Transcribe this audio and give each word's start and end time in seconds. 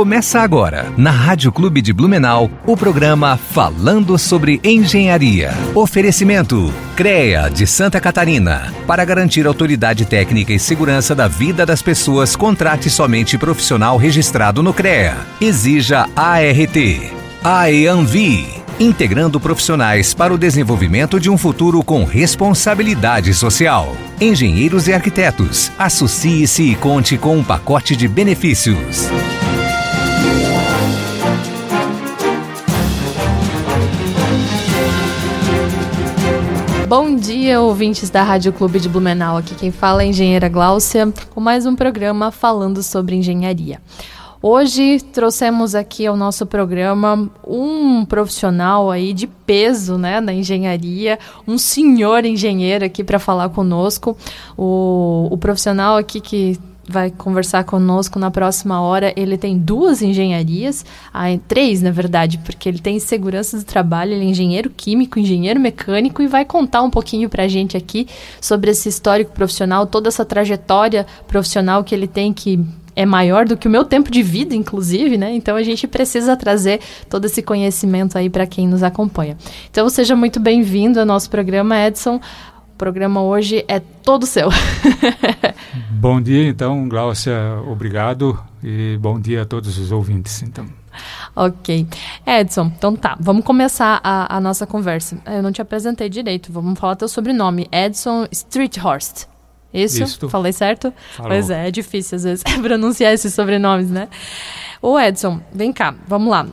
Começa 0.00 0.40
agora, 0.40 0.90
na 0.96 1.10
Rádio 1.10 1.50
Clube 1.52 1.82
de 1.82 1.92
Blumenau, 1.92 2.50
o 2.64 2.74
programa 2.74 3.36
Falando 3.36 4.16
sobre 4.16 4.60
Engenharia. 4.64 5.52
Oferecimento: 5.74 6.72
CREA 6.96 7.50
de 7.50 7.66
Santa 7.66 8.00
Catarina. 8.00 8.72
Para 8.86 9.04
garantir 9.04 9.46
autoridade 9.46 10.06
técnica 10.06 10.54
e 10.54 10.58
segurança 10.58 11.14
da 11.14 11.28
vida 11.28 11.66
das 11.66 11.82
pessoas, 11.82 12.34
contrate 12.34 12.88
somente 12.88 13.36
profissional 13.36 13.96
registrado 13.96 14.62
no 14.62 14.72
CREA. 14.72 15.16
Exija 15.38 16.08
ART. 16.16 16.76
AEANVI 17.42 18.59
integrando 18.80 19.38
profissionais 19.38 20.14
para 20.14 20.32
o 20.32 20.38
desenvolvimento 20.38 21.20
de 21.20 21.28
um 21.28 21.36
futuro 21.36 21.84
com 21.84 22.02
responsabilidade 22.02 23.34
social. 23.34 23.94
Engenheiros 24.18 24.88
e 24.88 24.94
arquitetos, 24.94 25.70
associe-se 25.78 26.62
e 26.62 26.74
conte 26.74 27.18
com 27.18 27.36
um 27.36 27.44
pacote 27.44 27.94
de 27.94 28.08
benefícios. 28.08 29.10
Bom 36.88 37.14
dia, 37.14 37.60
ouvintes 37.60 38.08
da 38.08 38.22
Rádio 38.22 38.52
Clube 38.52 38.80
de 38.80 38.88
Blumenau. 38.88 39.36
Aqui 39.36 39.54
quem 39.54 39.70
fala 39.70 40.02
é 40.02 40.06
a 40.06 40.08
engenheira 40.08 40.48
Gláucia, 40.48 41.12
com 41.34 41.40
mais 41.40 41.66
um 41.66 41.76
programa 41.76 42.32
falando 42.32 42.82
sobre 42.82 43.14
engenharia. 43.14 43.78
Hoje 44.42 45.00
trouxemos 45.12 45.74
aqui 45.74 46.06
ao 46.06 46.16
nosso 46.16 46.46
programa 46.46 47.30
um 47.46 48.06
profissional 48.06 48.90
aí 48.90 49.12
de 49.12 49.26
peso, 49.26 49.98
né, 49.98 50.18
na 50.18 50.32
engenharia, 50.32 51.18
um 51.46 51.58
senhor 51.58 52.24
engenheiro 52.24 52.82
aqui 52.82 53.04
para 53.04 53.18
falar 53.18 53.50
conosco. 53.50 54.16
O, 54.56 55.28
o 55.30 55.36
profissional 55.36 55.98
aqui 55.98 56.22
que 56.22 56.58
vai 56.90 57.10
conversar 57.10 57.64
conosco 57.64 58.18
na 58.18 58.30
próxima 58.30 58.80
hora. 58.80 59.12
Ele 59.16 59.38
tem 59.38 59.56
duas 59.56 60.02
engenharias, 60.02 60.84
três 61.46 61.80
na 61.80 61.90
verdade, 61.90 62.38
porque 62.38 62.68
ele 62.68 62.80
tem 62.80 62.98
segurança 62.98 63.56
do 63.56 63.64
trabalho, 63.64 64.12
ele 64.12 64.24
é 64.24 64.28
engenheiro 64.28 64.70
químico, 64.70 65.18
engenheiro 65.18 65.60
mecânico 65.60 66.20
e 66.20 66.26
vai 66.26 66.44
contar 66.44 66.82
um 66.82 66.90
pouquinho 66.90 67.28
para 67.28 67.44
a 67.44 67.48
gente 67.48 67.76
aqui 67.76 68.08
sobre 68.40 68.70
esse 68.72 68.88
histórico 68.88 69.32
profissional, 69.32 69.86
toda 69.86 70.08
essa 70.08 70.24
trajetória 70.24 71.06
profissional 71.28 71.84
que 71.84 71.94
ele 71.94 72.08
tem 72.08 72.32
que 72.32 72.58
é 72.94 73.06
maior 73.06 73.46
do 73.46 73.56
que 73.56 73.68
o 73.68 73.70
meu 73.70 73.84
tempo 73.84 74.10
de 74.10 74.22
vida, 74.22 74.54
inclusive, 74.54 75.16
né? 75.16 75.32
Então 75.34 75.56
a 75.56 75.62
gente 75.62 75.86
precisa 75.86 76.36
trazer 76.36 76.80
todo 77.08 77.24
esse 77.24 77.42
conhecimento 77.42 78.16
aí 78.16 78.28
para 78.28 78.46
quem 78.46 78.68
nos 78.68 78.82
acompanha. 78.82 79.36
Então 79.70 79.88
seja 79.88 80.16
muito 80.16 80.40
bem-vindo 80.40 81.00
ao 81.00 81.06
nosso 81.06 81.30
programa, 81.30 81.76
Edson 81.86 82.20
programa 82.80 83.20
hoje 83.20 83.62
é 83.68 83.78
todo 83.78 84.24
seu. 84.24 84.48
bom 85.92 86.18
dia, 86.18 86.48
então, 86.48 86.88
Glaucia, 86.88 87.60
obrigado 87.70 88.42
e 88.64 88.96
bom 88.98 89.20
dia 89.20 89.42
a 89.42 89.44
todos 89.44 89.76
os 89.76 89.92
ouvintes, 89.92 90.42
então. 90.42 90.66
Ok. 91.36 91.86
Edson, 92.26 92.72
então 92.74 92.96
tá, 92.96 93.18
vamos 93.20 93.44
começar 93.44 94.00
a, 94.02 94.34
a 94.34 94.40
nossa 94.40 94.66
conversa. 94.66 95.18
Eu 95.26 95.42
não 95.42 95.52
te 95.52 95.60
apresentei 95.60 96.08
direito, 96.08 96.50
vamos 96.50 96.78
falar 96.78 96.96
teu 96.96 97.06
sobrenome. 97.06 97.68
Edson 97.70 98.26
Streethorst. 98.32 99.26
Isso? 99.72 100.02
Isto. 100.02 100.28
Falei 100.28 100.52
certo? 100.52 100.92
Falou. 101.16 101.30
Pois 101.30 101.50
é, 101.50 101.68
é 101.68 101.70
difícil 101.70 102.16
às 102.16 102.24
vezes 102.24 102.42
pronunciar 102.60 103.12
esses 103.12 103.32
sobrenomes, 103.32 103.90
né? 103.90 104.08
Ô 104.82 104.98
Edson, 104.98 105.40
vem 105.52 105.72
cá, 105.72 105.94
vamos 106.08 106.30
lá 106.30 106.46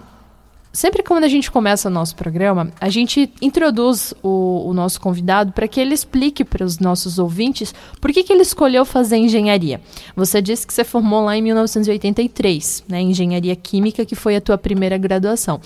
sempre 0.77 1.01
quando 1.01 1.23
a 1.23 1.27
gente 1.27 1.49
começa 1.49 1.89
o 1.89 1.91
nosso 1.91 2.15
programa, 2.15 2.71
a 2.79 2.87
gente 2.87 3.33
introduz 3.41 4.13
o, 4.21 4.69
o 4.69 4.73
nosso 4.75 5.01
convidado 5.01 5.51
para 5.51 5.67
que 5.67 5.81
ele 5.81 5.91
explique 5.91 6.45
para 6.45 6.63
os 6.63 6.77
nossos 6.77 7.17
ouvintes 7.17 7.73
por 7.99 8.11
que, 8.11 8.23
que 8.23 8.31
ele 8.31 8.43
escolheu 8.43 8.85
fazer 8.85 9.17
engenharia. 9.17 9.81
Você 10.15 10.39
disse 10.39 10.67
que 10.67 10.71
você 10.71 10.83
formou 10.83 11.25
lá 11.25 11.35
em 11.35 11.41
1983, 11.41 12.83
né, 12.87 13.01
engenharia 13.01 13.55
química, 13.55 14.05
que 14.05 14.13
foi 14.13 14.35
a 14.35 14.41
tua 14.41 14.55
primeira 14.55 14.99
graduação. 14.99 15.59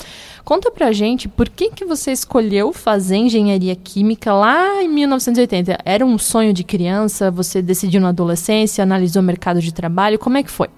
Conta 0.46 0.72
para 0.72 0.88
a 0.88 0.94
gente 0.94 1.28
por 1.28 1.50
que, 1.50 1.72
que 1.72 1.84
você 1.84 2.14
escolheu 2.14 2.72
fazer 2.72 3.18
engenharia 3.18 3.76
química 3.76 4.32
lá 4.32 4.82
em 4.82 4.88
1980. 4.88 5.78
Era 5.84 6.06
um 6.06 6.18
sonho 6.18 6.54
de 6.54 6.64
criança? 6.64 7.30
Você 7.30 7.62
decidiu 7.62 8.00
na 8.00 8.10
adolescência, 8.10 8.82
analisou 8.82 9.22
o 9.22 9.26
mercado 9.26 9.60
de 9.60 9.74
trabalho? 9.74 10.18
Como 10.18 10.38
é 10.38 10.44
que 10.44 10.50
foi? 10.50 10.70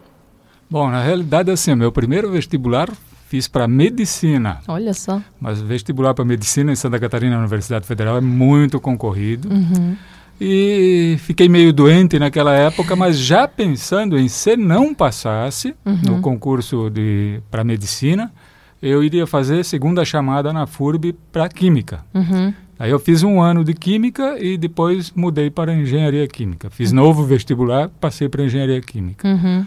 Bom, 0.67 0.89
na 0.89 1.03
realidade, 1.03 1.51
assim, 1.51 1.75
meu 1.75 1.91
primeiro 1.91 2.31
vestibular 2.31 2.89
fiz 3.33 3.47
para 3.47 3.67
medicina. 3.67 4.59
Olha 4.67 4.93
só. 4.93 5.19
Mas 5.41 5.59
vestibular 5.59 6.13
para 6.13 6.23
medicina 6.23 6.71
em 6.71 6.75
Santa 6.75 6.99
Catarina, 6.99 7.31
na 7.31 7.39
Universidade 7.39 7.87
Federal, 7.87 8.15
é 8.15 8.21
muito 8.21 8.79
concorrido. 8.79 9.49
Uhum. 9.51 9.97
E 10.39 11.15
fiquei 11.17 11.49
meio 11.49 11.73
doente 11.73 12.19
naquela 12.19 12.53
época, 12.53 12.95
mas 12.95 13.17
já 13.17 13.47
pensando 13.47 14.19
em 14.19 14.27
se 14.27 14.55
não 14.55 14.93
passasse 14.93 15.73
uhum. 15.83 15.97
no 16.03 16.21
concurso 16.21 16.91
de 16.91 17.41
para 17.49 17.63
medicina, 17.63 18.31
eu 18.79 19.03
iria 19.03 19.25
fazer 19.25 19.65
segunda 19.65 20.05
chamada 20.05 20.53
na 20.53 20.67
FURB 20.67 21.15
para 21.31 21.49
química. 21.49 22.05
Uhum. 22.13 22.53
Aí 22.77 22.91
eu 22.91 22.99
fiz 22.99 23.23
um 23.23 23.41
ano 23.41 23.63
de 23.63 23.73
química 23.73 24.37
e 24.39 24.59
depois 24.59 25.11
mudei 25.15 25.49
para 25.49 25.73
engenharia 25.73 26.27
química. 26.27 26.69
Fiz 26.69 26.91
uhum. 26.91 26.97
novo 26.97 27.23
vestibular, 27.23 27.89
passei 27.99 28.29
para 28.29 28.43
engenharia 28.43 28.79
química. 28.79 29.27
Uhum 29.27 29.65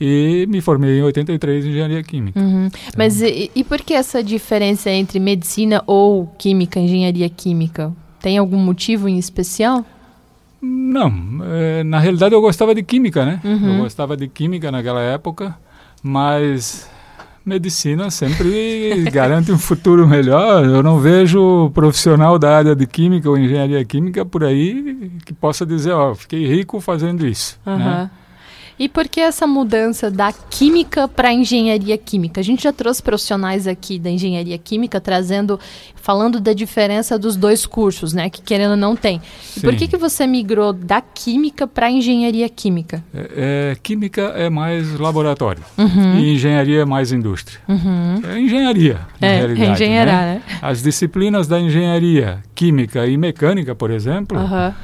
e 0.00 0.46
me 0.48 0.60
formei 0.60 0.98
em 0.98 1.02
83 1.02 1.64
em 1.64 1.68
engenharia 1.70 2.02
química. 2.02 2.38
Uhum. 2.38 2.66
Então, 2.66 2.80
Mas 2.96 3.20
e, 3.22 3.50
e, 3.54 3.64
por 3.64 3.80
que 3.80 3.94
essa 3.94 4.22
diferença 4.22 4.90
entre 4.90 5.18
medicina 5.18 5.82
ou 5.86 6.26
química, 6.38 6.78
engenharia 6.78 7.28
química? 7.28 7.92
Tem 8.20 8.38
algum 8.38 8.58
motivo 8.58 9.08
em 9.08 9.18
especial? 9.18 9.84
Não, 10.60 11.12
é, 11.44 11.84
na 11.84 11.98
realidade 11.98 12.34
eu 12.34 12.40
gostava 12.40 12.74
de 12.74 12.82
química, 12.82 13.24
né? 13.24 13.40
Uhum. 13.44 13.76
Eu 13.76 13.82
gostava 13.82 14.16
de 14.16 14.26
química 14.28 14.70
naquela 14.70 15.00
época, 15.00 15.56
mas 16.02 16.88
medicina 17.44 18.10
sempre 18.10 19.04
garante 19.12 19.52
um 19.52 19.58
futuro 19.58 20.06
melhor. 20.06 20.64
Eu 20.64 20.82
não 20.82 20.98
vejo 20.98 21.70
profissional 21.70 22.38
da 22.38 22.56
área 22.56 22.74
de 22.74 22.86
química 22.86 23.30
ou 23.30 23.38
engenharia 23.38 23.84
química 23.84 24.24
por 24.24 24.42
aí 24.42 25.10
que 25.24 25.32
possa 25.32 25.64
dizer, 25.64 25.92
ó, 25.92 26.14
fiquei 26.14 26.46
rico 26.46 26.80
fazendo 26.80 27.24
isso, 27.24 27.58
uhum. 27.64 27.78
né? 27.78 28.10
E 28.78 28.88
por 28.88 29.08
que 29.08 29.20
essa 29.20 29.46
mudança 29.46 30.10
da 30.10 30.32
química 30.32 31.08
para 31.08 31.28
a 31.28 31.32
engenharia 31.32 31.96
química? 31.96 32.40
A 32.40 32.44
gente 32.44 32.64
já 32.64 32.72
trouxe 32.72 33.02
profissionais 33.02 33.66
aqui 33.66 33.98
da 33.98 34.10
engenharia 34.10 34.58
química 34.58 35.00
trazendo, 35.00 35.58
falando 35.94 36.38
da 36.38 36.52
diferença 36.52 37.18
dos 37.18 37.36
dois 37.36 37.64
cursos, 37.64 38.12
né? 38.12 38.28
Que 38.28 38.42
querendo 38.42 38.72
ou 38.72 38.76
não 38.76 38.94
tem. 38.94 39.20
E 39.56 39.60
por 39.60 39.74
que, 39.74 39.88
que 39.88 39.96
você 39.96 40.26
migrou 40.26 40.74
da 40.74 41.00
química 41.00 41.66
para 41.66 41.86
a 41.86 41.90
engenharia 41.90 42.48
química? 42.50 43.02
É, 43.14 43.72
é, 43.72 43.76
química 43.82 44.22
é 44.36 44.50
mais 44.50 44.98
laboratório 44.98 45.64
uhum. 45.78 46.18
e 46.18 46.34
engenharia 46.34 46.82
é 46.82 46.84
mais 46.84 47.12
indústria. 47.12 47.58
Uhum. 47.66 48.20
É 48.28 48.38
engenharia, 48.38 49.00
na 49.18 49.26
é, 49.26 49.36
realidade. 49.38 49.70
É 49.70 49.72
engenharia, 49.72 50.12
né? 50.12 50.42
né? 50.46 50.58
As 50.60 50.82
disciplinas 50.82 51.48
da 51.48 51.58
engenharia 51.58 52.42
química 52.54 53.06
e 53.06 53.16
mecânica, 53.16 53.74
por 53.74 53.90
exemplo, 53.90 54.38
uhum. 54.38 54.74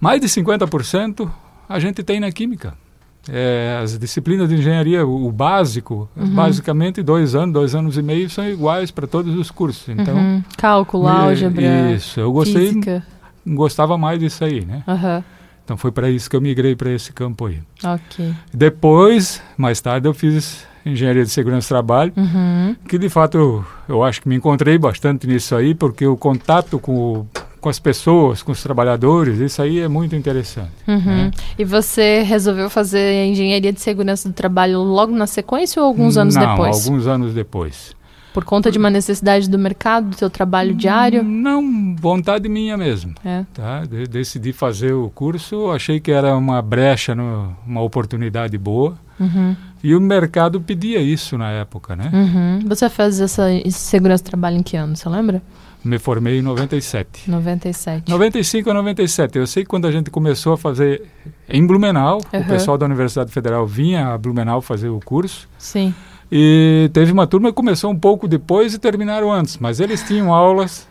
mais 0.00 0.20
de 0.20 0.28
50% 0.28 1.28
a 1.68 1.80
gente 1.80 2.02
tem 2.04 2.20
na 2.20 2.30
química. 2.30 2.83
É, 3.28 3.80
as 3.82 3.98
disciplinas 3.98 4.48
de 4.48 4.56
engenharia, 4.56 5.06
o, 5.06 5.26
o 5.26 5.32
básico, 5.32 6.08
uhum. 6.16 6.34
basicamente 6.34 7.02
dois 7.02 7.34
anos, 7.34 7.52
dois 7.52 7.74
anos 7.74 7.96
e 7.96 8.02
meio 8.02 8.28
são 8.28 8.48
iguais 8.48 8.90
para 8.90 9.06
todos 9.06 9.34
os 9.36 9.50
cursos. 9.50 9.88
Então, 9.88 10.14
uhum. 10.14 10.42
Cálculo, 10.56 11.08
álgebra, 11.08 11.92
Isso, 11.92 12.20
eu 12.20 12.32
gostei, 12.32 12.68
física. 12.68 13.02
gostava 13.46 13.96
mais 13.96 14.18
disso 14.18 14.44
aí, 14.44 14.64
né? 14.64 14.82
Uhum. 14.86 15.22
Então 15.64 15.76
foi 15.78 15.90
para 15.90 16.10
isso 16.10 16.28
que 16.28 16.36
eu 16.36 16.40
migrei 16.40 16.76
para 16.76 16.90
esse 16.90 17.12
campo 17.12 17.46
aí. 17.46 17.60
Ok. 17.82 18.34
Depois, 18.52 19.42
mais 19.56 19.80
tarde, 19.80 20.06
eu 20.06 20.12
fiz 20.12 20.66
engenharia 20.84 21.24
de 21.24 21.30
segurança 21.30 21.66
do 21.66 21.68
trabalho, 21.68 22.12
uhum. 22.14 22.76
que 22.86 22.98
de 22.98 23.08
fato 23.08 23.38
eu, 23.38 23.64
eu 23.88 24.04
acho 24.04 24.20
que 24.20 24.28
me 24.28 24.36
encontrei 24.36 24.76
bastante 24.76 25.26
nisso 25.26 25.56
aí, 25.56 25.74
porque 25.74 26.06
o 26.06 26.16
contato 26.16 26.78
com 26.78 27.20
o 27.20 27.26
com 27.64 27.70
as 27.70 27.78
pessoas, 27.78 28.42
com 28.42 28.52
os 28.52 28.62
trabalhadores, 28.62 29.38
isso 29.38 29.62
aí 29.62 29.80
é 29.80 29.88
muito 29.88 30.14
interessante. 30.14 30.68
Uhum. 30.86 30.98
Né? 30.98 31.30
E 31.58 31.64
você 31.64 32.20
resolveu 32.20 32.68
fazer 32.68 33.24
engenharia 33.24 33.72
de 33.72 33.80
segurança 33.80 34.28
do 34.28 34.34
trabalho 34.34 34.82
logo 34.82 35.12
na 35.12 35.26
sequência 35.26 35.80
ou 35.80 35.88
alguns 35.88 36.18
anos 36.18 36.34
Não, 36.34 36.46
depois? 36.46 36.84
alguns 36.84 37.06
anos 37.06 37.32
depois. 37.32 37.96
Por 38.34 38.44
conta 38.44 38.70
de 38.70 38.76
uma 38.76 38.90
necessidade 38.90 39.48
do 39.48 39.58
mercado, 39.58 40.10
do 40.10 40.14
seu 40.14 40.28
trabalho 40.28 40.74
diário? 40.74 41.22
Não, 41.22 41.96
vontade 41.96 42.50
minha 42.50 42.76
mesmo. 42.76 43.14
É. 43.24 43.46
Tá? 43.54 43.86
De 43.86 44.06
decidi 44.06 44.52
fazer 44.52 44.92
o 44.92 45.08
curso, 45.08 45.70
achei 45.70 45.98
que 45.98 46.10
era 46.10 46.36
uma 46.36 46.60
brecha, 46.60 47.14
no, 47.14 47.56
uma 47.66 47.80
oportunidade 47.80 48.58
boa. 48.58 48.98
Uhum. 49.18 49.56
E 49.82 49.94
o 49.94 50.00
mercado 50.02 50.60
pedia 50.60 51.00
isso 51.00 51.38
na 51.38 51.50
época, 51.50 51.96
né? 51.96 52.10
Uhum. 52.12 52.68
Você 52.68 52.90
fez 52.90 53.20
essa 53.20 53.44
segurança 53.70 54.22
do 54.22 54.26
trabalho 54.26 54.58
em 54.58 54.62
que 54.62 54.76
ano, 54.76 54.94
você 54.94 55.08
lembra? 55.08 55.40
Me 55.84 55.98
formei 55.98 56.38
em 56.38 56.42
97. 56.42 57.30
97. 57.30 58.10
95 58.10 58.70
a 58.70 58.74
97. 58.74 59.38
Eu 59.38 59.46
sei 59.46 59.62
que 59.64 59.68
quando 59.68 59.86
a 59.86 59.92
gente 59.92 60.10
começou 60.10 60.54
a 60.54 60.56
fazer 60.56 61.02
em 61.48 61.66
Blumenau, 61.66 62.20
uhum. 62.32 62.40
o 62.40 62.44
pessoal 62.46 62.78
da 62.78 62.86
Universidade 62.86 63.30
Federal 63.30 63.66
vinha 63.66 64.08
a 64.08 64.18
Blumenau 64.18 64.62
fazer 64.62 64.88
o 64.88 65.00
curso. 65.00 65.48
Sim. 65.58 65.94
E 66.32 66.90
teve 66.92 67.12
uma 67.12 67.26
turma 67.26 67.50
que 67.50 67.54
começou 67.54 67.90
um 67.90 67.98
pouco 67.98 68.26
depois 68.26 68.74
e 68.74 68.78
terminaram 68.78 69.30
antes, 69.30 69.58
mas 69.58 69.78
eles 69.78 70.02
tinham 70.02 70.32
aulas 70.32 70.88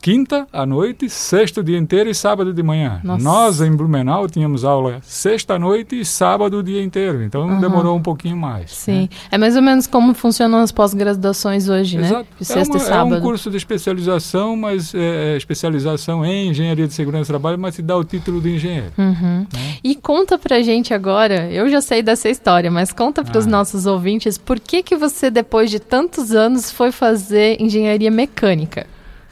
quinta 0.00 0.46
à 0.52 0.64
noite, 0.64 1.08
sexta 1.10 1.60
o 1.60 1.64
dia 1.64 1.78
inteiro 1.78 2.08
e 2.10 2.14
sábado 2.14 2.52
de 2.52 2.62
manhã. 2.62 3.00
Nossa. 3.04 3.22
Nós, 3.24 3.60
em 3.60 3.70
Blumenau, 3.74 4.28
tínhamos 4.28 4.64
aula 4.64 4.98
sexta 5.02 5.54
à 5.54 5.58
noite 5.58 6.00
e 6.00 6.04
sábado 6.04 6.58
o 6.58 6.62
dia 6.62 6.82
inteiro. 6.82 7.22
Então 7.22 7.42
Uhum. 7.48 7.60
demorou 7.60 7.96
um 7.96 8.02
pouquinho 8.02 8.36
mais. 8.36 8.70
Sim. 8.72 9.08
É 9.30 9.36
mais 9.38 9.56
ou 9.56 9.62
menos 9.62 9.86
como 9.86 10.14
funcionam 10.14 10.58
as 10.60 10.70
pós-graduações 10.72 11.68
hoje, 11.68 11.96
né? 11.98 12.06
Exato. 12.06 12.26
De 12.38 12.42
É, 12.42 12.44
sexta 12.44 12.74
uma- 12.74 12.78
e 12.78 12.82
é 12.82 12.84
sábado. 12.88 13.16
um 13.16 13.20
curso 13.20 13.50
de 13.50 13.56
especialização, 13.56 14.56
mas 14.56 14.94
é, 14.94 15.34
é 15.34 15.36
especialização 15.36 16.24
em 16.24 16.48
engenharia 16.50 16.86
de 16.86 16.94
segurança 16.94 17.24
do 17.24 17.28
trabalho, 17.28 17.58
mas 17.58 17.74
te 17.74 17.82
dá 17.82 17.96
o 17.96 18.04
título 18.04 18.40
de 18.40 18.54
engenheiro. 18.54 18.92
Uhum. 18.96 19.46
Né? 19.52 19.76
E 19.82 19.94
conta 19.94 20.38
pra 20.38 20.62
gente 20.62 20.94
agora, 20.94 21.50
eu 21.50 21.68
já 21.68 21.80
sei 21.80 22.02
dessa 22.02 22.28
história, 22.28 22.70
mas 22.70 22.92
conta 22.92 23.22
pros 23.24 23.46
Ah. 23.46 23.50
nossos 23.50 23.86
ouvintes 23.86 24.38
por 24.38 24.58
que 24.60 24.82
que 24.82 24.96
você, 24.96 25.30
depois 25.30 25.70
de 25.70 25.78
tantos 25.80 26.32
anos, 26.32 26.70
foi 26.70 26.92
fazer 26.92 27.60
engenharia 27.60 28.10
mecânica? 28.10 28.86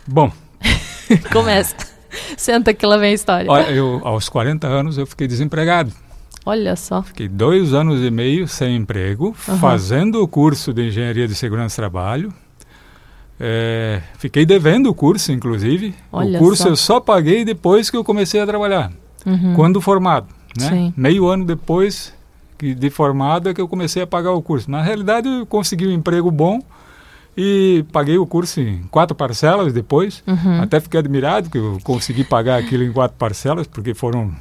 Bom, 0.06 0.30
Começa. 1.32 1.74
Senta 2.36 2.72
que 2.72 2.84
lá 2.86 2.96
vem 2.96 3.10
a 3.10 3.14
história. 3.14 3.50
olha, 3.50 3.70
eu, 3.70 4.00
aos 4.04 4.28
40 4.28 4.66
anos 4.66 4.96
eu 4.98 5.06
fiquei 5.06 5.26
desempregado. 5.26 5.92
Olha 6.44 6.76
só. 6.76 7.02
Fiquei 7.02 7.28
dois 7.28 7.74
anos 7.74 8.00
e 8.02 8.10
meio 8.10 8.46
sem 8.46 8.76
emprego, 8.76 9.34
Aham. 9.48 9.58
fazendo 9.58 10.22
o 10.22 10.28
curso 10.28 10.72
de 10.72 10.86
engenharia 10.86 11.26
de 11.26 11.34
segurança 11.34 11.74
do 11.74 11.76
trabalho. 11.82 12.32
É, 13.38 14.00
fiquei 14.18 14.46
devendo 14.46 14.88
o 14.88 14.94
curso, 14.94 15.30
inclusive. 15.32 15.94
Olha 16.10 16.38
o 16.38 16.42
curso 16.42 16.62
só. 16.62 16.68
eu 16.70 16.76
só 16.76 17.00
paguei 17.00 17.44
depois 17.44 17.90
que 17.90 17.96
eu 17.96 18.04
comecei 18.04 18.40
a 18.40 18.46
trabalhar, 18.46 18.90
Uhum. 19.26 19.54
quando 19.54 19.80
formado. 19.80 20.28
Né? 20.58 20.68
Sim. 20.70 20.94
Meio 20.96 21.26
ano 21.26 21.44
depois 21.44 22.14
que 22.56 22.74
de 22.74 22.88
formado 22.88 23.50
é 23.50 23.54
que 23.54 23.60
eu 23.60 23.68
comecei 23.68 24.02
a 24.02 24.06
pagar 24.06 24.30
o 24.32 24.40
curso. 24.40 24.70
Na 24.70 24.80
realidade, 24.82 25.28
eu 25.28 25.44
consegui 25.44 25.86
um 25.86 25.92
emprego 25.92 26.30
bom 26.30 26.62
e 27.36 27.84
paguei 27.92 28.16
o 28.16 28.26
curso 28.26 28.60
em 28.60 28.84
quatro 28.90 29.14
parcelas 29.14 29.72
depois. 29.72 30.22
Uhum. 30.26 30.62
Até 30.62 30.80
fiquei 30.80 30.98
admirado 30.98 31.50
que 31.50 31.58
eu 31.58 31.78
consegui 31.84 32.24
pagar 32.24 32.58
aquilo 32.58 32.82
em 32.82 32.92
quatro 32.92 33.16
parcelas, 33.18 33.66
porque 33.66 33.92
foram 33.92 34.32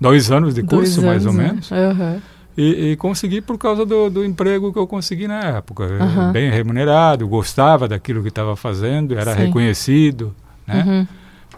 dois 0.00 0.30
anos 0.30 0.54
de 0.54 0.62
Dois 0.62 0.88
curso, 0.94 1.06
mais 1.06 1.24
ou 1.24 1.32
né? 1.32 1.44
menos. 1.44 1.70
Uhum. 1.70 2.20
E, 2.56 2.90
e 2.90 2.96
consegui 2.96 3.40
por 3.40 3.56
causa 3.56 3.86
do, 3.86 4.10
do 4.10 4.24
emprego 4.24 4.72
que 4.72 4.78
eu 4.78 4.86
consegui 4.86 5.28
na 5.28 5.40
época. 5.40 5.84
Aham. 5.84 6.32
Bem 6.32 6.50
remunerado, 6.50 7.26
gostava 7.28 7.86
daquilo 7.86 8.22
que 8.22 8.28
estava 8.28 8.56
fazendo, 8.56 9.16
era 9.16 9.34
Sim. 9.34 9.46
reconhecido. 9.46 10.34
Né? 10.66 10.84
Uhum. 10.86 11.06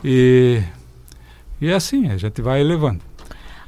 E, 0.04 0.62
e 1.60 1.72
assim, 1.72 2.10
a 2.10 2.16
gente 2.16 2.42
vai 2.42 2.60
elevando. 2.60 3.00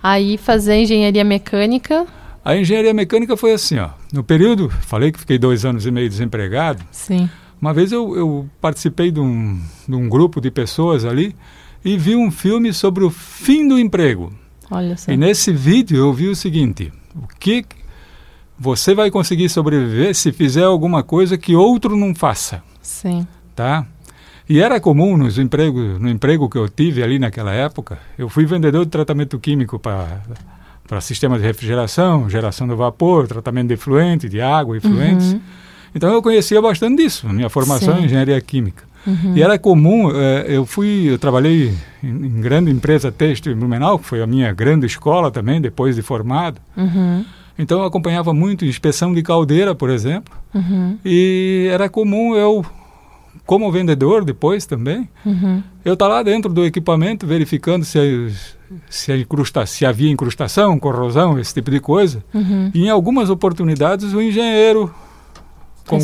Aí 0.02 0.36
fazer 0.36 0.76
engenharia 0.76 1.24
mecânica, 1.24 2.06
A 2.46 2.56
engenharia 2.56 2.94
mecânica 2.94 3.36
foi 3.36 3.52
assim, 3.52 3.76
ó. 3.76 3.88
No 4.12 4.22
período, 4.22 4.70
falei 4.70 5.10
que 5.10 5.18
fiquei 5.18 5.36
dois 5.36 5.64
anos 5.64 5.84
e 5.84 5.90
meio 5.90 6.08
desempregado. 6.08 6.80
sim. 6.92 7.28
Uma 7.60 7.74
vez 7.74 7.90
eu, 7.90 8.14
eu 8.16 8.46
participei 8.60 9.10
de 9.10 9.18
um, 9.18 9.60
de 9.88 9.96
um 9.96 10.08
grupo 10.08 10.40
de 10.40 10.48
pessoas 10.48 11.04
ali 11.04 11.34
e 11.84 11.98
vi 11.98 12.14
um 12.14 12.30
filme 12.30 12.72
sobre 12.72 13.02
o 13.02 13.10
fim 13.10 13.66
do 13.66 13.80
emprego. 13.80 14.32
Olha 14.70 14.96
só. 14.96 15.10
E 15.10 15.16
nesse 15.16 15.52
vídeo 15.52 15.96
eu 15.96 16.12
vi 16.12 16.28
o 16.28 16.36
seguinte: 16.36 16.92
o 17.16 17.26
que 17.40 17.64
você 18.56 18.94
vai 18.94 19.10
conseguir 19.10 19.48
sobreviver 19.48 20.14
se 20.14 20.30
fizer 20.30 20.62
alguma 20.62 21.02
coisa 21.02 21.36
que 21.36 21.56
outro 21.56 21.96
não 21.96 22.14
faça, 22.14 22.62
Sim. 22.80 23.26
tá? 23.56 23.84
E 24.48 24.60
era 24.60 24.78
comum 24.78 25.16
nos 25.16 25.36
empregos, 25.36 25.98
no 25.98 26.08
emprego 26.08 26.48
que 26.48 26.58
eu 26.58 26.68
tive 26.68 27.02
ali 27.02 27.18
naquela 27.18 27.52
época, 27.52 27.98
eu 28.16 28.28
fui 28.28 28.46
vendedor 28.46 28.84
de 28.84 28.90
tratamento 28.92 29.36
químico 29.40 29.80
para 29.80 30.22
para 30.86 31.00
sistemas 31.00 31.40
de 31.40 31.46
refrigeração, 31.46 32.28
geração 32.30 32.66
de 32.68 32.74
vapor, 32.74 33.26
tratamento 33.26 33.68
de 33.68 33.74
efluente, 33.74 34.28
de 34.28 34.40
água, 34.40 34.76
efluentes. 34.76 35.32
Uhum. 35.32 35.40
Então 35.94 36.12
eu 36.12 36.22
conhecia 36.22 36.60
bastante 36.60 37.02
disso, 37.02 37.28
minha 37.28 37.48
formação 37.48 37.96
Sim. 37.96 38.02
em 38.02 38.04
engenharia 38.04 38.40
química. 38.40 38.84
Uhum. 39.06 39.36
E 39.36 39.42
era 39.42 39.58
comum, 39.58 40.10
eh, 40.12 40.46
eu 40.48 40.66
fui, 40.66 41.04
eu 41.08 41.18
trabalhei 41.18 41.72
em, 42.02 42.08
em 42.08 42.40
grande 42.40 42.70
empresa 42.70 43.10
têxtil 43.12 43.52
em 43.52 43.56
Blumenau, 43.56 43.98
que 43.98 44.04
foi 44.04 44.20
a 44.20 44.26
minha 44.26 44.52
grande 44.52 44.84
escola 44.86 45.30
também, 45.30 45.60
depois 45.60 45.94
de 45.96 46.02
formado. 46.02 46.60
Uhum. 46.76 47.24
Então 47.58 47.78
eu 47.80 47.84
acompanhava 47.86 48.34
muito 48.34 48.64
inspeção 48.64 49.14
de 49.14 49.22
caldeira, 49.22 49.74
por 49.74 49.90
exemplo, 49.90 50.34
Uhum. 50.54 50.98
e 51.04 51.68
era 51.70 51.88
comum 51.88 52.34
eu, 52.34 52.64
como 53.46 53.70
vendedor 53.70 54.24
depois 54.24 54.66
também, 54.66 55.08
Uhum. 55.24 55.62
eu 55.84 55.94
estar 55.94 56.08
lá 56.08 56.22
dentro 56.22 56.52
do 56.52 56.64
equipamento 56.64 57.26
verificando 57.26 57.84
se, 57.84 57.98
as- 57.98 58.56
se, 58.90 59.12
a 59.12 59.16
incrusta, 59.16 59.64
se 59.64 59.86
havia 59.86 60.10
incrustação, 60.10 60.78
corrosão, 60.78 61.38
esse 61.38 61.54
tipo 61.54 61.70
de 61.70 61.78
coisa. 61.80 62.22
Uhum. 62.34 62.70
E 62.74 62.86
em 62.86 62.90
algumas 62.90 63.30
oportunidades 63.30 64.12
o 64.12 64.20
engenheiro, 64.20 64.92
com 65.86 65.96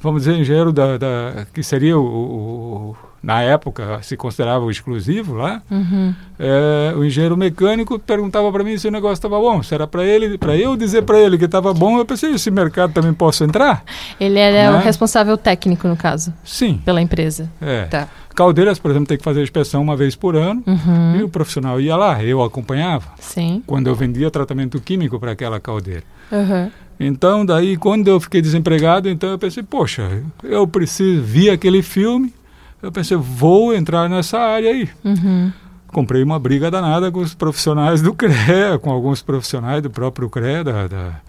vamos 0.00 0.22
dizer, 0.24 0.38
engenheiro 0.38 0.72
da, 0.72 0.98
da- 0.98 1.46
que 1.52 1.62
seria 1.62 1.98
o- 1.98 2.04
o- 2.04 2.96
na 3.22 3.42
época 3.42 3.98
se 4.02 4.16
considerava 4.16 4.64
o 4.64 4.70
exclusivo 4.70 5.34
lá, 5.34 5.60
Uhum. 5.70 6.14
é, 6.38 6.94
o 6.96 7.04
engenheiro 7.04 7.36
mecânico 7.36 7.98
perguntava 7.98 8.50
para 8.50 8.64
mim 8.64 8.78
se 8.78 8.88
o 8.88 8.90
negócio 8.90 9.14
estava 9.14 9.38
bom, 9.38 9.62
se 9.62 9.74
era 9.74 9.86
para 9.86 10.04
ele, 10.04 10.38
para 10.38 10.56
eu 10.56 10.76
dizer 10.76 11.02
para 11.02 11.18
ele 11.18 11.36
que 11.36 11.44
estava 11.44 11.72
bom, 11.74 11.98
eu 11.98 12.04
pensei, 12.06 12.32
esse 12.32 12.50
mercado 12.50 12.92
também 12.92 13.12
posso 13.12 13.44
entrar? 13.44 13.84
Ele 14.18 14.38
era 14.38 14.72
Né? 14.72 14.78
o 14.78 14.82
responsável 14.82 15.36
técnico, 15.36 15.86
no 15.86 15.96
caso, 15.96 16.32
Sim, 16.44 16.80
pela 16.84 17.00
empresa. 17.02 17.50
é. 17.60 17.84
Tá. 17.84 18.08
Caldeiras, 18.34 18.78
por 18.78 18.90
exemplo, 18.92 19.08
tem 19.08 19.18
que 19.18 19.24
fazer 19.24 19.42
inspeção 19.42 19.82
uma 19.82 19.96
vez 19.96 20.14
por 20.14 20.34
ano, 20.36 20.62
e 20.66 20.70
Uhum. 20.70 21.24
o 21.24 21.28
profissional 21.28 21.78
ia 21.80 21.96
lá, 21.96 22.22
eu 22.24 22.42
acompanhava, 22.42 23.06
Sim. 23.18 23.62
quando 23.66 23.88
eu 23.88 23.94
vendia 23.94 24.30
tratamento 24.30 24.80
químico 24.80 25.18
para 25.18 25.32
aquela 25.32 25.60
caldeira. 25.60 26.04
Uhum. 26.32 26.70
Então, 26.98 27.44
daí, 27.44 27.76
quando 27.76 28.08
eu 28.08 28.20
fiquei 28.20 28.40
desempregado, 28.40 29.08
então 29.08 29.30
eu 29.30 29.38
pensei, 29.38 29.62
poxa, 29.62 30.22
eu 30.44 30.66
preciso, 30.66 31.22
vi 31.22 31.50
aquele 31.50 31.82
filme, 31.82 32.32
eu 32.82 32.92
pensei, 32.92 33.16
vou 33.16 33.74
entrar 33.74 34.08
nessa 34.08 34.38
área 34.38 34.70
aí. 34.70 34.88
Uhum. 35.04 35.52
Comprei 35.88 36.22
uma 36.22 36.38
briga 36.38 36.70
danada 36.70 37.10
com 37.10 37.18
os 37.18 37.34
profissionais 37.34 38.00
do 38.00 38.14
CREA, 38.14 38.78
com 38.80 38.90
alguns 38.90 39.22
profissionais 39.22 39.82
do 39.82 39.90
próprio 39.90 40.30
CREA, 40.30 40.62
da, 40.62 40.86
da 40.86 41.20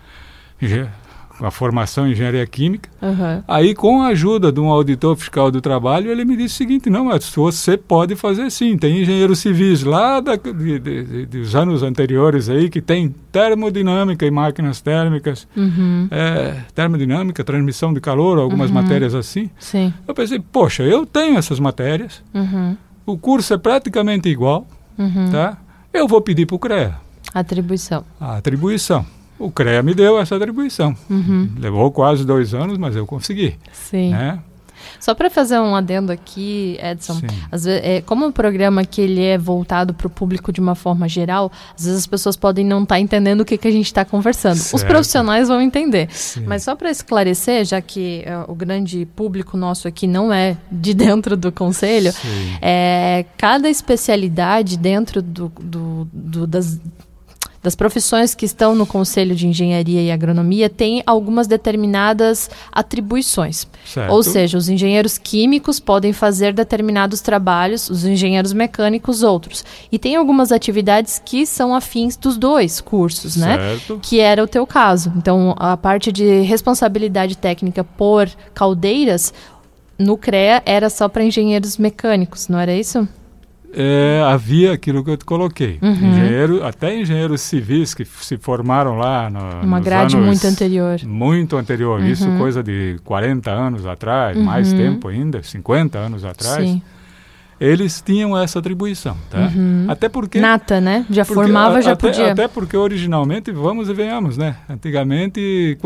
a 1.48 1.52
formação 1.52 2.08
em 2.08 2.12
engenharia 2.12 2.46
química. 2.46 2.90
Uhum. 3.02 3.44
Aí, 3.48 3.74
com 3.76 4.02
a 4.02 4.08
ajuda 4.08 4.52
de 4.52 4.60
um 4.60 4.68
auditor 4.70 5.16
fiscal 5.16 5.50
do 5.52 5.60
trabalho, 5.62 6.12
ele 6.12 6.24
me 6.26 6.36
disse 6.38 6.56
o 6.56 6.58
seguinte: 6.58 6.90
não, 6.90 7.06
mas 7.06 7.28
você 7.30 7.78
pode 7.78 8.16
fazer 8.16 8.50
sim. 8.52 8.78
Tem 8.78 9.02
engenheiros 9.02 9.40
civis 9.40 9.84
lá 9.84 10.20
da, 10.20 10.36
de, 10.36 10.80
de- 10.80 11.26
dos 11.26 11.56
anos 11.56 11.84
anteriores 11.84 12.50
aí 12.50 12.70
que 12.70 12.82
tem 12.82 13.14
termodinâmica 13.32 14.26
e 14.26 14.32
máquinas 14.32 14.82
térmicas, 14.82 15.48
Uhum. 15.56 16.08
é, 16.12 16.58
termodinâmica, 16.76 17.44
transmissão 17.44 17.94
de 17.94 18.00
calor, 18.02 18.38
algumas 18.40 18.70
Uhum. 18.70 18.76
matérias 18.76 19.14
assim. 19.16 19.50
Sim. 19.60 19.94
Eu 20.08 20.14
pensei, 20.14 20.40
poxa, 20.40 20.84
eu 20.84 21.06
tenho 21.06 21.38
essas 21.38 21.60
matérias, 21.60 22.24
Uhum. 22.34 22.76
o 23.06 23.18
curso 23.18 23.54
é 23.54 23.58
praticamente 23.58 24.30
igual, 24.30 24.66
Uhum. 24.98 25.30
tá? 25.32 25.58
Eu 25.94 26.08
vou 26.08 26.22
pedir 26.22 26.46
para 26.46 26.56
o 26.56 26.60
CREA 26.60 26.96
Atribuição. 27.34 28.04
a 28.20 28.38
atribuição. 28.38 29.06
O 29.42 29.52
CREA 29.52 29.82
me 29.82 29.94
deu 29.94 30.20
essa 30.20 30.36
atribuição. 30.36 30.96
Uhum. 31.10 31.50
Levou 31.58 31.92
quase 31.92 32.26
dois 32.26 32.54
anos, 32.54 32.78
mas 32.78 32.96
eu 32.96 33.06
consegui. 33.06 33.56
Sim. 33.72 34.12
Né? 34.12 34.40
Só 35.00 35.14
para 35.16 35.30
fazer 35.30 35.60
um 35.60 35.76
adendo 35.76 36.12
aqui, 36.12 36.78
Edson, 36.82 37.14
Sim. 37.16 37.28
às 37.52 37.64
ve- 37.66 37.82
é, 37.84 38.02
como 38.02 38.28
o 38.28 38.32
programa 38.32 38.84
que 38.84 39.00
ele 39.02 39.24
é 39.24 39.38
voltado 39.38 39.94
para 39.94 40.06
o 40.08 40.10
público 40.10 40.52
de 40.52 40.60
uma 40.60 40.76
forma 40.76 41.08
geral, 41.08 41.52
às 41.78 41.86
vezes 41.86 42.00
as 42.00 42.08
pessoas 42.08 42.36
podem 42.36 42.66
não 42.66 42.84
estar 42.84 43.00
entendendo 43.00 43.42
o 43.42 43.46
que, 43.46 43.58
que 43.58 43.68
a 43.68 43.72
gente 43.72 43.86
está 43.86 44.04
conversando. 44.04 44.56
Os 44.58 44.62
Certo. 44.64 44.88
profissionais 44.88 45.48
vão 45.48 45.62
entender. 45.62 46.08
Sim. 46.12 46.44
Mas 46.48 46.64
só 46.64 46.76
para 46.76 46.90
esclarecer, 46.92 47.64
já 47.66 47.80
que 47.82 48.24
é, 48.26 48.44
o 48.48 48.54
grande 48.56 49.08
público 49.16 49.56
nosso 49.56 49.88
aqui 49.88 50.06
não 50.08 50.32
é 50.34 50.58
de 50.72 50.94
dentro 50.96 51.38
do 51.38 51.52
conselho, 51.52 52.12
é, 52.62 53.26
cada 53.38 53.70
especialidade 53.70 54.78
dentro 54.78 55.22
do, 55.22 55.52
do- 55.62 56.08
do- 56.12 56.48
das, 56.48 56.80
das 57.62 57.76
profissões 57.76 58.34
que 58.34 58.46
estão 58.46 58.74
no 58.74 58.86
Conselho 58.86 59.36
de 59.36 59.48
Engenharia 59.48 60.02
e 60.02 60.12
Agronomia 60.12 60.70
tem 60.70 61.04
algumas 61.06 61.48
determinadas 61.48 62.50
atribuições. 62.72 63.68
Certo. 63.86 64.12
Ou 64.12 64.24
seja, 64.24 64.58
os 64.58 64.68
engenheiros 64.68 65.18
químicos 65.18 65.80
podem 65.80 66.12
fazer 66.12 66.54
determinados 66.54 67.22
trabalhos, 67.22 67.90
os 67.90 68.04
engenheiros 68.04 68.54
mecânicos 68.54 69.22
outros. 69.22 69.64
E 69.92 70.00
tem 70.00 70.16
algumas 70.16 70.52
atividades 70.52 71.22
que 71.24 71.46
são 71.46 71.76
afins 71.76 72.18
dos 72.18 72.38
dois 72.38 72.82
cursos, 72.82 73.36
né? 73.36 73.58
Certo. 73.58 74.00
Que 74.02 74.20
era 74.20 74.44
o 74.44 74.48
teu 74.48 74.66
caso. 74.66 75.12
Então, 75.16 75.56
a 75.58 75.78
parte 75.78 76.12
de 76.12 76.42
responsabilidade 76.42 77.38
técnica 77.38 77.84
por 77.84 78.28
caldeiras 78.54 79.34
no 80.00 80.18
CREA 80.18 80.64
era 80.66 80.90
só 80.90 81.08
para 81.08 81.24
engenheiros 81.24 81.78
mecânicos, 81.78 82.48
não 82.48 82.58
era 82.58 82.74
isso? 82.74 83.08
É, 83.74 84.22
havia 84.28 84.74
aquilo 84.74 85.04
que 85.04 85.10
eu 85.12 85.18
te 85.18 85.24
coloquei. 85.26 85.80
Uhum. 85.82 85.92
Engenheiro, 85.92 86.66
até 86.66 86.94
engenheiros 87.00 87.40
civis 87.42 87.94
que 87.94 88.04
se 88.06 88.38
formaram 88.38 88.98
lá 88.98 89.30
no, 89.30 89.66
Uma 89.66 89.80
grade 89.80 90.16
anos 90.16 90.28
muito 90.28 90.46
anterior. 90.46 91.00
Muito 91.06 91.56
anterior. 91.58 92.04
Isso 92.04 92.28
coisa 92.38 92.62
de 92.62 92.98
40 93.06 93.50
anos 93.50 93.86
atrás, 93.86 94.38
mais 94.38 94.72
Uhum. 94.74 94.78
tempo 94.78 95.08
ainda, 95.08 95.42
50 95.42 95.98
anos 95.98 96.26
atrás. 96.26 96.58
Sim. 96.68 96.82
eles 97.60 98.02
tinham 98.04 98.36
essa 98.36 98.58
atribuição, 98.58 99.16
tá? 99.30 99.52
Uhum. 99.56 99.86
Até 99.88 100.10
porque 100.10 100.40
Nata, 100.40 100.82
né? 100.82 101.06
Já 101.12 101.24
porque, 101.24 101.36
formava, 101.44 101.78
a, 101.78 101.82
já 101.82 101.92
até, 101.92 102.08
podia. 102.08 102.32
Até 102.32 102.48
porque 102.48 102.76
originalmente, 102.76 103.52
vamos 103.52 103.88
e 103.88 103.94
venhamos, 103.94 104.36
né? 104.36 104.56
Antigamente, 104.68 105.78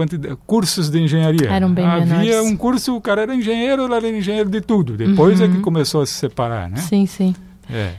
cursos 0.47 0.89
de 0.89 1.01
engenharia. 1.01 1.49
Eram 1.49 1.71
bem 1.73 1.85
Havia 1.85 2.05
menores. 2.05 2.35
um 2.51 2.55
curso, 2.55 2.95
o 2.95 3.01
cara 3.01 3.23
era 3.23 3.35
engenheiro, 3.35 3.83
ele 3.85 3.93
era 3.93 4.09
engenheiro 4.09 4.49
de 4.49 4.61
tudo. 4.61 4.95
Depois 4.95 5.39
Uhum. 5.39 5.45
é 5.45 5.49
que 5.49 5.59
começou 5.59 6.01
a 6.01 6.05
se 6.05 6.13
separar, 6.13 6.69
né? 6.69 6.77
Sim, 6.77 7.05
sim. 7.05 7.35
É. 7.69 7.93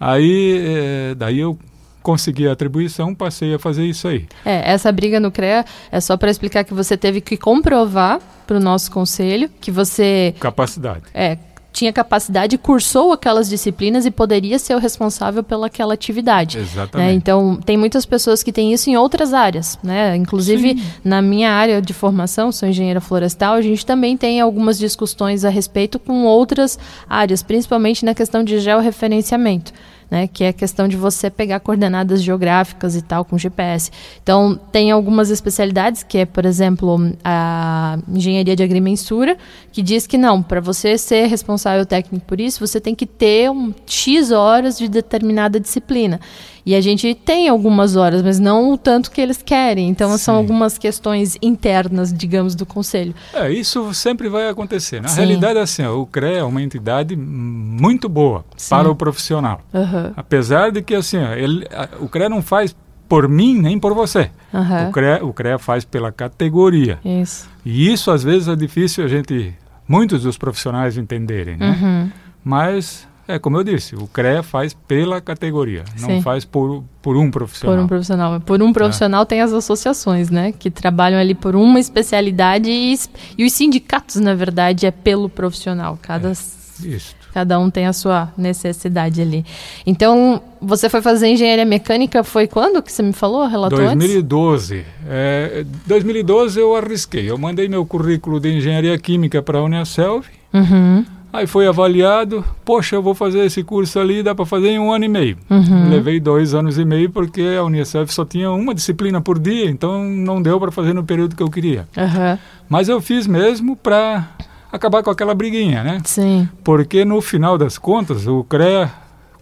Aí, 0.00 0.64
é, 0.66 1.14
daí 1.14 1.38
eu 1.38 1.58
consegui 2.02 2.48
a 2.48 2.52
atribuição, 2.52 3.14
passei 3.14 3.54
a 3.54 3.58
fazer 3.58 3.84
isso 3.84 4.08
aí. 4.08 4.26
É, 4.44 4.72
essa 4.72 4.90
briga 4.90 5.20
no 5.20 5.30
CREA 5.30 5.64
é 5.90 6.00
só 6.00 6.16
para 6.16 6.30
explicar 6.30 6.64
que 6.64 6.74
você 6.74 6.96
teve 6.96 7.20
que 7.20 7.36
comprovar 7.36 8.20
para 8.46 8.56
o 8.56 8.60
nosso 8.60 8.90
conselho 8.90 9.48
que 9.60 9.70
você 9.70 10.34
Capacidade. 10.40 11.04
é, 11.14 11.38
tinha 11.72 11.92
capacidade, 11.92 12.58
cursou 12.58 13.12
aquelas 13.12 13.48
disciplinas 13.48 14.04
e 14.04 14.10
poderia 14.10 14.58
ser 14.58 14.74
o 14.74 14.78
responsável 14.78 15.42
pelaquela 15.42 15.94
atividade. 15.94 16.58
Exatamente. 16.58 17.08
né? 17.08 17.14
Então, 17.14 17.58
tem 17.64 17.76
muitas 17.76 18.04
pessoas 18.04 18.42
que 18.42 18.52
têm 18.52 18.72
isso 18.72 18.90
em 18.90 18.96
outras 18.96 19.32
áreas. 19.32 19.78
Né? 19.82 20.14
Inclusive, 20.16 20.76
Sim. 20.76 20.84
na 21.02 21.22
minha 21.22 21.50
área 21.50 21.80
de 21.80 21.94
formação, 21.94 22.52
sou 22.52 22.68
engenheira 22.68 23.00
florestal, 23.00 23.54
a 23.54 23.62
gente 23.62 23.84
também 23.86 24.16
tem 24.16 24.40
algumas 24.40 24.78
discussões 24.78 25.44
a 25.44 25.48
respeito 25.48 25.98
com 25.98 26.24
outras 26.24 26.78
áreas, 27.08 27.42
principalmente 27.42 28.04
na 28.04 28.14
questão 28.14 28.44
de 28.44 28.60
georreferenciamento. 28.60 29.72
Né, 30.12 30.26
que 30.26 30.44
é 30.44 30.48
a 30.48 30.52
questão 30.52 30.86
de 30.86 30.94
você 30.94 31.30
pegar 31.30 31.58
coordenadas 31.60 32.22
geográficas 32.22 32.94
e 32.94 33.00
tal 33.00 33.24
com 33.24 33.38
GPS. 33.38 33.90
Então, 34.22 34.60
tem 34.70 34.90
algumas 34.90 35.30
especialidades, 35.30 36.02
que 36.02 36.18
é, 36.18 36.26
por 36.26 36.44
exemplo, 36.44 37.14
a 37.24 37.98
engenharia 38.06 38.54
de 38.54 38.62
agrimensura, 38.62 39.38
que 39.72 39.80
diz 39.80 40.06
que 40.06 40.18
não, 40.18 40.42
para 40.42 40.60
você 40.60 40.98
ser 40.98 41.28
responsável 41.28 41.86
técnico 41.86 42.26
por 42.26 42.38
isso, 42.38 42.60
você 42.60 42.78
tem 42.78 42.94
que 42.94 43.06
ter 43.06 43.50
um 43.50 43.72
X 43.86 44.30
horas 44.30 44.76
de 44.76 44.86
determinada 44.86 45.58
disciplina. 45.58 46.20
E 46.64 46.74
a 46.76 46.80
gente 46.80 47.12
tem 47.14 47.48
algumas 47.48 47.96
horas, 47.96 48.22
mas 48.22 48.38
não 48.38 48.72
o 48.72 48.78
tanto 48.78 49.10
que 49.10 49.20
eles 49.20 49.42
querem. 49.42 49.88
Então, 49.88 50.10
são 50.16 50.34
Sim. 50.34 50.40
algumas 50.40 50.78
questões 50.78 51.36
internas, 51.42 52.12
digamos, 52.12 52.54
do 52.54 52.64
conselho. 52.64 53.14
É, 53.34 53.50
isso 53.50 53.92
sempre 53.94 54.28
vai 54.28 54.48
acontecer. 54.48 55.02
Na 55.02 55.08
Sim. 55.08 55.16
realidade, 55.22 55.58
assim, 55.58 55.82
ó, 55.84 55.96
o 55.98 56.06
CREA 56.06 56.38
é 56.38 56.44
uma 56.44 56.62
entidade 56.62 57.16
muito 57.16 58.08
boa 58.08 58.44
Sim. 58.56 58.70
para 58.70 58.90
o 58.90 58.94
profissional. 58.94 59.60
Aham, 59.74 60.12
Apesar 60.16 60.70
de 60.70 60.82
que, 60.82 60.94
assim, 60.94 61.18
ele, 61.18 61.66
a- 61.74 61.88
o 62.00 62.08
CREA 62.08 62.28
não 62.28 62.40
faz 62.42 62.76
por 63.08 63.28
mim 63.28 63.58
nem 63.60 63.78
por 63.78 63.92
você. 63.92 64.30
aham. 64.54 64.88
O, 64.88 64.92
CREA, 64.92 65.24
o 65.24 65.32
CREA 65.32 65.58
faz 65.58 65.84
pela 65.84 66.10
categoria. 66.12 66.98
Isso. 67.04 67.50
E 67.64 67.92
isso, 67.92 68.10
às 68.10 68.22
vezes, 68.22 68.46
é 68.48 68.54
difícil 68.56 69.04
a 69.04 69.08
gente, 69.08 69.52
muitos 69.88 70.22
dos 70.22 70.38
profissionais 70.38 70.96
entenderem, 70.96 71.56
né? 71.56 71.78
Uhum. 71.82 72.10
Mas, 72.44 73.06
é 73.26 73.38
como 73.38 73.56
eu 73.56 73.64
disse, 73.64 73.94
o 73.94 74.06
CREA 74.08 74.42
faz 74.42 74.74
pela 74.74 75.20
categoria, 75.20 75.84
não 76.00 76.08
Sim. 76.08 76.22
faz 76.22 76.44
por, 76.44 76.82
por 77.00 77.16
um 77.16 77.30
profissional. 77.30 77.76
Por 77.76 77.84
um 77.84 77.86
profissional. 77.86 78.40
Por 78.40 78.62
um 78.62 78.72
profissional 78.72 79.26
tem 79.26 79.40
as 79.40 79.52
associações, 79.52 80.28
né? 80.28 80.52
Que 80.52 80.70
trabalham 80.70 81.18
ali 81.18 81.34
por 81.34 81.54
uma 81.54 81.78
especialidade 81.78 82.68
e, 82.68 82.98
e 83.38 83.44
os 83.44 83.52
sindicatos, 83.52 84.16
na 84.16 84.34
verdade, 84.34 84.86
é 84.86 84.90
pelo 84.90 85.28
profissional. 85.28 85.96
Cada, 86.02 86.32
Isso. 86.32 87.14
cada 87.32 87.60
um 87.60 87.70
tem 87.70 87.86
a 87.86 87.92
sua 87.92 88.32
necessidade 88.36 89.22
ali. 89.22 89.44
Então, 89.86 90.42
você 90.60 90.88
foi 90.88 91.00
fazer 91.00 91.28
engenharia 91.28 91.64
mecânica, 91.64 92.24
foi 92.24 92.48
quando 92.48 92.82
que 92.82 92.90
você 92.90 93.02
me 93.02 93.12
falou? 93.12 93.46
Relatou 93.46 93.78
antes? 93.78 93.98
2012. 93.98 94.84
É, 95.08 95.64
2012 95.86 96.58
eu 96.58 96.74
arrisquei. 96.74 97.30
Eu 97.30 97.38
mandei 97.38 97.68
meu 97.68 97.86
currículo 97.86 98.40
de 98.40 98.52
engenharia 98.52 98.98
química 98.98 99.40
para 99.40 99.58
a 99.58 99.62
Uniaselv. 99.62 100.26
Uhum, 100.52 101.04
Aí 101.32 101.46
foi 101.46 101.66
avaliado. 101.66 102.44
Poxa, 102.64 102.96
eu 102.96 103.02
vou 103.02 103.14
fazer 103.14 103.40
esse 103.44 103.62
curso 103.62 103.98
ali, 103.98 104.22
dá 104.22 104.34
para 104.34 104.44
fazer 104.44 104.68
em 104.68 104.78
um 104.78 104.92
ano 104.92 105.04
e 105.04 105.08
meio. 105.08 105.38
uhum. 105.48 105.88
Levei 105.88 106.20
dois 106.20 106.52
anos 106.54 106.78
e 106.78 106.84
meio 106.84 107.08
porque 107.10 107.40
a 107.58 107.64
Uniaselv 107.64 108.10
só 108.12 108.24
tinha 108.24 108.50
uma 108.50 108.74
disciplina 108.74 109.20
por 109.20 109.38
dia, 109.38 109.70
então 109.70 110.04
não 110.04 110.42
deu 110.42 110.60
para 110.60 110.70
fazer 110.70 110.92
no 110.92 111.02
período 111.04 111.34
que 111.34 111.42
eu 111.42 111.50
queria. 111.50 111.88
Aham, 111.96 112.38
Mas 112.68 112.88
eu 112.88 113.00
fiz 113.00 113.26
mesmo 113.26 113.74
para 113.76 114.28
acabar 114.70 115.02
com 115.02 115.10
aquela 115.10 115.34
briguinha, 115.34 115.82
né? 115.82 116.00
Sim. 116.04 116.48
Porque 116.62 117.04
no 117.04 117.20
final 117.22 117.56
das 117.56 117.78
contas, 117.78 118.26
o 118.26 118.44
CREA, 118.44 118.90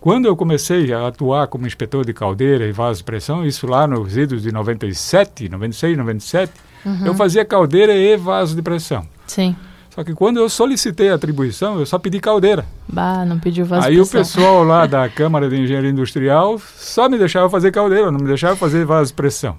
quando 0.01 0.27
eu 0.27 0.37
comecei 0.37 0.93
a 0.93 1.09
atuar 1.09 1.47
como 1.49 1.67
inspetor 1.67 2.05
de 2.07 2.13
caldeira 2.13 2.67
e 2.67 2.73
vaso 2.73 2.99
de 3.01 3.05
pressão, 3.05 3.45
isso 3.45 3.67
lá 3.67 3.87
nos 3.87 4.17
idos 4.17 4.43
de 4.43 4.53
97, 4.53 5.49
96, 5.49 5.97
97, 5.99 6.53
Uhum. 6.87 7.07
eu 7.09 7.15
fazia 7.15 7.45
caldeira 7.45 7.93
e 7.95 8.17
vaso 8.17 8.57
de 8.57 8.63
pressão. 8.63 9.05
Sim. 9.27 9.55
Só 10.01 10.05
que 10.05 10.15
quando 10.15 10.39
eu 10.39 10.49
solicitei 10.49 11.11
a 11.11 11.15
atribuição, 11.15 11.79
eu 11.79 11.85
só 11.85 11.99
pedi 11.99 12.21
caldeira. 12.21 12.65
Bah, 12.89 13.23
não 13.27 13.39
pediu 13.39 13.67
vaso 13.67 13.87
Aí 13.87 14.01
o 14.01 14.07
pessoal 14.07 14.65
lá 14.65 14.87
da 14.89 15.07
Câmara 15.11 15.47
de 15.47 15.61
Engenharia 15.61 15.91
Industrial 15.91 16.59
só 16.75 17.07
me 17.07 17.19
deixava 17.19 17.51
fazer 17.51 17.71
caldeira, 17.71 18.11
não 18.11 18.19
me 18.19 18.27
deixava 18.27 18.57
fazer 18.57 18.87
vaso 18.87 19.11
de 19.11 19.15
pressão. 19.15 19.59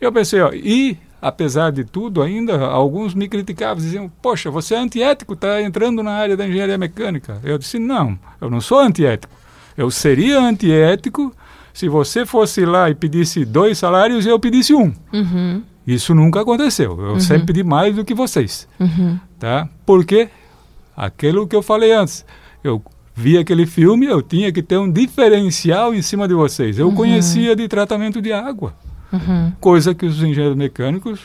Eu 0.00 0.10
pensei, 0.10 0.40
ó, 0.40 0.50
e 0.54 0.96
apesar 1.20 1.72
de 1.72 1.84
tudo 1.84 2.22
ainda, 2.22 2.58
alguns 2.58 3.12
me 3.12 3.28
criticavam, 3.28 3.76
diziam, 3.76 4.10
poxa, 4.22 4.50
você 4.50 4.74
é 4.74 4.78
antiético, 4.78 5.34
está 5.34 5.60
entrando 5.60 6.02
na 6.02 6.12
área 6.12 6.38
da 6.38 6.48
engenharia 6.48 6.78
mecânica. 6.78 7.38
Eu 7.44 7.58
disse, 7.58 7.78
não, 7.78 8.18
eu 8.40 8.48
não 8.48 8.62
sou 8.62 8.80
antiético. 8.80 9.34
Eu 9.76 9.90
seria 9.90 10.40
antiético 10.40 11.34
se 11.74 11.86
você 11.86 12.24
fosse 12.24 12.64
lá 12.64 12.88
e 12.88 12.94
pedisse 12.94 13.44
dois 13.44 13.76
salários 13.76 14.24
e 14.24 14.30
eu 14.30 14.40
pedisse 14.40 14.74
um. 14.74 14.94
Uhum, 15.12 15.62
Isso 15.86 16.14
nunca 16.14 16.40
aconteceu. 16.40 17.00
Eu 17.00 17.20
sempre 17.20 17.46
pedi 17.46 17.62
mais 17.62 17.94
do 17.94 18.04
que 18.04 18.14
vocês 18.14 18.66
uhum. 18.80 19.18
tá? 19.38 19.68
Porque 19.84 20.28
aquilo 20.96 21.46
que 21.46 21.54
eu 21.54 21.62
falei 21.62 21.92
antes, 21.92 22.24
eu 22.64 22.82
vi 23.14 23.38
aquele 23.38 23.66
filme, 23.66 24.06
eu 24.06 24.20
tinha 24.20 24.52
que 24.52 24.62
ter 24.62 24.76
um 24.76 24.90
diferencial 24.90 25.94
em 25.94 26.02
cima 26.02 26.26
de 26.26 26.34
vocês. 26.34 26.78
Eu 26.78 26.92
conhecia 26.92 27.54
de 27.54 27.66
tratamento 27.68 28.20
de 28.20 28.32
água, 28.32 28.74
Uhum, 29.12 29.52
coisa 29.60 29.94
que 29.94 30.04
os 30.04 30.20
engenheiros 30.20 30.56
mecânicos 30.56 31.20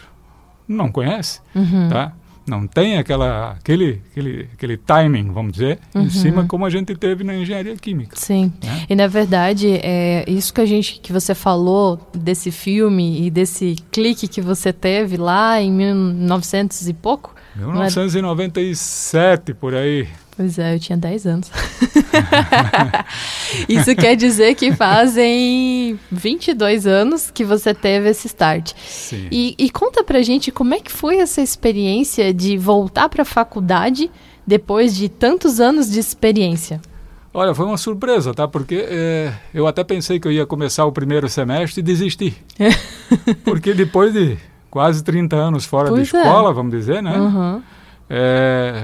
não 0.68 0.92
conhecem, 0.92 1.42
uhum. 1.56 1.90
tá? 1.90 2.14
Não 2.48 2.66
tem 2.68 2.98
aquela, 2.98 3.52
aquele, 3.52 4.02
aquele, 4.12 4.50
aquele 4.54 4.76
timing, 4.78 5.32
vamos 5.32 5.54
dizer, 5.54 5.80
Uhum. 5.94 6.02
em 6.04 6.10
cima 6.10 6.46
como 6.46 6.66
a 6.66 6.70
gente 6.70 6.96
teve 6.96 7.24
na 7.24 7.36
engenharia 7.36 7.76
química. 7.76 8.16
Sim. 8.18 8.52
né? 8.64 8.86
E 8.90 8.96
na 8.96 9.08
verdade, 9.08 9.68
é 9.84 10.26
isso 10.28 10.54
que 10.54 10.60
a 10.62 10.66
gente 10.66 11.00
que 11.00 11.14
você 11.14 11.36
falou 11.36 12.00
desse 12.14 12.50
filme 12.52 13.26
e 13.26 13.30
desse 13.30 13.76
clique 13.92 14.28
que 14.28 14.42
você 14.42 14.74
teve 14.74 15.18
lá 15.18 15.62
em 15.62 15.72
1900 15.72 16.88
e 16.88 16.94
pouco. 16.94 17.34
não 17.56 17.84
é- 17.84 17.90
1997, 17.90 19.54
por 19.54 19.74
aí. 19.76 20.08
Pois 20.36 20.58
é, 20.58 20.76
eu 20.76 20.80
tinha 20.80 20.98
10 20.98 21.28
anos. 21.28 21.52
Isso 23.68 23.96
quer 23.96 24.16
dizer 24.16 24.56
que 24.56 24.72
fazem 24.72 26.00
22 26.12 26.88
anos 26.88 27.30
que 27.30 27.44
você 27.44 27.74
teve 27.74 28.10
esse 28.10 28.28
start. 28.28 28.74
Sim. 28.78 29.28
E, 29.32 29.56
e 29.58 29.70
conta 29.70 30.04
pra 30.04 30.22
gente 30.22 30.52
como 30.52 30.74
é 30.74 30.80
que 30.80 30.92
foi 30.92 31.18
essa 31.18 31.42
experiência 31.42 32.34
de 32.34 32.58
voltar 32.58 33.10
pra 33.10 33.26
faculdade 33.26 34.10
depois 34.48 34.96
de 34.96 35.10
tantos 35.10 35.60
anos 35.60 35.92
de 35.92 36.00
experiência. 36.00 36.82
Olha, 37.34 37.54
foi 37.56 37.66
uma 37.66 37.78
surpresa, 37.78 38.34
tá? 38.34 38.48
Porque 38.48 38.86
eh, 38.90 39.32
eu 39.54 39.66
até 39.66 39.84
pensei 39.84 40.20
que 40.20 40.28
eu 40.28 40.32
ia 40.32 40.46
começar 40.46 40.86
o 40.86 40.92
primeiro 40.92 41.30
semestre 41.30 41.80
e 41.80 41.84
desistir. 41.84 42.36
Porque 43.46 43.74
depois 43.74 44.12
de 44.12 44.38
quase 44.70 45.02
30 45.02 45.36
anos 45.36 45.66
fora 45.66 45.90
Pois 45.90 46.10
de 46.10 46.16
é. 46.16 46.20
escola, 46.20 46.54
vamos 46.54 46.72
dizer, 46.72 47.02
né? 47.02 47.18
Uhum. 47.18 47.62
Eh, 48.10 48.84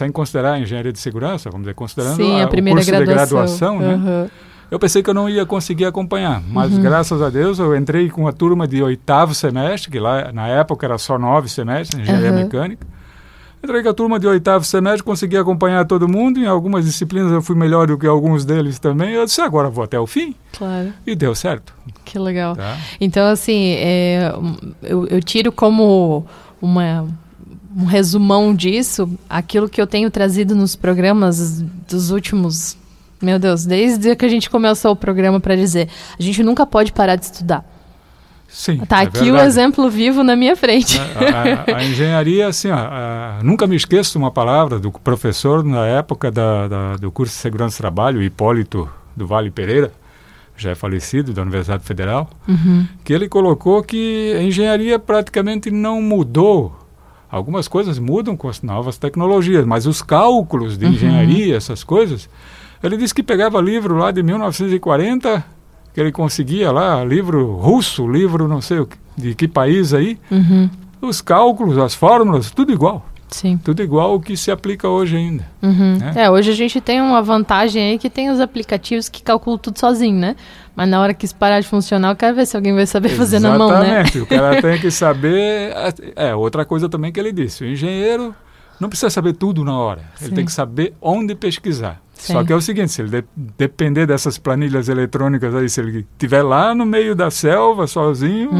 sem 0.00 0.10
considerar 0.10 0.52
a 0.54 0.58
engenharia 0.58 0.92
de 0.92 0.98
segurança, 0.98 1.50
vamos 1.50 1.64
dizer, 1.64 1.74
considerando 1.74 2.16
Sim, 2.16 2.40
a 2.40 2.46
o 2.46 2.48
primeira 2.48 2.76
curso 2.80 2.90
de 2.90 3.04
graduação. 3.04 3.78
graduação, 3.78 3.80
né? 3.80 3.94
Uhum. 4.22 4.28
Eu 4.70 4.78
pensei 4.78 5.02
que 5.02 5.10
eu 5.10 5.14
não 5.14 5.28
ia 5.28 5.44
conseguir 5.44 5.84
acompanhar, 5.84 6.40
mas 6.48 6.72
Uhum. 6.72 6.80
graças 6.80 7.20
a 7.20 7.28
Deus 7.28 7.58
eu 7.58 7.76
entrei 7.76 8.08
com 8.08 8.26
a 8.28 8.32
turma 8.32 8.66
de 8.68 8.82
oitavo 8.82 9.34
semestre, 9.34 9.90
que 9.90 9.98
lá 9.98 10.30
na 10.32 10.46
época 10.48 10.86
era 10.86 10.96
só 10.96 11.18
nove 11.18 11.48
semestres, 11.48 12.00
engenharia 12.00 12.30
Uhum. 12.30 12.36
mecânica. 12.36 12.86
Entrei 13.62 13.82
com 13.82 13.88
a 13.90 13.92
turma 13.94 14.18
de 14.18 14.26
oitavo 14.26 14.64
semestre, 14.64 15.02
consegui 15.02 15.36
acompanhar 15.36 15.84
todo 15.84 16.08
mundo. 16.08 16.38
Em 16.40 16.46
algumas 16.46 16.84
disciplinas 16.86 17.30
eu 17.30 17.42
fui 17.42 17.54
melhor 17.54 17.86
do 17.88 17.98
que 17.98 18.06
alguns 18.06 18.42
deles 18.44 18.78
também. 18.78 19.10
Eu 19.10 19.26
disse, 19.26 19.40
agora 19.42 19.68
vou 19.68 19.84
até 19.84 20.00
o 20.00 20.06
fim. 20.06 20.34
Claro, 20.56 20.94
E 21.06 21.14
deu 21.14 21.34
certo. 21.34 21.74
que 22.06 22.18
legal. 22.18 22.56
Tá? 22.56 22.78
Então, 22.98 23.26
assim, 23.26 23.74
é, 23.76 24.32
eu, 24.82 25.06
eu 25.08 25.20
tiro 25.22 25.52
como 25.52 26.24
uma, 26.62 27.06
um 27.76 27.84
resumão 27.84 28.54
disso 28.54 29.08
aquilo 29.28 29.68
que 29.68 29.80
eu 29.80 29.86
tenho 29.86 30.10
trazido 30.10 30.54
nos 30.54 30.74
programas 30.76 31.62
dos 31.88 32.10
últimos. 32.10 32.76
Meu 33.22 33.38
Deus, 33.38 33.64
desde 33.66 34.16
que 34.16 34.24
a 34.24 34.28
gente 34.28 34.48
começou 34.50 34.92
o 34.92 34.96
programa 34.96 35.38
para 35.40 35.54
dizer, 35.54 35.88
a 36.18 36.22
gente 36.22 36.42
nunca 36.42 36.64
pode 36.66 36.92
parar 36.92 37.16
de 37.16 37.26
estudar. 37.26 37.64
Sim. 38.48 38.78
Tá 38.78 39.02
é 39.02 39.04
aqui 39.04 39.20
o 39.20 39.24
verdade. 39.24 39.46
exemplo 39.46 39.88
vivo 39.88 40.24
na 40.24 40.34
minha 40.34 40.56
frente. 40.56 40.98
A, 40.98 41.72
a- 41.72 41.76
a 41.78 41.84
engenharia, 41.84 42.48
assim, 42.48 42.68
ó, 42.70 42.74
a- 42.76 43.38
nunca 43.44 43.64
me 43.66 43.76
esqueço 43.76 44.12
de 44.12 44.18
uma 44.18 44.30
palavra 44.32 44.78
do 44.80 44.90
professor 44.90 45.62
na 45.62 45.86
época 45.86 46.32
da, 46.32 46.66
da- 46.66 46.96
do 46.96 47.12
curso 47.12 47.32
de 47.34 47.40
Segurança 47.40 47.76
do 47.76 47.80
Trabalho, 47.82 48.20
Hipólito 48.22 48.88
do 49.14 49.24
Vale 49.26 49.50
Pereira, 49.52 49.92
já 50.56 50.70
é 50.70 50.74
falecido, 50.74 51.32
da 51.32 51.42
Universidade 51.42 51.84
Federal, 51.84 52.28
Uhum. 52.48 52.86
que 53.04 53.12
ele 53.12 53.28
colocou 53.28 53.82
que 53.84 54.34
a 54.36 54.42
engenharia 54.42 54.98
praticamente 54.98 55.70
não 55.70 56.02
mudou 56.02 56.76
algumas 57.30 57.68
coisas 57.68 57.98
mudam 57.98 58.36
com 58.36 58.48
as 58.48 58.62
novas 58.62 58.98
tecnologias, 58.98 59.64
mas 59.64 59.86
os 59.86 60.02
cálculos 60.02 60.76
de 60.76 60.86
engenharia, 60.86 61.56
essas 61.56 61.84
coisas, 61.84 62.28
ele 62.82 62.96
disse 62.96 63.14
que 63.14 63.22
pegava 63.22 63.60
livro 63.60 63.96
lá 63.96 64.10
de 64.10 64.22
1940, 64.22 65.44
que 65.94 66.00
ele 66.00 66.12
conseguia 66.12 66.70
lá, 66.70 67.04
livro 67.04 67.56
russo, 67.56 68.06
livro 68.08 68.48
não 68.48 68.60
sei 68.60 68.86
de 69.16 69.34
que 69.34 69.46
país 69.48 69.92
aí, 69.92 70.18
Uhum. 70.30 70.68
os 71.02 71.20
cálculos, 71.20 71.78
as 71.78 71.94
fórmulas, 71.94 72.50
tudo 72.50 72.72
igual. 72.72 73.06
Sim. 73.28 73.58
Tudo 73.62 73.80
igual 73.80 74.16
o 74.16 74.20
que 74.20 74.36
se 74.36 74.50
aplica 74.50 74.88
hoje 74.88 75.16
ainda. 75.16 75.46
Uhum. 75.62 75.98
Né? 75.98 76.12
É, 76.16 76.30
hoje 76.30 76.50
a 76.50 76.54
gente 76.54 76.80
tem 76.80 77.00
uma 77.00 77.22
vantagem 77.22 77.92
aí 77.92 77.98
que 77.98 78.10
tem 78.10 78.28
os 78.28 78.40
aplicativos 78.40 79.08
que 79.08 79.22
calculam 79.22 79.56
tudo 79.56 79.78
sozinho, 79.78 80.18
né? 80.18 80.34
Mas 80.80 80.88
na 80.88 80.98
hora 80.98 81.12
que 81.12 81.26
isso 81.26 81.34
parar 81.36 81.60
de 81.60 81.68
funcionar, 81.68 82.08
eu 82.08 82.16
quero 82.16 82.34
ver 82.34 82.46
se 82.46 82.56
alguém 82.56 82.74
vai 82.74 82.86
saber 82.86 83.10
fazer 83.10 83.38
na 83.38 83.58
mão, 83.58 83.68
né? 83.68 84.00
Exatamente. 84.00 84.18
O 84.20 84.26
cara 84.26 84.62
tem 84.62 84.80
que 84.80 84.90
saber. 84.90 85.74
É, 86.16 86.34
outra 86.34 86.64
coisa 86.64 86.88
também 86.88 87.12
que 87.12 87.20
ele 87.20 87.32
disse: 87.32 87.62
o 87.62 87.66
engenheiro 87.66 88.34
não 88.80 88.88
precisa 88.88 89.10
saber 89.10 89.34
tudo 89.34 89.62
na 89.62 89.78
hora. 89.78 90.00
Ele 90.18 90.30
Sim. 90.30 90.34
tem 90.36 90.44
que 90.46 90.52
saber 90.52 90.94
onde 90.98 91.34
pesquisar. 91.34 92.00
Sim. 92.20 92.34
Só 92.34 92.44
que 92.44 92.52
é 92.52 92.56
o 92.56 92.60
seguinte: 92.60 92.92
se 92.92 93.00
ele 93.00 93.22
de- 93.22 93.24
depender 93.56 94.06
dessas 94.06 94.36
planilhas 94.36 94.88
eletrônicas 94.88 95.54
aí, 95.54 95.68
se 95.68 95.80
ele 95.80 96.06
estiver 96.12 96.42
lá 96.42 96.74
no 96.74 96.84
meio 96.84 97.14
da 97.14 97.30
selva 97.30 97.86
sozinho, 97.86 98.50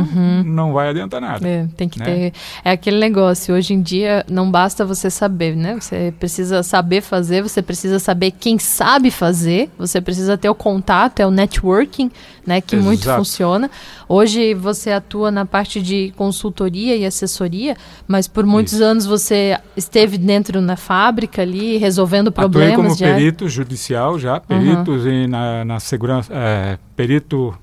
não 0.47 0.73
vai 0.73 0.89
adiantar 0.89 1.21
nada. 1.21 1.47
É, 1.47 1.67
tem 1.77 1.89
que 1.89 1.99
né? 1.99 2.05
ter. 2.05 2.33
É 2.65 2.71
aquele 2.73 2.99
negócio. 2.99 3.55
Hoje 3.55 3.75
em 3.75 3.83
dia 3.83 4.25
não 4.31 4.51
basta 4.51 4.85
você 4.85 5.11
saber, 5.11 5.55
né? 5.55 5.77
Você 5.79 6.13
precisa 6.19 6.63
saber 6.63 7.03
fazer, 7.03 7.43
você 7.43 7.61
precisa 7.61 7.99
saber 7.99 8.31
quem 8.31 8.59
sabe 8.59 9.11
fazer, 9.11 9.69
você 9.79 10.01
precisa 10.01 10.39
ter 10.39 10.49
o 10.49 10.55
contato, 10.55 11.21
é 11.21 11.27
o 11.27 11.31
networking, 11.31 12.11
né? 12.47 12.61
Que 12.61 12.77
muito 12.77 13.03
Exato. 13.03 13.19
funciona. 13.19 13.71
Hoje 14.09 14.55
você 14.55 14.91
atua 14.91 15.31
na 15.31 15.45
parte 15.45 15.81
de 15.83 16.13
consultoria 16.17 16.97
e 16.97 17.05
assessoria, 17.05 17.77
mas 18.09 18.27
por 18.27 18.45
muitos 18.47 18.75
Isso. 18.75 18.85
anos 18.85 19.07
você 19.07 19.59
esteve 19.77 20.17
dentro 20.19 20.61
na 20.61 20.77
fábrica 20.77 21.43
ali, 21.43 21.77
resolvendo 21.77 22.29
Atuei 22.29 22.49
problemas 22.49 22.77
como 22.77 22.97
de 22.97 23.05
área. 23.05 23.17
perito 23.17 23.49
judicial 23.51 24.19
já, 24.19 24.41
peritos 24.41 25.05
em- 25.07 25.27
na, 25.27 25.65
na 25.65 25.81
segurança, 25.81 26.33
é, 26.35 26.79
perito 26.97 27.55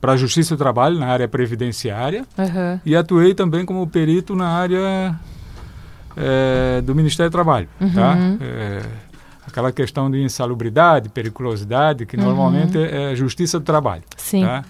para 0.00 0.12
a 0.12 0.16
Justiça 0.16 0.54
do 0.54 0.58
Trabalho 0.58 0.98
na 0.98 1.06
área 1.06 1.26
previdenciária. 1.26 2.24
Aham. 2.38 2.80
E 2.84 2.94
atuei 2.94 3.34
também 3.34 3.64
como 3.64 3.86
perito 3.86 4.36
na 4.36 4.48
área 4.48 5.18
eh, 6.16 6.80
do 6.82 6.94
Ministério 6.94 7.30
do 7.30 7.32
Trabalho. 7.32 7.68
Tá? 7.94 8.14
Uhum. 8.14 8.38
Eh, 8.40 8.82
aquela 9.46 9.72
questão 9.72 10.10
de 10.10 10.22
insalubridade, 10.22 11.08
periculosidade, 11.08 12.04
que 12.06 12.16
Uhum. 12.16 12.22
normalmente 12.24 12.78
é 12.78 13.12
é 13.12 13.16
Justiça 13.16 13.58
do 13.58 13.64
Trabalho. 13.64 14.02
Sim. 14.16 14.44
Tá? 14.44 14.62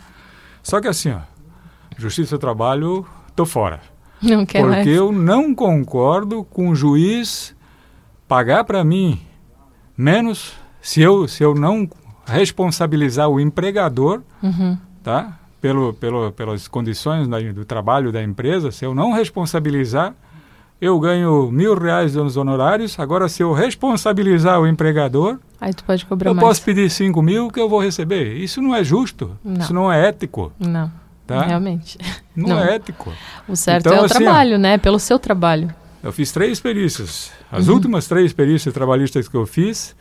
Só 0.62 0.80
que 0.80 0.88
assim, 0.88 1.10
ó, 1.10 1.18
Justiça 1.98 2.36
do 2.36 2.40
Trabalho, 2.40 3.04
tô 3.36 3.44
fora. 3.44 3.80
Não 4.22 4.46
quer 4.46 4.60
porque 4.60 4.70
mais. 4.76 4.86
eu 4.86 5.12
não 5.12 5.54
concordo 5.54 6.44
com 6.44 6.68
o 6.70 6.74
juiz 6.74 7.54
pagar 8.26 8.64
para 8.64 8.82
mim 8.84 9.20
menos 9.96 10.52
se 10.80 11.00
eu, 11.00 11.26
se 11.28 11.42
eu 11.42 11.54
não 11.54 11.88
responsabilizar 12.26 13.28
o 13.28 13.38
empregador 13.40 14.22
Uhum. 14.42 14.76
tá? 15.02 15.38
Pelo, 15.60 15.94
pelo, 15.94 16.30
pelas 16.32 16.68
condições 16.68 17.26
da- 17.26 17.40
do 17.40 17.64
trabalho 17.64 18.12
da 18.12 18.22
empresa, 18.22 18.70
se 18.70 18.84
eu 18.84 18.94
não 18.94 19.12
responsabilizar, 19.12 20.14
eu 20.78 20.98
ganho 21.00 21.50
mil 21.50 21.74
reais 21.74 22.14
nos 22.14 22.36
honorários. 22.36 22.98
Agora, 22.98 23.28
se 23.30 23.42
eu 23.42 23.52
responsabilizar 23.54 24.60
o 24.60 24.66
empregador, 24.66 25.38
Aí 25.58 25.72
tu 25.72 25.82
pode 25.84 26.04
cobrar 26.04 26.30
eu 26.30 26.34
mais. 26.34 26.46
posso 26.46 26.62
pedir 26.62 26.90
cinco 26.90 27.22
mil 27.22 27.50
que 27.50 27.58
eu 27.58 27.68
vou 27.68 27.80
receber. 27.80 28.34
Isso 28.36 28.60
não 28.60 28.74
é 28.74 28.84
justo. 28.84 29.38
Não. 29.42 29.60
Isso 29.62 29.72
não 29.72 29.90
é 29.90 30.06
ético. 30.08 30.52
Não. 30.58 30.92
Tá? 31.26 31.42
Realmente. 31.44 31.96
Não, 32.36 32.48
Não. 32.56 32.58
é 32.62 32.74
ético. 32.74 33.10
O 33.48 33.56
certo 33.56 33.86
Então, 33.86 33.98
é 33.98 34.02
o 34.02 34.04
assim, 34.04 34.18
trabalho, 34.18 34.58
né? 34.58 34.76
Pelo 34.76 34.98
seu 34.98 35.18
trabalho. 35.18 35.72
Eu 36.04 36.12
fiz 36.12 36.30
três 36.30 36.60
perícias. 36.60 37.32
As 37.50 37.66
Uhum. 37.68 37.74
últimas 37.74 38.06
três 38.06 38.32
perícias 38.32 38.74
trabalhistas 38.74 39.26
que 39.26 39.34
eu 39.36 39.46
fiz, 39.46 39.96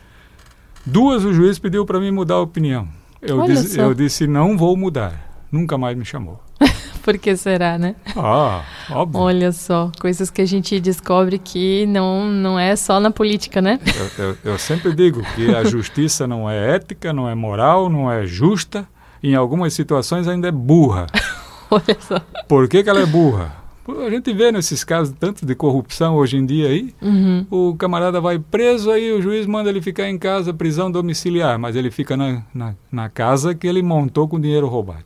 duas 0.86 1.24
o 1.24 1.34
juiz 1.34 1.58
pediu 1.58 1.86
para 1.86 2.00
mim 2.00 2.12
mudar 2.12 2.36
a 2.36 2.42
opinião. 2.42 2.88
Eu 3.22 3.42
disse, 3.44 3.80
eu 3.80 3.94
disse, 3.94 4.28
não 4.28 4.58
vou 4.58 4.76
mudar. 4.76 5.32
Nunca 5.50 5.78
mais 5.78 5.96
me 5.98 6.04
chamou. 6.04 6.42
Por 7.04 7.18
que 7.18 7.36
será, 7.38 7.78
né? 7.78 7.96
Ah, 8.18 8.64
óbvio. 8.90 9.22
Olha 9.22 9.52
só, 9.52 9.92
coisas 10.00 10.30
que 10.30 10.42
a 10.42 10.46
gente 10.46 10.80
descobre 10.80 11.38
que 11.38 11.86
não, 11.86 12.26
não 12.30 12.60
é 12.60 12.76
só 12.76 13.00
na 13.00 13.12
política, 13.12 13.62
né? 13.62 13.80
Eu, 14.18 14.26
eu- 14.26 14.38
eu 14.44 14.58
sempre 14.58 14.94
digo 14.94 15.22
que 15.36 15.54
a 15.56 15.64
justiça 15.66 16.26
não 16.28 16.50
é 16.50 16.76
ética, 16.76 17.14
não 17.14 17.30
é 17.30 17.36
moral, 17.36 17.90
não 17.90 18.12
é 18.12 18.26
justa. 18.26 18.88
Em 19.22 19.36
algumas 19.36 19.74
situações 19.74 20.28
ainda 20.28 20.48
é 20.50 20.52
burra. 20.52 21.08
Olha 21.72 21.98
só. 22.02 22.20
Por 22.48 22.68
que, 22.68 22.84
que 22.84 22.90
ela 22.90 23.02
é 23.02 23.06
burra? 23.06 23.63
A 23.86 24.10
gente 24.10 24.32
vê 24.34 24.52
nesses 24.52 24.84
casos 24.84 25.14
tanto 25.20 25.46
de 25.46 25.54
corrupção 25.56 26.16
hoje 26.16 26.38
em 26.38 26.46
dia 26.46 26.70
aí. 26.70 26.94
Uhum. 27.02 27.46
O 27.52 27.76
camarada 27.76 28.22
vai 28.22 28.40
preso, 28.40 28.90
aí 28.92 29.12
o 29.12 29.22
juiz 29.22 29.46
manda 29.46 29.70
ele 29.70 29.82
ficar 29.82 30.08
em 30.10 30.18
casa, 30.18 30.54
prisão 30.54 30.90
domiciliar, 30.92 31.60
mas 31.60 31.76
ele 31.76 31.92
fica 31.92 32.16
na, 32.16 32.44
na, 32.54 32.76
na 32.92 33.10
casa 33.10 33.54
que 33.54 33.68
ele 33.68 33.82
montou 33.84 34.28
com 34.28 34.40
dinheiro 34.40 34.68
roubado. 34.68 35.04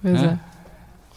Pois 0.00 0.22
É. 0.22 0.26
é. 0.26 0.38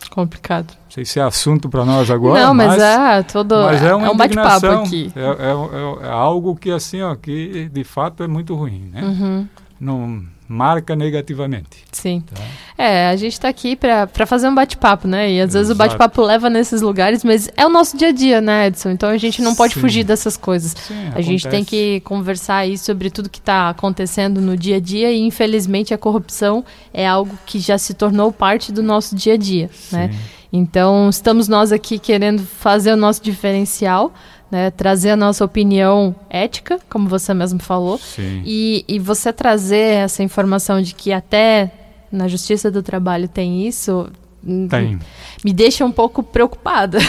Complicado. 0.10 0.72
Não 0.72 0.92
sei 0.92 1.06
se 1.06 1.20
é 1.20 1.24
assunto 1.24 1.70
para 1.70 1.86
nós 1.86 2.12
agora, 2.12 2.46
não, 2.48 2.54
mas, 2.54 2.68
mas, 2.78 2.82
é 2.82 3.24
todo. 3.24 3.56
mas 3.64 3.82
é 3.82 3.96
uma 3.96 4.12
um 4.12 4.18
bate-papo 4.18 4.66
aqui. 4.68 5.12
É, 5.16 5.22
é- 5.22 6.04
é- 6.04 6.08
é 6.08 6.12
algo 6.12 6.56
que 6.56 6.70
assim, 6.72 7.02
ó, 7.02 7.16
que 7.16 7.70
de 7.72 7.84
fato 7.84 8.22
é 8.22 8.28
muito 8.28 8.54
ruim, 8.54 8.90
né? 8.92 9.02
Uhum. 9.02 9.48
Não 9.80 10.24
marca 10.54 10.96
negativamente. 10.96 11.84
Sim. 11.92 12.22
Tá? 12.22 12.42
É, 12.78 13.10
a 13.10 13.16
gente 13.16 13.40
tá 13.40 13.48
aqui 13.50 13.76
pra 13.76 14.26
fazer 14.26 14.48
um 14.48 14.56
bate-papo, 14.56 15.08
né? 15.08 15.32
E 15.32 15.42
às 15.42 15.54
vezes 15.54 15.70
o 15.70 15.74
Exato. 15.74 15.90
bate-papo 15.90 16.22
leva 16.22 16.50
nesses 16.50 16.82
lugares, 16.82 17.24
mas 17.24 17.50
é 17.58 17.66
o 17.66 17.70
nosso 17.70 17.98
dia 17.98 18.10
a 18.10 18.12
dia, 18.12 18.40
né, 18.40 18.68
Edson? 18.68 18.92
Então 18.92 19.10
a 19.10 19.18
gente 19.18 19.42
não 19.42 19.56
pode 19.56 19.74
Sim. 19.74 19.82
fugir 19.82 20.04
dessas 20.04 20.38
coisas. 20.38 20.76
Sim, 20.78 21.10
A 21.16 21.22
gente 21.22 21.44
tem 21.48 21.62
acontece. 21.62 21.66
que 21.66 22.00
conversar 22.02 22.58
aí 22.58 22.78
sobre 22.78 23.10
tudo 23.10 23.30
que 23.30 23.40
está 23.40 23.70
acontecendo 23.70 24.40
no 24.40 24.56
dia 24.56 24.78
a 24.78 24.80
dia 24.80 25.12
e 25.12 25.20
infelizmente 25.20 25.94
a 25.94 25.98
corrupção 25.98 26.64
é 26.94 27.08
algo 27.08 27.38
que 27.46 27.60
já 27.60 27.78
se 27.78 27.94
tornou 27.94 28.32
parte 28.32 28.72
do 28.72 28.84
nosso 28.84 29.16
dia 29.16 29.34
a 29.34 29.38
dia, 29.38 29.70
né? 29.92 30.10
Sim. 30.12 30.20
Então 30.56 31.10
estamos 31.10 31.48
nós 31.48 31.72
aqui 31.72 31.98
querendo 31.98 32.44
fazer 32.44 32.94
o 32.94 32.96
nosso 32.96 33.24
diferencial, 33.24 34.14
né? 34.54 34.70
Trazer 34.70 35.10
a 35.10 35.16
nossa 35.16 35.44
opinião 35.44 36.16
ética, 36.30 36.80
como 36.88 37.10
você 37.10 37.34
mesmo 37.34 37.60
falou, 37.60 38.00
e, 38.46 38.86
e 38.88 39.00
você 39.00 39.34
trazer 39.34 39.96
essa 40.06 40.22
informação 40.22 40.80
de 40.80 40.94
que 40.94 41.12
até 41.12 41.72
na 42.12 42.28
Justiça 42.28 42.70
do 42.70 42.84
Trabalho 42.84 43.28
tem 43.28 43.68
isso. 43.68 44.08
hum, 44.46 44.68
Tem. 44.68 45.00
Me 45.44 45.52
deixa 45.52 45.84
um 45.84 45.92
pouco 45.92 46.22
preocupada. 46.22 47.00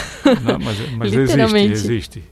Não, 0.42 0.58
mas 0.58 0.78
mas 0.96 1.12
existe, 1.12 1.30
Literalmente. 1.36 1.72
existe. 1.72 2.24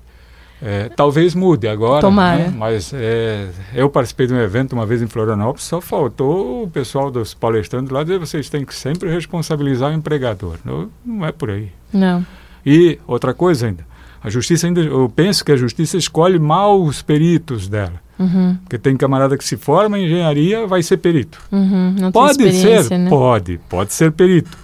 É, 0.64 0.88
talvez 0.88 1.34
mude 1.34 1.66
agora, 1.66 2.08
né? 2.08 2.54
mas 2.56 2.92
é, 2.94 3.48
eu 3.74 3.90
participei 3.90 4.28
de 4.28 4.32
um 4.32 4.38
evento 4.40 4.74
uma 4.74 4.86
vez 4.86 5.02
em 5.02 5.08
Florianópolis, 5.08 5.64
só 5.64 5.80
faltou 5.80 6.62
o 6.62 6.70
pessoal 6.70 7.10
dos 7.10 7.34
palestrantes 7.34 7.90
lá 7.90 8.04
dizer 8.04 8.18
vocês 8.20 8.48
têm 8.48 8.64
que 8.64 8.72
sempre 8.72 9.10
responsabilizar 9.12 9.90
o 9.90 9.92
empregador. 9.92 10.56
Não, 10.64 10.88
não 11.04 11.26
é 11.26 11.32
por 11.32 11.50
aí. 11.50 11.68
Não. 11.92 12.24
E 12.64 12.96
outra 13.08 13.34
coisa 13.34 13.66
ainda, 13.66 13.84
a 14.22 14.30
justiça 14.30 14.66
ainda, 14.66 14.80
eu 14.80 15.10
penso 15.14 15.44
que 15.44 15.52
a 15.52 15.56
justiça 15.56 15.96
escolhe 15.96 16.38
mal 16.38 16.80
os 16.82 17.02
peritos 17.02 17.68
dela. 17.68 18.00
Uhum, 18.18 18.56
Porque 18.62 18.78
tem 18.78 18.96
camarada 18.96 19.36
que 19.36 19.44
se 19.44 19.56
forma 19.56 19.98
em 19.98 20.04
engenharia, 20.06 20.66
vai 20.66 20.82
ser 20.82 20.98
perito. 20.98 21.38
uhum, 21.50 21.94
não 21.98 22.12
Pode 22.12 22.52
ser, 22.52 22.88
né? 22.98 23.08
pode, 23.08 23.58
pode 23.68 23.92
ser 23.92 24.12
perito. 24.12 24.56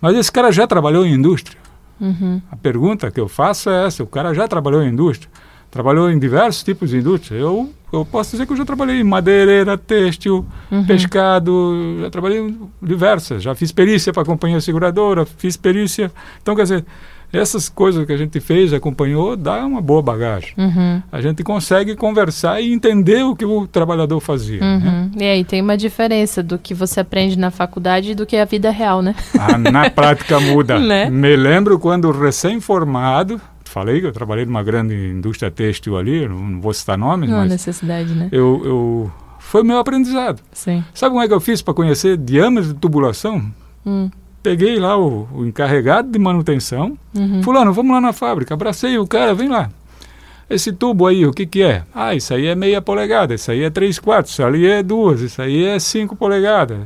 Mas 0.00 0.16
esse 0.16 0.32
cara 0.32 0.50
já 0.50 0.66
trabalhou 0.66 1.04
em 1.04 1.12
indústria. 1.14 1.58
Uhum. 2.00 2.40
A 2.50 2.56
pergunta 2.56 3.10
que 3.10 3.20
eu 3.20 3.28
faço 3.28 3.68
é 3.70 3.86
essa: 3.86 4.02
o 4.02 4.06
cara 4.06 4.32
já 4.34 4.48
trabalhou 4.48 4.82
em 4.82 4.88
indústria? 4.88 5.30
Trabalhou 5.70 6.10
em 6.10 6.18
diversos 6.18 6.62
tipos 6.62 6.90
de 6.90 6.98
indústria. 6.98 7.38
Eu, 7.38 7.70
eu 7.92 8.04
posso 8.04 8.32
dizer 8.32 8.44
que 8.46 8.52
eu 8.52 8.56
já 8.56 8.64
trabalhei 8.64 9.00
em 9.00 9.04
madeireira, 9.04 9.76
têxtil, 9.78 10.44
Uhum. 10.70 10.84
pescado, 10.84 11.98
já 12.00 12.10
trabalhei 12.10 12.40
em 12.40 12.58
diversas. 12.82 13.42
Já 13.42 13.54
fiz 13.54 13.70
perícia 13.72 14.12
para 14.12 14.22
a 14.22 14.26
companhia 14.26 14.60
seguradora, 14.60 15.24
fiz 15.24 15.56
perícia. 15.56 16.10
Então, 16.42 16.54
quer 16.56 16.62
dizer, 16.64 16.84
essas 17.32 17.68
coisas 17.68 18.04
que 18.06 18.12
a 18.12 18.16
gente 18.16 18.38
fez, 18.40 18.72
acompanhou, 18.72 19.36
dá 19.36 19.64
uma 19.64 19.80
boa 19.80 20.02
bagagem. 20.02 20.52
Uhum, 20.58 21.02
A 21.10 21.20
gente 21.20 21.42
consegue 21.42 21.96
conversar 21.96 22.60
e 22.60 22.72
entender 22.72 23.24
o 23.24 23.34
que 23.34 23.44
o 23.44 23.66
trabalhador 23.66 24.20
fazia. 24.20 24.60
Né? 24.60 24.82
uhum. 24.84 25.10
E 25.20 25.24
aí 25.24 25.44
tem 25.44 25.62
uma 25.62 25.76
diferença 25.76 26.42
do 26.42 26.58
que 26.58 26.74
você 26.74 27.00
aprende 27.00 27.38
na 27.38 27.50
faculdade 27.50 28.10
e 28.10 28.14
do 28.14 28.26
que 28.26 28.36
é 28.36 28.42
a 28.42 28.44
vida 28.44 28.70
real, 28.70 29.00
né? 29.02 29.14
Ah, 29.38 29.56
na 29.56 29.88
prática 29.90 30.38
muda. 30.40 30.78
Né? 30.78 31.08
Me 31.08 31.34
lembro 31.36 31.78
quando 31.78 32.10
recém-formado, 32.10 33.40
falei 33.64 34.00
que 34.00 34.06
eu 34.06 34.12
trabalhei 34.12 34.44
numa 34.44 34.62
grande 34.62 34.94
indústria 34.94 35.50
têxtil 35.50 35.96
ali, 35.96 36.28
não 36.28 36.42
não 36.42 36.60
vou 36.60 36.72
citar 36.74 36.98
nomes, 36.98 37.30
Não 37.30 37.38
mas 37.38 37.50
necessidade, 37.50 38.12
né? 38.14 38.28
eu, 38.30 38.60
eu 38.64 39.12
foi 39.38 39.62
meu 39.62 39.78
aprendizado. 39.78 40.40
Sim. 40.52 40.84
Sabe 40.94 41.10
como 41.12 41.22
é 41.22 41.28
que 41.28 41.34
eu 41.34 41.40
fiz 41.40 41.62
para 41.62 41.74
conhecer 41.74 42.16
diâmetro 42.16 42.72
de 42.72 42.78
tubulação? 42.78 43.42
Hum, 43.84 44.08
Peguei 44.42 44.78
lá 44.78 44.98
o, 44.98 45.28
o 45.32 45.46
encarregado 45.46 46.10
de 46.10 46.18
manutenção, 46.18 46.98
uhum. 47.14 47.42
fulano, 47.42 47.72
vamos 47.72 47.92
lá 47.92 48.00
na 48.00 48.12
fábrica, 48.12 48.54
abracei 48.54 48.98
o 48.98 49.06
cara, 49.06 49.34
vem 49.34 49.48
lá. 49.48 49.70
Esse 50.50 50.72
tubo 50.72 51.06
aí, 51.06 51.24
o 51.24 51.32
que 51.32 51.46
que 51.46 51.62
é? 51.62 51.84
Ah, 51.94 52.14
isso 52.14 52.34
aí 52.34 52.46
é 52.46 52.54
meia 52.54 52.82
polegada, 52.82 53.34
isso 53.34 53.50
aí 53.50 53.62
é 53.62 53.70
três 53.70 53.98
quartos, 53.98 54.32
isso 54.32 54.42
ali 54.42 54.66
é 54.66 54.82
duas, 54.82 55.20
isso 55.20 55.40
aí 55.40 55.64
é 55.64 55.78
cinco 55.78 56.16
polegadas. 56.16 56.78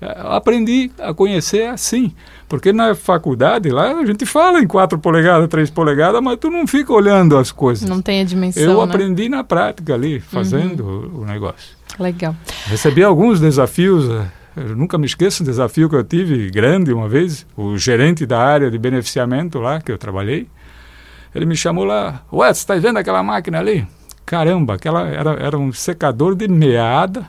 É, 0.00 0.14
aprendi 0.24 0.90
a 0.98 1.14
conhecer 1.14 1.68
assim. 1.68 2.12
Porque 2.48 2.72
na 2.72 2.94
faculdade 2.94 3.70
lá 3.70 3.92
a 3.92 4.04
gente 4.04 4.26
fala 4.26 4.60
em 4.60 4.66
4 4.66 4.98
polegadas, 4.98 5.48
3 5.48 5.70
polegadas, 5.70 6.20
mas 6.22 6.38
tu 6.38 6.50
não 6.50 6.66
fica 6.66 6.92
olhando 6.92 7.36
as 7.36 7.50
coisas. 7.50 7.88
Não 7.88 8.02
tem 8.02 8.20
a 8.20 8.24
dimensão. 8.24 8.62
Eu 8.62 8.76
né? 8.76 8.84
aprendi 8.84 9.28
na 9.28 9.42
prática 9.42 9.94
ali, 9.94 10.20
fazendo 10.20 10.84
uhum. 10.84 11.20
o, 11.20 11.22
o 11.22 11.24
negócio. 11.24 11.74
Legal. 11.98 12.36
Recebi 12.66 13.02
alguns 13.02 13.40
desafios. 13.40 14.06
Eu 14.56 14.74
nunca 14.74 14.96
me 14.96 15.04
esqueço 15.04 15.42
um 15.42 15.46
desafio 15.46 15.88
que 15.88 15.94
eu 15.94 16.02
tive 16.02 16.50
grande 16.50 16.92
uma 16.92 17.08
vez. 17.08 17.46
O 17.54 17.76
gerente 17.76 18.24
da 18.24 18.40
área 18.40 18.70
de 18.70 18.78
beneficiamento 18.78 19.58
lá 19.58 19.80
que 19.80 19.92
eu 19.92 19.98
trabalhei, 19.98 20.48
ele 21.34 21.44
me 21.44 21.54
chamou 21.54 21.84
lá. 21.84 22.22
Ué, 22.32 22.52
você 22.52 22.60
está 22.60 22.74
vendo 22.76 22.96
aquela 22.98 23.22
máquina 23.22 23.58
ali? 23.58 23.86
Caramba, 24.24 24.74
aquela 24.74 25.06
era, 25.06 25.32
era 25.34 25.58
um 25.58 25.72
secador 25.72 26.34
de 26.34 26.48
meada 26.48 27.28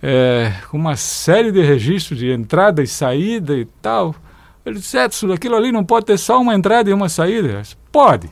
é, 0.00 0.52
com 0.70 0.76
uma 0.76 0.96
série 0.96 1.50
de 1.50 1.60
registros 1.60 2.18
de 2.18 2.30
entrada 2.30 2.80
e 2.80 2.86
saída 2.86 3.56
e 3.56 3.64
tal. 3.82 4.14
Ele 4.64 4.76
disse, 4.76 4.96
Edson, 4.96 5.32
aquilo 5.32 5.56
ali 5.56 5.72
não 5.72 5.84
pode 5.84 6.06
ter 6.06 6.16
só 6.18 6.40
uma 6.40 6.54
entrada 6.54 6.88
e 6.88 6.92
uma 6.92 7.08
saída? 7.08 7.60
Disse, 7.60 7.76
pode. 7.90 8.30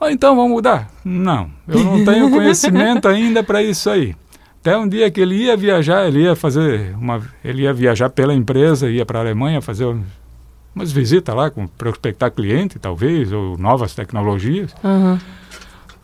Ah, 0.00 0.10
então 0.10 0.34
vamos 0.34 0.50
mudar. 0.50 0.90
Não, 1.04 1.48
eu 1.68 1.84
não 1.84 2.04
tenho 2.04 2.28
conhecimento 2.34 3.06
ainda 3.06 3.44
para 3.44 3.62
isso 3.62 3.88
aí. 3.88 4.16
Até 4.62 4.76
um 4.76 4.86
dia 4.86 5.10
que 5.10 5.20
ele 5.20 5.34
ia 5.34 5.56
viajar, 5.56 6.06
ele 6.06 6.22
ia 6.22 6.36
fazer 6.36 6.94
uma, 6.96 7.20
ele 7.44 7.62
ia 7.62 7.74
viajar 7.74 8.08
pela 8.08 8.32
empresa, 8.32 8.88
ia 8.88 9.04
para 9.04 9.18
a 9.18 9.22
Alemanha 9.22 9.60
fazer 9.60 9.86
um, 9.86 10.00
umas 10.72 10.92
visitas 10.92 11.34
lá, 11.34 11.50
com 11.50 11.66
prospectar 11.66 12.30
cliente, 12.30 12.78
talvez, 12.78 13.32
ou 13.32 13.58
novas 13.58 13.92
tecnologias. 13.92 14.72
Uhum. 14.84 15.18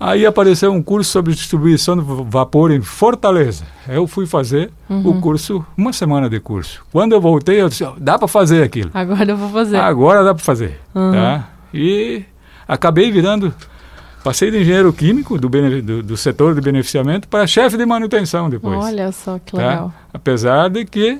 Aí 0.00 0.26
apareceu 0.26 0.72
um 0.72 0.82
curso 0.82 1.08
sobre 1.08 1.34
distribuição 1.34 1.96
de 1.96 2.02
vapor 2.28 2.72
em 2.72 2.80
Fortaleza. 2.80 3.64
Eu 3.86 4.08
fui 4.08 4.26
fazer 4.26 4.72
uhum. 4.90 5.08
o 5.08 5.20
curso, 5.20 5.64
uma 5.76 5.92
semana 5.92 6.28
de 6.28 6.40
curso. 6.40 6.84
Quando 6.90 7.12
eu 7.12 7.20
voltei, 7.20 7.62
eu 7.62 7.68
disse, 7.68 7.86
dá 7.98 8.18
para 8.18 8.26
fazer 8.26 8.64
aquilo. 8.64 8.90
Agora 8.92 9.30
eu 9.30 9.36
vou 9.36 9.50
fazer. 9.50 9.76
Agora 9.76 10.24
dá 10.24 10.34
para 10.34 10.42
fazer. 10.42 10.80
Uhum. 10.92 11.12
Tá? 11.12 11.48
E 11.72 12.24
acabei 12.66 13.12
virando, 13.12 13.54
passei 14.22 14.50
de 14.50 14.60
engenheiro 14.60 14.92
químico 14.92 15.38
do, 15.38 15.48
do, 15.48 16.02
do 16.02 16.16
setor 16.16 16.54
de 16.54 16.60
beneficiamento 16.60 17.28
para 17.28 17.46
chefe 17.46 17.76
de 17.76 17.86
manutenção 17.86 18.48
depois. 18.50 18.78
Olha 18.78 19.12
só 19.12 19.38
que 19.38 19.52
tá? 19.52 19.58
legal. 19.58 19.88
Tá? 19.88 19.94
Apesar 20.14 20.68
de 20.68 20.84
que 20.84 21.18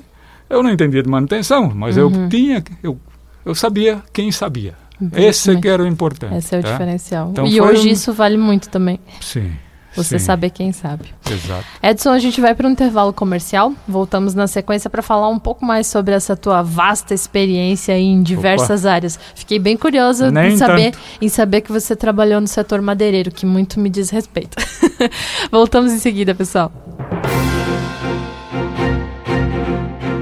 eu 0.49 0.63
não 0.63 0.71
entendia 0.71 1.03
de 1.03 1.09
manutenção, 1.09 1.71
mas 1.73 1.97
uhum. 1.97 2.23
eu 2.23 2.29
tinha, 2.29 2.63
eu, 2.81 2.99
eu 3.45 3.55
sabia 3.55 4.01
quem 4.11 4.31
sabia. 4.31 4.73
Esse 5.15 5.51
é 5.51 5.61
que 5.61 5.67
era 5.67 5.81
o 5.81 5.87
importante. 5.87 6.35
Esse 6.35 6.55
é 6.55 6.59
o 6.59 6.61
tá? 6.61 6.71
diferencial. 6.71 7.29
Então 7.31 7.47
e 7.47 7.61
hoje 7.61 7.87
um... 7.87 7.91
isso 7.91 8.11
vale 8.11 8.37
muito 8.37 8.69
também. 8.69 8.99
Sim. 9.21 9.51
Você 9.95 10.19
sim. 10.19 10.25
saber 10.25 10.51
quem 10.51 10.71
sabe. 10.71 11.13
Exato. 11.29 11.65
Edson, 11.81 12.11
a 12.11 12.19
gente 12.19 12.39
vai 12.39 12.53
para 12.53 12.67
um 12.67 12.71
intervalo 12.71 13.11
comercial. 13.11 13.73
Voltamos 13.87 14.33
na 14.33 14.47
sequência 14.47 14.89
para 14.89 15.01
falar 15.01 15.29
um 15.29 15.39
pouco 15.39 15.65
mais 15.65 15.87
sobre 15.87 16.13
essa 16.13 16.35
tua 16.35 16.61
vasta 16.61 17.13
experiência 17.13 17.97
em 17.97 18.21
diversas 18.21 18.81
Opa. 18.81 18.93
áreas. 18.93 19.19
Fiquei 19.35 19.59
bem 19.59 19.75
curiosa 19.75 20.29
em 20.29 20.57
saber, 20.57 20.93
em 21.21 21.29
saber 21.29 21.61
que 21.61 21.71
você 21.71 21.95
trabalhou 21.95 22.39
no 22.39 22.47
setor 22.47 22.81
madeireiro, 22.81 23.31
que 23.31 23.45
muito 23.45 23.79
me 23.79 23.89
diz 23.89 24.09
respeito. 24.09 24.57
Voltamos 25.51 25.91
em 25.91 25.99
seguida, 25.99 26.35
pessoal. 26.35 26.71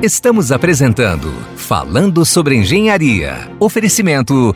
Estamos 0.02 0.52
apresentando 0.52 1.34
Falando 1.68 2.24
sobre 2.24 2.56
Engenharia. 2.56 3.52
Oferecimento 3.60 4.56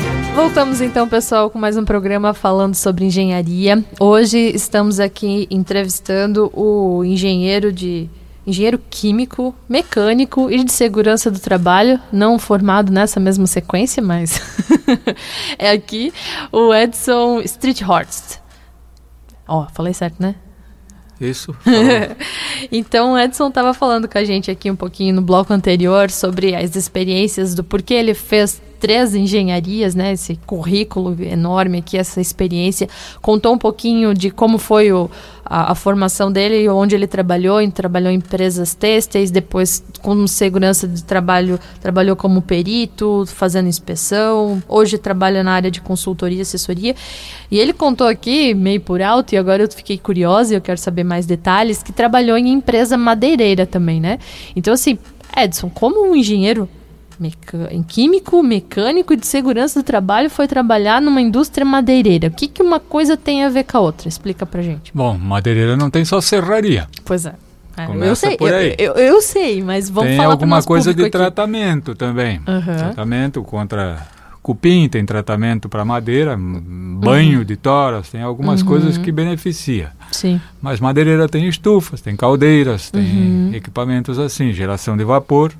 Voltamos 0.33 0.79
então, 0.79 1.09
pessoal, 1.09 1.49
com 1.49 1.59
mais 1.59 1.75
um 1.75 1.83
programa 1.83 2.33
falando 2.33 2.73
sobre 2.73 3.03
engenharia. 3.03 3.83
Hoje 3.99 4.37
estamos 4.37 4.97
aqui 4.97 5.45
entrevistando 5.51 6.49
o 6.53 7.03
engenheiro 7.03 7.71
de 7.71 8.09
engenheiro 8.47 8.79
químico, 8.89 9.53
mecânico 9.67 10.49
e 10.49 10.63
de 10.63 10.71
segurança 10.71 11.29
do 11.29 11.37
trabalho, 11.37 11.99
não 12.13 12.39
formado 12.39 12.93
nessa 12.93 13.19
mesma 13.19 13.45
sequência, 13.45 14.01
mas 14.01 14.39
é 15.59 15.71
aqui 15.71 16.13
o 16.49 16.73
Edson 16.73 17.41
Streethorst. 17.41 18.37
Ó, 19.45 19.63
oh, 19.63 19.67
falei 19.73 19.93
certo, 19.93 20.15
né? 20.19 20.35
Isso. 21.19 21.53
então, 22.71 23.13
o 23.13 23.19
Edson 23.19 23.49
estava 23.49 23.73
falando 23.73 24.07
com 24.07 24.17
a 24.17 24.23
gente 24.23 24.49
aqui 24.49 24.71
um 24.71 24.75
pouquinho 24.77 25.13
no 25.13 25.21
bloco 25.21 25.53
anterior 25.53 26.09
sobre 26.09 26.55
as 26.55 26.75
experiências 26.75 27.53
do 27.53 27.63
porquê 27.63 27.93
ele 27.93 28.13
fez 28.13 28.59
três 28.81 29.13
engenharias, 29.13 29.93
né? 29.93 30.13
Esse 30.13 30.35
currículo 30.45 31.15
enorme 31.23 31.77
aqui, 31.77 31.97
essa 31.97 32.19
experiência. 32.19 32.89
Contou 33.21 33.53
um 33.53 33.57
pouquinho 33.57 34.11
de 34.11 34.31
como 34.31 34.57
foi 34.57 34.91
o, 34.91 35.09
a, 35.45 35.71
a, 35.71 35.75
formação 35.75 36.31
dele, 36.31 36.67
onde 36.67 36.95
ele 36.95 37.05
trabalhou, 37.05 37.61
em, 37.61 37.69
trabalhou 37.69 38.11
em 38.11 38.15
empresas 38.15 38.73
têxteis, 38.73 39.29
depois 39.29 39.83
com 40.01 40.25
segurança 40.25 40.87
de 40.87 41.03
trabalho, 41.03 41.59
trabalhou 41.79 42.15
como 42.15 42.41
perito, 42.41 43.23
fazendo 43.27 43.69
inspeção, 43.69 44.61
hoje 44.67 44.97
trabalha 44.97 45.43
na 45.43 45.51
área 45.53 45.69
de 45.69 45.79
consultoria 45.79 46.39
e 46.39 46.41
assessoria. 46.41 46.95
E 47.51 47.59
ele 47.59 47.73
contou 47.73 48.07
aqui, 48.07 48.55
meio 48.55 48.81
por 48.81 48.99
alto, 48.99 49.35
e 49.35 49.37
agora 49.37 49.61
eu 49.61 49.71
fiquei 49.71 49.99
curiosa 49.99 50.53
e 50.53 50.57
eu 50.57 50.61
quero 50.61 50.79
saber 50.79 51.03
mais 51.03 51.27
detalhes, 51.27 51.83
que 51.83 51.91
trabalhou 51.91 52.35
em 52.35 52.49
empresa 52.51 52.97
madeireira 52.97 53.67
também, 53.67 54.01
né? 54.01 54.17
Então, 54.55 54.73
assim, 54.73 54.97
Edson, 55.37 55.69
como 55.69 56.03
um 56.03 56.15
engenheiro 56.15 56.67
em 57.69 57.83
químico, 57.83 58.41
mecânico 58.41 59.13
e 59.13 59.15
de 59.15 59.27
segurança 59.27 59.81
do 59.81 59.83
trabalho 59.83 60.29
foi 60.29 60.47
trabalhar 60.47 61.01
numa 61.01 61.21
indústria 61.21 61.65
madeireira. 61.65 62.27
O 62.27 62.31
que, 62.31 62.47
que 62.47 62.61
uma 62.61 62.79
coisa 62.79 63.15
tem 63.15 63.43
a 63.43 63.49
ver 63.49 63.63
com 63.63 63.77
a 63.77 63.81
outra? 63.81 64.07
Explica 64.07 64.45
pra 64.45 64.61
gente. 64.61 64.91
Bom, 64.93 65.17
madeireira 65.17 65.75
não 65.77 65.89
tem 65.89 66.03
só 66.05 66.19
serraria. 66.21 66.87
Pois 67.05 67.25
é. 67.25 67.33
é 67.77 68.09
eu 68.09 68.15
sei, 68.15 68.37
eu, 68.39 68.47
eu, 68.77 68.93
eu, 68.93 69.21
sei, 69.21 69.61
mas 69.61 69.89
vamos 69.89 70.09
tem 70.09 70.17
falar 70.17 70.29
Tem 70.29 70.33
alguma 70.33 70.63
coisa 70.63 70.93
de 70.93 71.03
aqui. 71.03 71.11
tratamento 71.11 71.95
também. 71.95 72.39
Uhum. 72.39 72.77
Tratamento 72.77 73.43
contra 73.43 74.07
cupim, 74.41 74.89
tem 74.89 75.05
tratamento 75.05 75.69
para 75.69 75.85
madeira, 75.85 76.35
banho 76.35 77.39
uhum. 77.39 77.45
de 77.45 77.55
toras, 77.55 78.09
tem 78.09 78.21
algumas 78.21 78.61
uhum. 78.61 78.67
coisas 78.67 78.97
que 78.97 79.11
beneficia. 79.11 79.91
Sim. 80.11 80.41
Mas 80.61 80.79
madeireira 80.79 81.29
tem 81.29 81.47
estufas, 81.47 82.01
tem 82.01 82.15
caldeiras, 82.15 82.89
tem 82.89 83.01
uhum. 83.01 83.51
equipamentos 83.53 84.17
assim, 84.17 84.51
geração 84.51 84.97
de 84.97 85.03
vapor. 85.03 85.53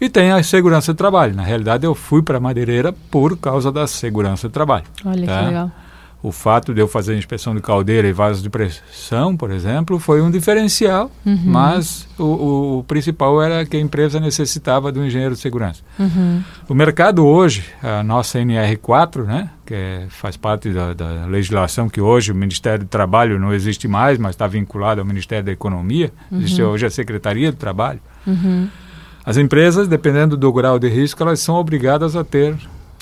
E 0.00 0.08
tem 0.08 0.30
a 0.30 0.42
segurança 0.42 0.92
do 0.92 0.96
trabalho. 0.96 1.34
Na 1.34 1.42
realidade, 1.42 1.84
eu 1.84 1.94
fui 1.94 2.22
para 2.22 2.38
a 2.38 2.40
madeireira 2.40 2.92
por 2.92 3.36
causa 3.36 3.72
da 3.72 3.86
segurança 3.86 4.48
do 4.48 4.52
trabalho. 4.52 4.84
Olha 5.04 5.26
tá? 5.26 5.40
que 5.40 5.46
legal. 5.46 5.72
O 6.20 6.32
fato 6.32 6.74
de 6.74 6.80
eu 6.80 6.88
fazer 6.88 7.16
inspeção 7.16 7.54
de 7.54 7.60
caldeira 7.60 8.08
e 8.08 8.12
vasos 8.12 8.42
de 8.42 8.50
pressão, 8.50 9.36
por 9.36 9.52
exemplo, 9.52 10.00
foi 10.00 10.20
um 10.20 10.28
diferencial, 10.28 11.12
uhum. 11.24 11.38
mas 11.44 12.08
o, 12.18 12.78
o, 12.78 12.84
principal 12.88 13.40
era 13.40 13.64
que 13.64 13.76
a 13.76 13.80
empresa 13.80 14.18
necessitava 14.18 14.90
do 14.90 15.04
engenheiro 15.04 15.36
de 15.36 15.40
segurança. 15.40 15.80
Uhum. 15.96 16.42
O 16.68 16.74
mercado 16.74 17.24
hoje, 17.24 17.64
a 17.80 18.02
nossa 18.02 18.40
NR4, 18.40 19.26
né, 19.26 19.48
que 19.64 19.72
é, 19.72 20.06
faz 20.08 20.36
parte 20.36 20.70
da, 20.70 20.92
da, 20.92 21.26
legislação 21.26 21.88
que 21.88 22.00
hoje 22.00 22.32
o 22.32 22.34
Ministério 22.34 22.80
do 22.84 22.88
Trabalho 22.88 23.38
não 23.38 23.54
existe 23.54 23.86
mais, 23.86 24.18
mas 24.18 24.30
está 24.30 24.48
vinculado 24.48 25.00
ao 25.00 25.06
Ministério 25.06 25.44
da 25.44 25.52
Economia, 25.52 26.12
uhum. 26.32 26.38
existe 26.38 26.60
hoje 26.60 26.84
a 26.84 26.90
Secretaria 26.90 27.52
do 27.52 27.58
Trabalho. 27.58 28.00
Uhum. 28.26 28.68
As 29.28 29.36
empresas, 29.36 29.86
dependendo 29.86 30.38
do 30.38 30.50
grau 30.50 30.78
de 30.78 30.88
risco, 30.88 31.22
elas 31.22 31.38
são 31.40 31.56
obrigadas 31.56 32.16
a 32.16 32.24
ter 32.24 32.56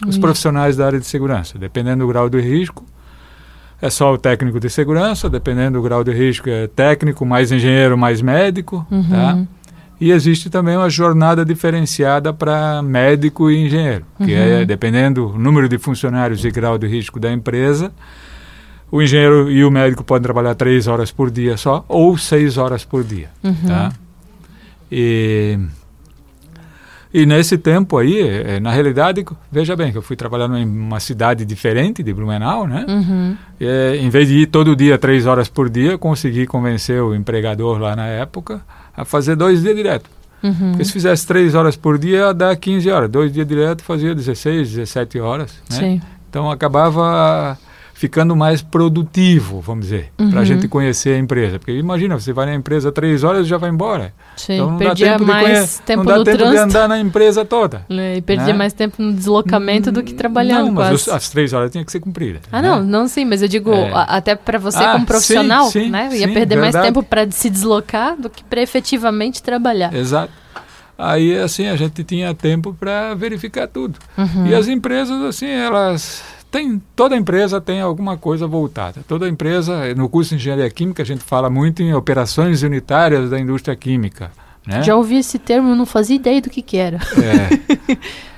os 0.04 0.18
profissionais 0.18 0.76
da 0.76 0.84
área 0.84 0.98
de 0.98 1.06
segurança. 1.06 1.56
Dependendo 1.56 2.04
do 2.04 2.08
grau 2.08 2.28
de 2.28 2.40
risco, 2.40 2.84
é 3.80 3.88
só 3.88 4.12
o 4.12 4.18
técnico 4.18 4.58
de 4.58 4.68
segurança, 4.68 5.30
dependendo 5.30 5.78
do 5.78 5.82
grau 5.84 6.02
de 6.02 6.12
risco, 6.12 6.50
é 6.50 6.66
técnico, 6.66 7.24
mais 7.24 7.52
engenheiro, 7.52 7.96
mais 7.96 8.20
médico. 8.20 8.84
Uhum. 8.90 9.08
Tá? 9.08 9.38
E 10.00 10.10
existe 10.10 10.50
também 10.50 10.76
uma 10.76 10.90
jornada 10.90 11.44
diferenciada 11.44 12.32
para 12.32 12.82
médico 12.82 13.48
e 13.48 13.64
engenheiro, 13.64 14.04
que 14.24 14.34
é 14.34 14.58
Uhum. 14.58 14.66
dependendo 14.66 15.28
do 15.28 15.38
número 15.38 15.68
de 15.68 15.78
funcionários 15.78 16.44
e 16.44 16.50
grau 16.50 16.76
de 16.76 16.88
risco 16.88 17.20
da 17.20 17.32
empresa, 17.32 17.92
o 18.90 19.00
engenheiro 19.00 19.48
e 19.48 19.64
o 19.64 19.70
médico 19.70 20.02
podem 20.02 20.24
trabalhar 20.24 20.56
três 20.56 20.88
horas 20.88 21.12
por 21.12 21.30
dia 21.30 21.56
só 21.56 21.84
ou 21.88 22.18
seis 22.18 22.58
horas 22.58 22.84
por 22.84 23.04
dia. 23.04 23.28
Uhum. 23.44 23.54
Tá? 23.68 23.92
E, 24.90 25.56
e 27.16 27.24
nesse 27.24 27.57
tempo 27.57 27.96
aí, 27.96 28.20
eh, 28.20 28.61
na 28.61 28.70
realidade, 28.70 29.24
veja 29.50 29.74
bem 29.74 29.90
que 29.90 29.96
eu 29.96 30.02
fui 30.02 30.16
trabalhar 30.16 30.50
em 30.59 30.66
uma 30.66 31.00
cidade 31.00 31.46
diferente 31.46 32.02
de 32.02 32.12
Blumenau, 32.12 32.66
né? 32.66 32.85
Uhum. 32.87 33.35
É, 33.59 33.96
em 33.96 34.11
vez 34.11 34.29
de 34.29 34.40
ir 34.40 34.46
todo 34.48 34.76
dia, 34.76 34.98
três 34.98 35.24
horas 35.24 35.48
por 35.48 35.70
dia, 35.70 35.96
consegui 35.96 36.46
convencer 36.46 37.02
o 37.02 37.14
empregador 37.14 37.79
lá 37.79 37.96
na 37.96 38.07
época 38.07 38.61
a 38.94 39.02
fazer 39.02 39.35
dois 39.35 39.62
dias 39.62 39.74
direto. 39.74 40.11
Uhum. 40.42 40.72
Porque 40.72 40.85
se 40.85 40.92
fizesse 40.92 41.26
três 41.26 41.55
horas 41.55 41.74
por 41.74 41.98
dia, 41.98 42.35
dá 42.35 42.55
15 42.55 42.90
horas. 42.90 43.11
Dois 43.11 43.33
dias 43.33 43.48
direto 43.48 43.83
fazia 43.83 44.14
16, 44.14 44.72
17 44.72 45.18
horas. 45.18 45.55
Né? 45.70 45.79
Sim. 45.79 46.02
Então 46.29 46.50
acabava 46.50 47.57
ficando 47.98 48.37
mais 48.37 48.61
produtivo, 48.61 49.59
vamos 49.62 49.87
dizer, 49.87 50.11
para 50.16 50.26
a 50.26 50.28
Uhum. 50.40 50.44
gente 50.44 50.68
conhecer 50.68 51.14
a 51.14 51.18
empresa. 51.18 51.59
Porque 51.59 51.72
imagina, 51.72 52.18
você 52.20 52.30
vai 52.30 52.44
na 52.44 52.54
empresa 52.54 52.92
três 52.92 53.24
horas 53.24 53.46
e 53.46 53.48
já 53.48 53.56
vai 53.56 53.70
embora. 53.70 54.12
Sim. 54.37 54.54
Então 54.56 54.70
não 54.72 54.76
perdia 54.78 55.06
dá 55.06 55.12
tempo 55.18 55.24
mais 55.26 55.46
de 55.46 55.54
conhe- 55.54 55.82
tempo 55.87 56.04
não 56.04 56.12
dá 56.12 56.18
no 56.18 56.24
tempo 56.24 56.37
de 56.37 56.42
trânsito. 56.44 56.62
andar 56.62 56.88
na 56.88 56.98
empresa 57.00 57.44
toda. 57.44 57.87
né, 57.88 58.16
E 58.18 58.20
perdia 58.20 58.48
né? 58.48 58.52
mais 58.52 58.74
tempo 58.74 59.02
no 59.02 59.14
deslocamento 59.14 59.90
do 59.90 60.02
que 60.02 60.12
trabalhando 60.12 60.66
Não, 60.66 60.72
mas 60.72 60.92
os- 61.06 61.09
as 61.09 61.30
três 61.30 61.54
horas 61.54 61.70
tinha 61.70 61.82
que 61.85 61.90
ser 61.90 62.00
cumprida. 62.00 62.40
Ah, 62.52 62.61
né? 62.61 62.68
não, 62.68 62.82
não 62.85 63.09
sim, 63.09 63.24
mas 63.24 63.40
eu 63.40 63.48
digo, 63.48 63.72
É. 63.72 63.90
até 63.94 64.35
para 64.35 64.59
você 64.59 64.76
Ah, 64.82 64.92
como 64.92 65.06
profissional, 65.06 65.64
sim, 65.70 65.85
sim, 65.85 65.90
né? 65.90 66.11
Ia 66.12 66.28
sim, 66.28 66.35
perder 66.35 66.56
mais 66.56 66.74
verdade. 66.74 66.87
tempo 66.94 67.02
para 67.02 67.30
se 67.30 67.48
deslocar 67.48 68.14
do 68.20 68.28
que 68.28 68.44
para 68.44 68.61
efetivamente 68.61 69.42
trabalhar. 69.42 69.94
Exato. 69.94 70.32
Aí, 70.98 71.38
assim, 71.38 71.66
a 71.66 71.76
gente 71.76 72.02
tinha 72.04 72.35
tempo 72.35 72.74
para 72.78 73.14
verificar 73.14 73.66
tudo. 73.66 73.98
Uhum. 74.16 74.46
E 74.46 74.54
as 74.54 74.66
empresas, 74.68 75.22
assim, 75.24 75.46
elas 75.48 76.22
têm... 76.50 76.80
Toda 76.94 77.16
empresa 77.16 77.61
tem 77.61 77.80
alguma 77.80 78.16
coisa 78.16 78.46
voltada. 78.46 79.00
Toda 79.06 79.28
empresa, 79.28 79.94
no 79.94 80.09
curso 80.09 80.30
de 80.30 80.37
Engenharia 80.37 80.70
Química, 80.70 81.02
a 81.02 81.06
gente 81.06 81.22
fala 81.22 81.48
muito 81.50 81.82
em 81.82 81.92
operações 81.94 82.62
unitárias 82.62 83.30
da 83.30 83.38
indústria 83.38 83.74
química. 83.76 84.30
Né? 84.66 84.82
Já 84.82 84.96
ouvi 84.96 85.16
esse 85.18 85.38
termo, 85.38 85.74
não 85.74 85.87
fazia 85.87 86.16
ideia 86.16 86.40
do 86.42 86.50
que 86.50 86.61
que 86.62 86.76
era. 86.76 86.98
É. 86.98 87.96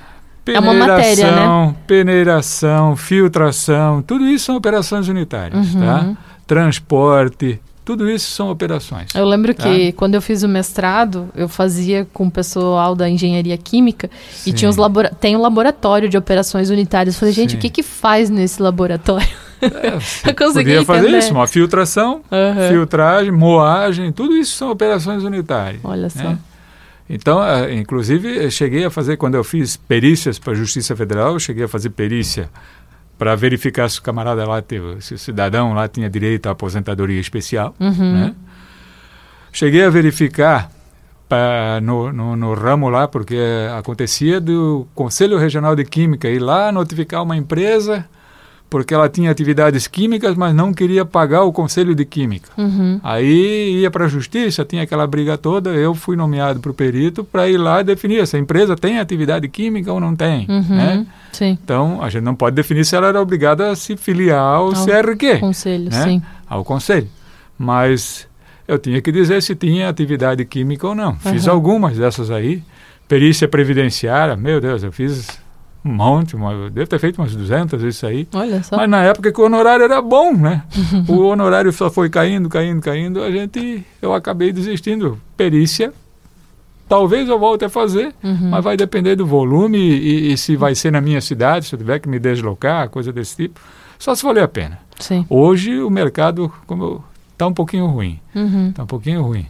É 0.51 0.59
uma 0.59 0.73
matéria, 0.73 1.25
né? 1.31 1.31
Peneiração, 1.31 1.75
Peneiração, 1.85 2.95
filtração, 2.95 4.01
tudo 4.01 4.25
isso 4.25 4.45
são 4.45 4.55
operações 4.55 5.07
unitárias, 5.07 5.75
Uhum. 5.75 5.79
tá? 5.81 6.17
Transporte, 6.47 7.59
tudo 7.89 8.07
isso 8.07 8.29
são 8.29 8.51
operações. 8.51 9.07
Eu 9.15 9.25
lembro 9.25 9.51
Tá. 9.51 9.63
que 9.63 9.91
quando 9.93 10.13
eu 10.13 10.21
fiz 10.21 10.43
o 10.43 10.47
mestrado, 10.47 11.27
eu 11.33 11.49
fazia 11.49 12.05
com 12.13 12.27
o 12.27 12.31
pessoal 12.31 12.93
da 12.95 13.09
engenharia 13.09 13.57
química 13.57 14.07
e 14.45 14.51
Sim. 14.51 14.53
tinha 14.53 14.69
os 14.69 14.77
labora 14.77 15.09
tem 15.19 15.35
um 15.35 15.41
laboratório 15.41 16.07
de 16.07 16.15
operações 16.15 16.69
unitárias. 16.69 17.15
Eu 17.15 17.19
falei, 17.19 17.33
gente, 17.33 17.53
Sim. 17.53 17.57
o 17.57 17.59
que 17.59 17.67
que 17.71 17.81
faz 17.81 18.29
nesse 18.29 18.61
laboratório? 18.61 19.27
É, 19.59 19.87
Eu 20.29 20.35
consegui 20.35 20.69
podia 20.71 20.85
fazer 20.85 21.07
entender. 21.07 21.17
isso, 21.17 21.31
uma 21.33 21.47
filtração, 21.47 22.21
Aham. 22.31 22.69
filtragem, 22.69 23.31
moagem, 23.31 24.11
tudo 24.11 24.37
isso 24.37 24.55
são 24.55 24.69
operações 24.69 25.23
unitárias. 25.23 25.81
Olha 25.83 26.11
só. 26.11 26.19
né? 26.23 26.37
Então, 27.09 27.43
eh, 27.43 27.73
inclusive, 27.73 28.37
eu 28.37 28.51
cheguei 28.51 28.85
a 28.85 28.91
fazer, 28.91 29.17
quando 29.17 29.33
eu 29.33 29.43
fiz 29.43 29.75
perícias 29.75 30.37
para 30.37 30.53
a 30.53 30.55
Justiça 30.55 30.95
Federal, 30.95 31.33
eu 31.33 31.39
cheguei 31.39 31.63
a 31.63 31.67
fazer 31.67 31.89
perícia 31.89 32.51
para 33.19 33.35
verificar 33.35 33.87
se 33.89 33.99
o 33.99 34.01
camarada 34.01 34.47
lá, 34.47 34.61
teve, 34.61 35.01
se 35.01 35.13
o 35.13 35.19
cidadão 35.19 35.73
lá 35.73 35.87
tinha 35.87 36.09
direito 36.09 36.47
à 36.47 36.53
aposentadoria 36.53 37.19
especial. 37.19 37.75
Uhum. 37.79 38.13
Né? 38.13 38.35
Cheguei 39.51 39.83
a 39.83 39.89
verificar 39.89 40.71
pa- 41.27 41.79
no, 41.83 42.13
no, 42.13 42.35
no 42.35 42.53
ramo 42.53 42.89
lá, 42.89 43.07
porque 43.09 43.37
acontecia 43.77 44.39
do 44.39 44.87
Conselho 44.95 45.37
Regional 45.37 45.75
de 45.75 45.83
Química 45.83 46.29
ir 46.29 46.39
lá 46.39 46.71
notificar 46.71 47.21
uma 47.21 47.35
empresa 47.35 48.05
porque 48.69 48.93
ela 48.93 49.09
tinha 49.09 49.31
atividades 49.31 49.87
químicas, 49.87 50.35
mas 50.35 50.53
não 50.53 50.71
queria 50.73 51.03
pagar 51.03 51.43
o 51.43 51.51
Conselho 51.51 51.95
de 51.95 52.05
Química. 52.05 52.49
Uhum. 52.57 52.99
Aí 53.03 53.79
ia 53.81 53.89
para 53.89 54.05
a 54.05 54.07
justiça, 54.07 54.63
tinha 54.63 54.83
aquela 54.83 55.07
briga 55.07 55.37
toda, 55.37 55.71
eu 55.71 55.95
fui 55.95 56.15
nomeado 56.15 56.59
para 56.59 56.69
o 56.69 56.73
perito 56.73 57.23
para 57.23 57.49
ir 57.49 57.57
lá 57.57 57.81
definir 57.81 58.27
se 58.27 58.35
a 58.35 58.39
empresa 58.39 58.75
tem 58.75 58.99
atividade 58.99 59.47
química 59.47 59.91
ou 59.91 59.99
não 59.99 60.15
tem. 60.15 60.45
Uhum. 60.47 60.75
Né? 60.75 61.05
Sim. 61.31 61.57
Então, 61.63 62.01
a 62.03 62.09
gente 62.09 62.23
não 62.23 62.35
pode 62.35 62.55
definir 62.55 62.85
se 62.85 62.95
ela 62.95 63.07
era 63.07 63.21
obrigada 63.21 63.71
a 63.71 63.75
se 63.75 63.97
filiar 63.97 64.39
ao 64.39 64.67
Ao 64.67 64.85
CRQ, 64.85 65.39
Conselho, 65.39 65.89
né? 65.89 66.03
sim. 66.03 66.21
ao 66.47 66.63
conselho. 66.63 67.07
Mas 67.57 68.27
eu 68.67 68.77
tinha 68.77 69.01
que 69.01 69.11
dizer 69.11 69.41
se 69.41 69.55
tinha 69.55 69.89
atividade 69.89 70.45
química 70.45 70.87
ou 70.87 70.95
não. 70.95 71.15
Fiz 71.19 71.45
Uhum. 71.47 71.53
algumas 71.53 71.97
dessas 71.97 72.29
aí. 72.31 72.61
Perícia 73.07 73.47
previdenciária, 73.47 74.35
meu 74.35 74.61
Deus, 74.61 74.83
eu 74.83 74.91
fiz 74.91 75.27
um 75.83 75.93
monte, 75.93 76.35
uma, 76.35 76.51
eu 76.51 76.69
devo 76.69 76.87
ter 76.89 76.99
feito 76.99 77.21
umas 77.21 77.35
200 77.35 77.81
isso 77.83 78.05
aí. 78.05 78.27
Olha 78.33 78.61
só. 78.63 78.75
Mas 78.77 78.89
na 78.89 79.01
época 79.03 79.31
que 79.31 79.39
o 79.39 79.45
honorário 79.45 79.83
era 79.85 80.01
bom, 80.01 80.33
né? 80.33 80.63
o 81.07 81.19
honorário 81.27 81.71
só 81.71 81.89
foi 81.89 82.09
caindo, 82.09 82.49
caindo, 82.49 82.81
caindo, 82.81 83.23
a 83.23 83.31
gente, 83.31 83.85
eu 84.01 84.13
acabei 84.13 84.51
desistindo. 84.51 85.19
Perícia, 85.37 85.93
talvez 86.87 87.29
eu 87.29 87.39
volte 87.39 87.63
a 87.65 87.69
fazer, 87.69 88.13
Uhum. 88.23 88.49
mas 88.49 88.63
vai 88.63 88.75
depender 88.75 89.15
do 89.15 89.25
volume 89.25 89.77
e, 89.77 90.33
e 90.33 90.37
se 90.37 90.55
vai 90.55 90.75
ser 90.75 90.91
na 90.91 90.99
minha 91.01 91.21
cidade, 91.21 91.65
se 91.65 91.75
eu 91.75 91.79
tiver 91.79 91.99
que 91.99 92.09
me 92.09 92.19
deslocar, 92.19 92.89
coisa 92.89 93.11
desse 93.13 93.35
tipo. 93.35 93.59
Só 93.97 94.15
se 94.15 94.23
valer 94.23 94.43
a 94.43 94.47
pena. 94.47 94.79
Sim. 94.99 95.25
Hoje 95.29 95.79
o 95.81 95.89
mercado 95.89 96.51
como 96.67 97.03
está 97.33 97.47
um 97.47 97.53
pouquinho 97.53 97.85
ruim, 97.87 98.19
Uhum. 98.35 98.69
está 98.69 98.83
um 98.83 98.87
pouquinho 98.87 99.21
ruim. 99.21 99.45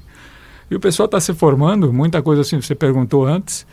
E 0.70 0.76
o 0.76 0.80
pessoal 0.80 1.06
está 1.06 1.20
se 1.20 1.34
formando, 1.34 1.92
muita 1.92 2.22
coisa 2.22 2.42
assim, 2.42 2.62
você 2.62 2.76
perguntou 2.76 3.26
antes, 3.26 3.66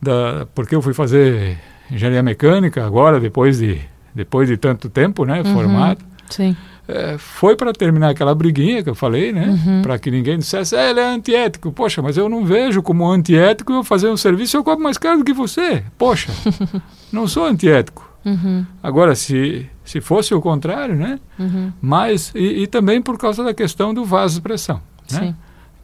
da, 0.00 0.46
porque 0.54 0.74
eu 0.74 0.80
fui 0.80 0.94
fazer 0.94 1.58
engenharia 1.90 2.22
mecânica 2.22 2.84
agora, 2.84 3.18
depois 3.20 3.58
de, 3.58 3.80
depois 4.14 4.48
de 4.48 4.56
tanto 4.56 4.88
tempo, 4.88 5.24
né, 5.24 5.42
Uhum. 5.42 5.54
formado. 5.54 6.04
Sim. 6.30 6.56
É, 6.86 7.16
foi 7.18 7.54
para 7.54 7.70
terminar 7.72 8.08
aquela 8.10 8.34
briguinha 8.34 8.82
que 8.82 8.88
eu 8.88 8.94
falei, 8.94 9.30
né? 9.30 9.46
Uhum. 9.48 9.82
Para 9.82 9.98
que 9.98 10.10
ninguém 10.10 10.38
dissesse, 10.38 10.74
é, 10.74 10.88
ele 10.88 11.00
é 11.00 11.04
antiético. 11.14 11.70
Poxa, 11.70 12.00
mas 12.00 12.16
eu 12.16 12.30
não 12.30 12.46
vejo 12.46 12.82
como 12.82 13.06
antiético 13.06 13.72
eu 13.74 13.84
fazer 13.84 14.08
um 14.08 14.16
serviço 14.16 14.56
eu 14.56 14.64
cobro 14.64 14.82
mais 14.82 14.96
caro 14.96 15.18
do 15.18 15.24
que 15.24 15.34
você. 15.34 15.82
Poxa, 15.98 16.32
não 17.12 17.28
sou 17.28 17.44
antiético. 17.44 18.08
Uhum. 18.24 18.64
Agora, 18.82 19.14
se, 19.14 19.66
se 19.84 20.00
fosse 20.00 20.34
o 20.34 20.40
contrário, 20.40 20.94
né? 20.94 21.18
Uhum. 21.38 21.70
Mas, 21.80 22.32
e, 22.34 22.62
e 22.62 22.66
também 22.66 23.02
por 23.02 23.18
causa 23.18 23.44
da 23.44 23.52
questão 23.52 23.92
do 23.92 24.04
vaso 24.04 24.36
de 24.36 24.40
pressão. 24.40 24.80
Né? 25.12 25.18
Sim. 25.20 25.34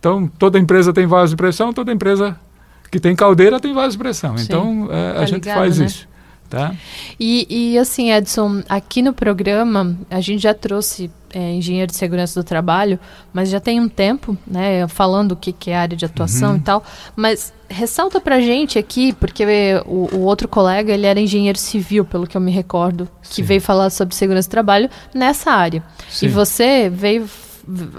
Então, 0.00 0.26
toda 0.26 0.58
empresa 0.58 0.90
tem 0.92 1.06
vaso 1.06 1.30
de 1.32 1.36
pressão, 1.36 1.72
toda 1.72 1.92
empresa 1.92 2.38
que 2.94 3.00
tem 3.00 3.16
caldeira 3.16 3.59
tem 3.59 3.74
vaso 3.74 3.92
de 3.92 3.98
pressão. 3.98 4.38
Sim. 4.38 4.44
Então, 4.44 4.88
é, 4.90 5.11
a 5.11 5.14
Tá 5.14 5.26
gente 5.26 5.35
ligado, 5.42 5.57
faz 5.59 5.78
né? 5.78 5.87
isso. 5.87 6.09
Tá? 6.48 6.72
E, 7.18 7.46
e 7.72 7.78
assim, 7.78 8.12
Edson, 8.12 8.62
aqui 8.68 9.02
no 9.02 9.12
programa 9.12 9.96
a 10.09 10.20
gente 10.20 10.40
já 10.40 10.54
trouxe 10.54 11.11
é, 11.33 11.52
engenheiro 11.54 11.90
de 11.90 11.96
segurança 11.96 12.40
do 12.40 12.44
trabalho, 12.44 13.00
mas 13.33 13.48
já 13.48 13.59
tem 13.59 13.80
um 13.80 13.88
tempo, 13.88 14.38
né, 14.46 14.87
falando 14.87 15.33
o 15.33 15.37
que, 15.37 15.52
que 15.52 15.70
é 15.72 15.76
área 15.76 15.96
de 15.96 16.04
atuação 16.04 16.50
Uhum. 16.52 16.57
e 16.59 16.61
tal. 16.61 16.85
Mas 17.16 17.52
ressalta 17.68 18.20
pra 18.20 18.40
gente 18.40 18.78
aqui, 18.78 19.12
porque 19.14 19.44
o, 19.85 20.14
o 20.14 20.20
outro 20.20 20.46
colega 20.46 20.92
ele 20.92 21.07
era 21.07 21.18
engenheiro 21.18 21.59
civil, 21.59 22.04
pelo 22.04 22.24
que 22.24 22.37
eu 22.37 22.40
me 22.40 22.52
recordo, 22.52 23.09
que 23.22 23.37
Sim. 23.37 23.42
veio 23.42 23.61
falar 23.61 23.90
sobre 23.90 24.14
segurança 24.14 24.46
do 24.48 24.52
trabalho 24.52 24.88
nessa 25.12 25.50
área. 25.50 25.83
Sim. 26.09 26.26
E 26.26 26.28
você 26.28 26.88
veio 26.88 27.28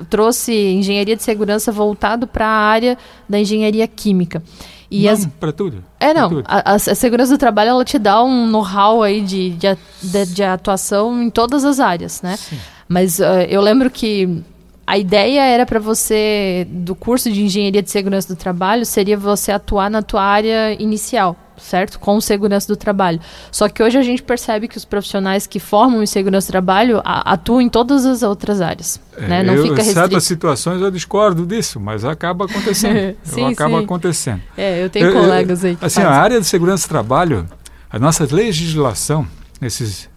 trouxe 0.09 0.53
engenharia 0.53 1.15
de 1.15 1.23
segurança 1.23 1.71
voltado 1.71 2.27
para 2.27 2.45
a 2.45 2.49
área 2.57 2.97
da 3.27 3.39
engenharia 3.39 3.87
química. 3.87 4.41
E 4.89 5.05
Não, 5.05 5.11
as, 5.13 5.25
para 5.25 5.51
tudo. 5.51 5.83
é, 5.99 6.13
não. 6.13 6.29
tudo. 6.29 6.43
A, 6.47 6.73
a- 6.73 6.79
segurança 6.79 7.31
do 7.31 7.37
trabalho 7.39 7.69
ela 7.71 7.83
te 7.85 7.97
dá 7.97 8.23
um 8.23 8.47
know-how 8.47 9.01
aí 9.01 9.21
de, 9.21 9.49
de, 9.51 9.77
de- 10.01 10.25
de 10.27 10.43
atuação 10.43 11.21
em 11.23 11.29
todas 11.29 11.65
as 11.65 11.79
áreas, 11.79 12.21
né? 12.21 12.37
Sim. 12.37 12.57
Mas 12.87 13.19
eh, 13.19 13.47
eu 13.49 13.61
lembro 13.61 13.89
que 13.89 14.43
a 14.85 14.95
ideia 14.97 15.41
era 15.43 15.65
para 15.65 15.79
você, 15.79 16.67
do 16.69 16.93
curso 16.93 17.31
de 17.31 17.41
engenharia 17.41 17.81
de 17.81 17.89
segurança 17.89 18.27
do 18.33 18.37
trabalho, 18.37 18.85
seria 18.85 19.17
você 19.17 19.51
atuar 19.51 19.89
na 19.89 20.03
tua 20.03 20.21
área 20.21 20.79
inicial, 20.79 21.35
certo? 21.57 21.99
Com 21.99 22.19
segurança 22.21 22.67
do 22.67 22.75
trabalho. 22.75 23.19
Só 23.51 23.67
que 23.69 23.81
hoje 23.81 23.97
a 23.97 24.01
gente 24.01 24.21
percebe 24.23 24.67
que 24.67 24.77
os 24.77 24.85
profissionais 24.85 25.45
que 25.47 25.59
formam 25.59 26.01
em 26.01 26.05
segurança 26.05 26.47
do 26.47 26.51
trabalho 26.51 27.01
a- 27.03 27.33
atuam 27.33 27.61
em 27.61 27.69
todas 27.69 28.05
as 28.05 28.23
outras 28.23 28.61
áreas, 28.61 28.99
né? 29.17 29.43
Não 29.43 29.53
É, 29.53 29.57
eu, 29.57 29.63
fica 29.63 29.73
em 29.81 29.83
certas 29.83 29.95
restrito. 29.95 30.21
situações 30.21 30.81
eu 30.81 30.91
discordo 30.91 31.45
disso, 31.45 31.79
mas 31.79 32.03
acaba 32.05 32.45
acontecendo. 32.45 33.15
Sim, 33.23 33.51
acaba 33.51 33.79
acontecendo. 33.79 34.41
É, 34.57 34.83
eu 34.83 34.89
tenho 34.89 35.05
Eu- 35.07 35.13
eu- 35.13 35.21
colegas 35.21 35.63
aí 35.65 35.75
que 35.75 35.85
Assim, 35.85 36.01
a 36.01 36.05
fazem. 36.05 36.19
área 36.21 36.39
de 36.41 36.45
segurança 36.47 36.87
do 36.87 36.89
trabalho, 36.89 37.47
a 37.89 37.97
nossa 37.99 38.27
legislação, 38.29 39.27
esses, 39.61 40.09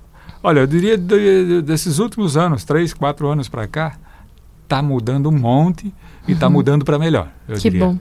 olha, 0.42 0.60
eu 0.60 0.66
diria 0.66 0.96
de- 0.96 1.46
de- 1.46 1.62
desses 1.62 1.98
últimos 1.98 2.36
anos, 2.36 2.64
três, 2.64 2.92
quatro 2.94 3.28
anos 3.28 3.48
para 3.48 3.66
cá, 3.66 3.96
está 4.64 4.82
mudando 4.82 5.28
um 5.28 5.32
monte 5.38 5.92
e 6.26 6.32
está 6.32 6.50
mudando 6.50 6.84
para 6.84 6.98
melhor. 6.98 7.28
Eu 7.48 7.54
Uhum. 7.54 7.60
Que 7.60 7.70
diria, 7.70 7.86
bom. 7.86 7.98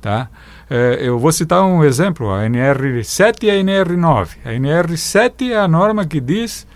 Tá? 0.00 0.28
É, 0.68 0.98
eu 1.00 1.18
vou 1.18 1.30
citar 1.32 1.62
um 1.64 1.84
exemplo, 1.84 2.30
a 2.32 2.44
NR7 2.44 3.44
e 3.44 3.50
a 3.50 3.54
NR9. 3.54 4.28
A 4.44 4.50
NR7 4.50 5.50
é 5.50 5.56
a 5.56 5.68
norma 5.68 6.04
que 6.06 6.20
diz, 6.20 6.66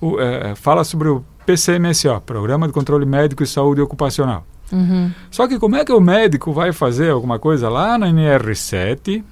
o, 0.00 0.20
é, 0.20 0.54
fala 0.54 0.84
sobre 0.84 1.08
o 1.08 1.24
PCMSO, 1.46 2.20
Programa 2.24 2.66
de 2.66 2.72
Controle 2.72 3.06
Médico 3.06 3.42
e 3.42 3.46
Saúde 3.46 3.80
Ocupacional. 3.80 4.44
Uhum. 4.70 5.10
Só 5.30 5.46
que 5.46 5.58
como 5.58 5.76
é 5.76 5.84
que 5.84 5.92
o 5.92 6.00
médico 6.00 6.52
vai 6.52 6.72
fazer 6.72 7.10
alguma 7.10 7.38
coisa 7.38 7.68
lá 7.68 7.98
na 7.98 8.08
NR7, 8.08 9.22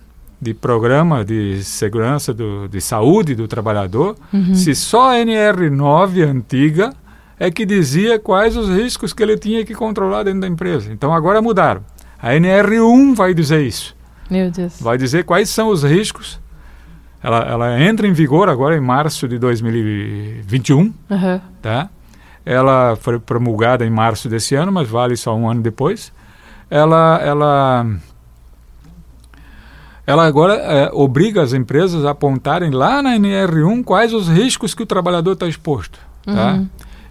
de 0.41 0.55
Programa 0.55 1.23
de 1.25 1.63
Segurança 1.63 2.33
do, 2.33 2.67
de 2.67 2.81
Saúde 2.81 3.35
do 3.35 3.47
Trabalhador, 3.47 4.17
Uhum. 4.33 4.55
se 4.55 4.75
só 4.75 5.11
a 5.11 5.17
NR9 5.17 6.27
antiga 6.27 6.95
é 7.39 7.51
que 7.51 7.67
dizia 7.67 8.19
quais 8.19 8.57
os 8.57 8.69
riscos 8.69 9.13
que 9.13 9.23
ele 9.23 9.37
tinha 9.37 9.65
que 9.65 9.75
controlar 9.75 10.23
dentro 10.23 10.41
da 10.41 10.47
empresa. 10.47 10.93
Então 10.93 11.13
agora 11.15 11.43
mudaram. 11.43 11.83
A 12.23 12.33
NR1 12.33 13.15
vai 13.15 13.33
dizer 13.33 13.63
isso. 13.67 13.97
Meu 14.31 14.51
Deus. 14.51 14.81
Vai 14.81 14.99
dizer 14.99 15.25
quais 15.25 15.49
são 15.49 15.69
os 15.69 15.83
riscos. 15.83 16.39
Ela, 17.23 17.39
ela 17.41 17.81
entra 17.81 18.07
em 18.07 18.13
vigor 18.13 18.49
agora 18.49 18.77
em 18.77 18.81
março 18.81 19.29
de 19.29 19.39
2021, 19.39 20.93
Aham. 21.11 21.41
tá? 21.61 21.91
Ela 22.47 22.97
foi 22.97 23.19
promulgada 23.19 23.85
em 23.85 23.91
março 23.91 24.29
desse 24.29 24.55
ano, 24.55 24.73
mas 24.73 24.89
vale 24.89 25.17
só 25.17 25.37
um 25.37 25.49
ano 25.49 25.61
depois. 25.61 26.13
Ela, 26.71 27.21
ela, 27.23 27.87
ela 30.07 30.27
agora 30.27 30.55
é, 30.55 30.91
obriga 30.93 31.43
as 31.43 31.53
empresas 31.53 32.05
a 32.05 32.11
apontarem 32.11 32.71
lá 32.71 33.03
na 33.03 33.17
NR1 33.17 33.85
quais 33.85 34.15
os 34.15 34.29
riscos 34.29 34.75
que 34.75 34.83
o 34.83 34.87
trabalhador 34.87 35.33
está 35.33 35.47
exposto, 35.47 35.99
tá? 36.25 36.55
Uhum. 36.55 36.69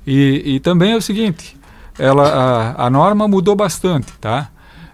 E, 0.08 0.56
e 0.56 0.60
também 0.60 0.93
é 0.93 0.95
o 0.95 1.02
seguinte, 1.02 1.56
ela, 2.00 2.28
a, 2.28 2.88
a 2.88 2.89
norma 2.89 3.28
mudou 3.28 3.56
bastante, 3.56 4.12
tá? 4.19 4.50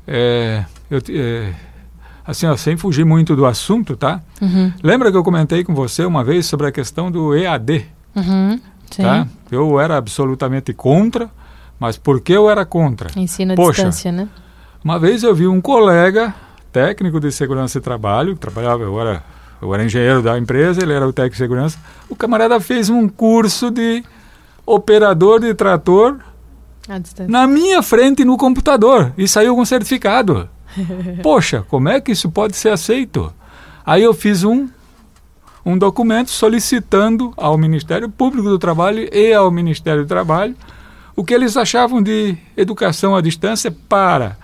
É, 0.07 0.65
eu, 0.89 1.01
é, 1.09 1.53
assim, 2.25 2.45
ó, 2.45 2.55
sem 2.55 2.77
fugir 2.77 3.05
muito 3.05 3.35
do 3.35 3.45
assunto, 3.45 3.95
tá? 3.95 4.21
Uhum. 4.41 4.71
Lembra 4.83 5.11
que 5.11 5.17
eu 5.17 5.23
comentei 5.23 5.63
com 5.63 5.73
você 5.73 6.05
uma 6.05 6.23
vez 6.23 6.45
sobre 6.45 6.67
a 6.67 6.71
questão 6.71 7.11
do 7.11 7.35
EAD, 7.35 7.85
Uhum. 8.15 8.59
Tá? 8.95 9.27
Eu 9.51 9.79
era 9.79 9.97
absolutamente 9.97 10.73
contra, 10.73 11.29
mas 11.77 11.97
por 11.97 12.21
que 12.21 12.31
eu 12.31 12.49
era 12.49 12.65
contra? 12.65 13.09
Ensino 13.19 13.53
à 13.53 13.55
Poxa. 13.55 13.71
distância, 13.73 14.11
né? 14.11 14.29
Uma 14.83 14.97
vez 14.97 15.23
eu 15.23 15.35
vi 15.35 15.47
um 15.47 15.59
colega 15.59 16.33
técnico 16.71 17.19
de 17.19 17.31
segurança 17.31 17.79
de 17.79 17.83
trabalho, 17.83 18.35
que 18.35 18.39
trabalhava, 18.39 18.83
eu 18.83 18.99
era, 19.01 19.23
eu 19.61 19.73
era 19.73 19.83
engenheiro 19.83 20.21
da 20.21 20.37
empresa, 20.37 20.81
ele 20.81 20.93
era 20.93 21.05
o 21.05 21.11
técnico 21.11 21.33
de 21.33 21.39
segurança. 21.39 21.77
O 22.07 22.15
camarada 22.15 22.59
fez 22.59 22.89
um 22.89 23.07
curso 23.09 23.69
de 23.69 24.03
operador 24.65 25.39
de 25.41 25.53
trator. 25.53 26.17
Na 27.27 27.47
minha 27.47 27.81
frente 27.81 28.23
no 28.23 28.37
computador 28.37 29.13
e 29.17 29.27
saiu 29.27 29.55
com 29.55 29.65
certificado. 29.65 30.49
Poxa, 31.23 31.65
como 31.67 31.89
é 31.89 31.99
que 31.99 32.11
isso 32.11 32.29
pode 32.29 32.55
ser 32.55 32.69
aceito? 32.69 33.33
Aí 33.85 34.03
eu 34.03 34.13
fiz 34.13 34.43
um 34.43 34.67
um 35.65 35.75
documento 35.75 36.29
solicitando 36.29 37.33
ao 37.35 37.57
Ministério 37.57 38.07
Público 38.07 38.47
do 38.47 38.59
Trabalho 38.59 39.09
e 39.11 39.33
ao 39.33 39.49
Ministério 39.49 40.03
do 40.03 40.07
Trabalho 40.07 40.55
o 41.15 41.23
que 41.23 41.33
eles 41.33 41.57
achavam 41.57 42.03
de 42.03 42.37
educação 42.55 43.15
à 43.15 43.21
distância 43.21 43.75
para 43.89 44.37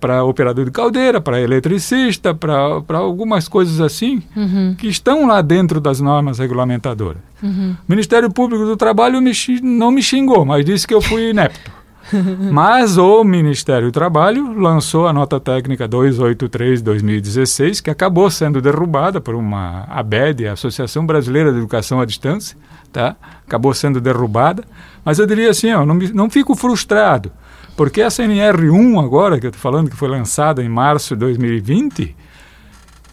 para 0.00 0.24
operador 0.24 0.64
de 0.64 0.70
caldeira, 0.70 1.20
para 1.20 1.40
eletricista, 1.40 2.34
para 2.34 2.98
algumas 2.98 3.46
coisas 3.48 3.80
assim 3.80 4.22
Uhum. 4.36 4.74
que 4.76 4.88
estão 4.88 5.26
lá 5.28 5.40
dentro 5.40 5.80
das 5.80 6.00
normas 6.00 6.38
regulamentadoras. 6.38 7.22
Uhum. 7.42 7.76
O 7.88 7.92
Ministério 7.92 8.30
Público 8.32 8.64
do 8.64 8.76
Trabalho 8.76 9.20
me 9.22 9.32
não 9.62 9.90
me 9.90 10.02
xingou, 10.02 10.44
mas 10.44 10.64
disse 10.64 10.86
que 10.86 10.94
eu 10.94 11.00
fui 11.00 11.30
inepto. 11.30 11.70
mas 12.52 12.98
o 12.98 13.24
Ministério 13.24 13.88
do 13.88 13.92
Trabalho 13.92 14.52
lançou 14.58 15.06
a 15.08 15.12
nota 15.12 15.40
técnica 15.40 15.88
283-2016, 15.88 17.80
que 17.82 17.90
acabou 17.90 18.30
sendo 18.30 18.60
derrubada 18.60 19.20
por 19.20 19.34
uma 19.34 19.84
ABED, 19.88 20.46
a 20.48 20.52
Associação 20.52 21.06
Brasileira 21.06 21.50
de 21.52 21.58
Educação 21.58 22.00
à 22.00 22.04
Distância, 22.04 22.56
tá? 22.92 23.16
acabou 23.46 23.72
sendo 23.74 24.00
derrubada. 24.00 24.64
Mas 25.04 25.18
eu 25.18 25.26
diria 25.26 25.50
assim, 25.50 25.72
ó, 25.72 25.84
não, 25.84 25.94
me- 25.94 26.12
não 26.12 26.28
fico 26.30 26.54
frustrado, 26.54 27.30
porque 27.76 28.00
essa 28.00 28.22
NR1 28.22 29.02
agora, 29.02 29.38
que 29.38 29.46
eu 29.46 29.50
estou 29.50 29.60
falando 29.60 29.90
que 29.90 29.96
foi 29.96 30.08
lançada 30.08 30.62
em 30.62 30.68
março 30.68 31.14
de 31.14 31.20
2020, 31.20 32.14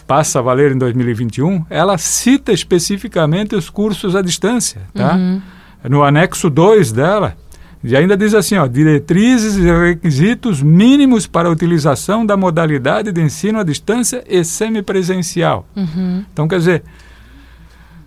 passa 0.06 0.40
a 0.40 0.42
valer 0.42 0.74
em 0.74 0.78
2021, 0.78 1.66
ela 1.70 1.98
cita 1.98 2.52
especificamente 2.52 3.56
os 3.56 3.70
cursos 3.70 4.16
à 4.16 4.22
distância, 4.22 4.82
tá? 4.94 5.16
Uhum. 5.16 5.42
No 5.90 6.04
anexo 6.04 6.50
2 6.50 6.92
dela, 6.92 7.36
e 7.84 7.96
ainda 7.96 8.16
diz 8.16 8.34
assim, 8.36 8.58
ó, 8.58 8.68
diretrizes 8.68 9.56
e 9.56 9.72
requisitos 9.72 10.62
mínimos 10.62 11.26
para 11.26 11.50
a 11.50 11.52
utilização 11.52 12.26
da 12.26 12.38
modalidade 12.38 13.12
de 13.12 13.22
ensino 13.22 13.60
à 13.60 13.64
distância 13.64 14.24
e 14.28 14.44
semipresencial. 14.44 15.66
Uhum. 15.76 16.24
Então, 16.32 16.48
quer 16.48 16.60
dizer, 16.60 16.84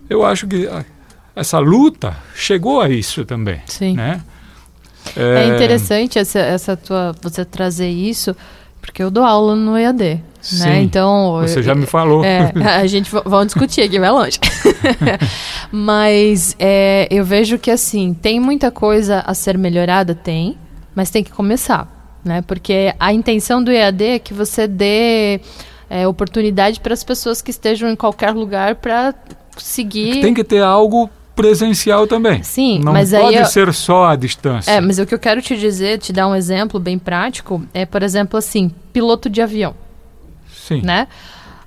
eu 0.09 0.25
acho 0.25 0.47
que 0.47 0.69
essa 1.35 1.59
luta 1.59 2.15
chegou 2.33 2.79
a 2.79 2.89
isso 2.89 3.25
também, 3.25 3.59
Sim. 3.65 3.95
né? 3.95 4.21
É 5.15 5.47
interessante 5.47 6.17
essa, 6.19 6.39
essa 6.39 6.77
tua, 6.77 7.15
você 7.21 7.45
trazer 7.45 7.89
isso, 7.89 8.35
porque 8.81 9.01
eu 9.01 9.09
dou 9.09 9.23
aula 9.23 9.55
no 9.55 9.77
EAD, 9.77 10.21
Sim, 10.41 10.59
né? 10.59 10.81
Então... 10.81 11.39
Você 11.41 11.59
eu- 11.59 11.63
já 11.63 11.73
me 11.73 11.85
falou. 11.85 12.23
É, 12.23 12.51
a 12.79 12.85
gente 12.87 13.11
va- 13.11 13.23
vamos 13.25 13.47
discutir 13.47 13.81
aqui, 13.81 13.99
vai 13.99 14.11
longe. 14.11 14.39
mas 15.71 16.55
é, 16.59 17.07
eu 17.09 17.23
vejo 17.25 17.57
que 17.57 17.71
assim, 17.71 18.13
tem 18.13 18.39
muita 18.39 18.71
coisa 18.71 19.23
a 19.25 19.33
ser 19.33 19.57
melhorada, 19.57 20.13
tem, 20.13 20.57
mas 20.93 21.09
tem 21.09 21.23
que 21.23 21.31
começar, 21.31 22.19
né? 22.23 22.41
Porque 22.41 22.93
a 22.99 23.11
intenção 23.11 23.63
do 23.63 23.71
EAD 23.71 24.03
é 24.03 24.19
que 24.19 24.33
você 24.33 24.67
dê 24.67 25.39
é, 25.89 26.07
oportunidade 26.07 26.79
para 26.79 26.93
as 26.93 27.03
pessoas 27.03 27.41
que 27.41 27.51
estejam 27.51 27.89
em 27.89 27.95
qualquer 27.95 28.31
lugar 28.31 28.75
para 28.75 29.13
seguir. 29.57 30.21
Tem 30.21 30.33
que 30.33 30.43
ter 30.43 30.61
algo 30.61 31.09
presencial 31.35 32.07
também. 32.07 32.41
Sim, 32.43 32.79
Não 32.79 32.93
mas 32.93 33.11
pode 33.11 33.35
eu- 33.37 33.45
ser 33.45 33.73
só 33.73 34.07
à 34.07 34.15
distância. 34.15 34.71
É, 34.71 34.79
mas 34.81 34.97
o 34.99 35.05
que 35.05 35.13
eu 35.13 35.19
quero 35.19 35.41
te 35.41 35.57
dizer, 35.57 35.99
te 35.99 36.13
dar 36.13 36.27
um 36.27 36.35
exemplo 36.35 36.79
bem 36.79 36.97
prático, 36.97 37.61
é, 37.73 37.85
por 37.85 38.01
exemplo, 38.01 38.37
assim, 38.37 38.71
piloto 38.93 39.29
de 39.29 39.41
avião. 39.41 39.75
Sim. 40.67 40.81
né? 40.81 41.07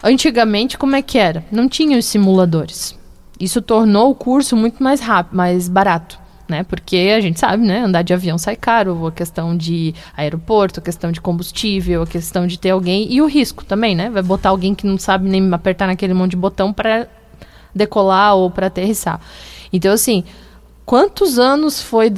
Antigamente, 0.02 0.76
como 0.76 0.96
é 0.96 1.02
que 1.02 1.18
era? 1.18 1.44
Não 1.52 1.68
tinha 1.68 1.96
os 1.98 2.04
simuladores. 2.06 2.98
Isso 3.38 3.62
tornou 3.62 4.10
o 4.10 4.14
curso 4.14 4.56
muito 4.56 4.82
mais 4.82 5.00
rápido, 5.00 5.36
mais 5.36 5.68
barato, 5.68 6.18
né? 6.48 6.64
Porque 6.64 7.12
a 7.16 7.20
gente 7.20 7.38
sabe, 7.38 7.64
né? 7.64 7.80
Andar 7.84 8.02
de 8.02 8.12
avião 8.12 8.36
sai 8.38 8.56
caro, 8.56 9.06
a 9.06 9.12
questão 9.12 9.56
de 9.56 9.94
aeroporto, 10.16 10.80
a 10.80 10.82
questão 10.82 11.12
de 11.12 11.20
combustível, 11.20 12.02
a 12.02 12.06
questão 12.08 12.44
de 12.46 12.58
ter 12.58 12.70
alguém 12.70 13.06
e 13.12 13.22
o 13.22 13.26
risco 13.26 13.64
também, 13.64 13.94
né? 13.94 14.10
Vai 14.10 14.22
botar 14.22 14.48
alguém 14.48 14.74
que 14.74 14.84
não 14.86 14.98
sabe 14.98 15.28
nem 15.28 15.52
apertar 15.54 15.86
naquele 15.86 16.14
monte 16.14 16.32
de 16.32 16.36
botão 16.36 16.72
para 16.72 17.06
decolar 17.74 18.34
ou 18.34 18.50
para 18.50 18.66
aterrissar. 18.66 19.20
Então, 19.72 19.92
assim, 19.92 20.24
quantos 20.84 21.38
anos 21.38 21.82
foi 21.82 22.12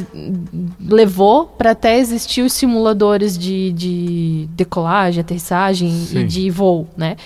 levou 0.80 1.46
para 1.46 1.72
até 1.72 1.98
existir 1.98 2.42
os 2.42 2.52
simuladores 2.52 3.36
de, 3.36 3.72
de 3.72 4.48
decolagem, 4.52 5.20
aterrissagem 5.20 5.90
Sim. 5.90 6.20
e 6.20 6.24
de 6.24 6.50
voo, 6.50 6.86
né? 6.96 7.16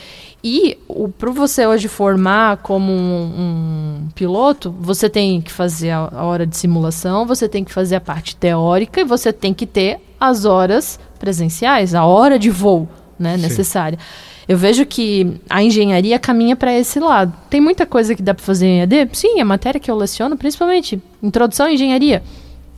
E 0.42 0.76
para 1.18 1.30
você 1.30 1.66
hoje 1.66 1.88
formar 1.88 2.58
como 2.58 2.92
um, 2.92 4.04
um 4.04 4.08
piloto, 4.14 4.74
você 4.78 5.08
tem 5.08 5.40
que 5.40 5.50
fazer 5.50 5.90
a, 5.90 6.08
a 6.12 6.24
hora 6.24 6.46
de 6.46 6.54
simulação, 6.56 7.26
você 7.26 7.48
tem 7.48 7.64
que 7.64 7.72
fazer 7.72 7.96
a 7.96 8.00
parte 8.00 8.36
teórica 8.36 9.00
e 9.00 9.04
você 9.04 9.32
tem 9.32 9.54
que 9.54 9.66
ter 9.66 10.00
as 10.20 10.44
horas 10.44 11.00
presenciais, 11.18 11.94
a 11.94 12.04
hora 12.04 12.38
de 12.38 12.50
voo 12.50 12.86
né, 13.18 13.36
Sim. 13.36 13.42
necessária. 13.42 13.98
Eu 14.46 14.58
vejo 14.58 14.84
que 14.84 15.40
a 15.48 15.62
engenharia 15.62 16.18
caminha 16.18 16.54
para 16.54 16.72
esse 16.72 17.00
lado. 17.00 17.32
Tem 17.48 17.60
muita 17.60 17.86
coisa 17.86 18.14
que 18.14 18.22
dá 18.22 18.34
para 18.34 18.44
fazer 18.44 18.66
em 18.66 18.80
EAD? 18.80 19.10
Sim, 19.12 19.40
a 19.40 19.44
matéria 19.44 19.80
que 19.80 19.90
eu 19.90 19.96
leciono, 19.96 20.36
principalmente 20.36 21.00
introdução 21.22 21.66
à 21.66 21.72
engenharia. 21.72 22.22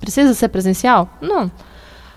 Precisa 0.01 0.33
ser 0.35 0.49
presencial? 0.49 1.09
Não. 1.21 1.51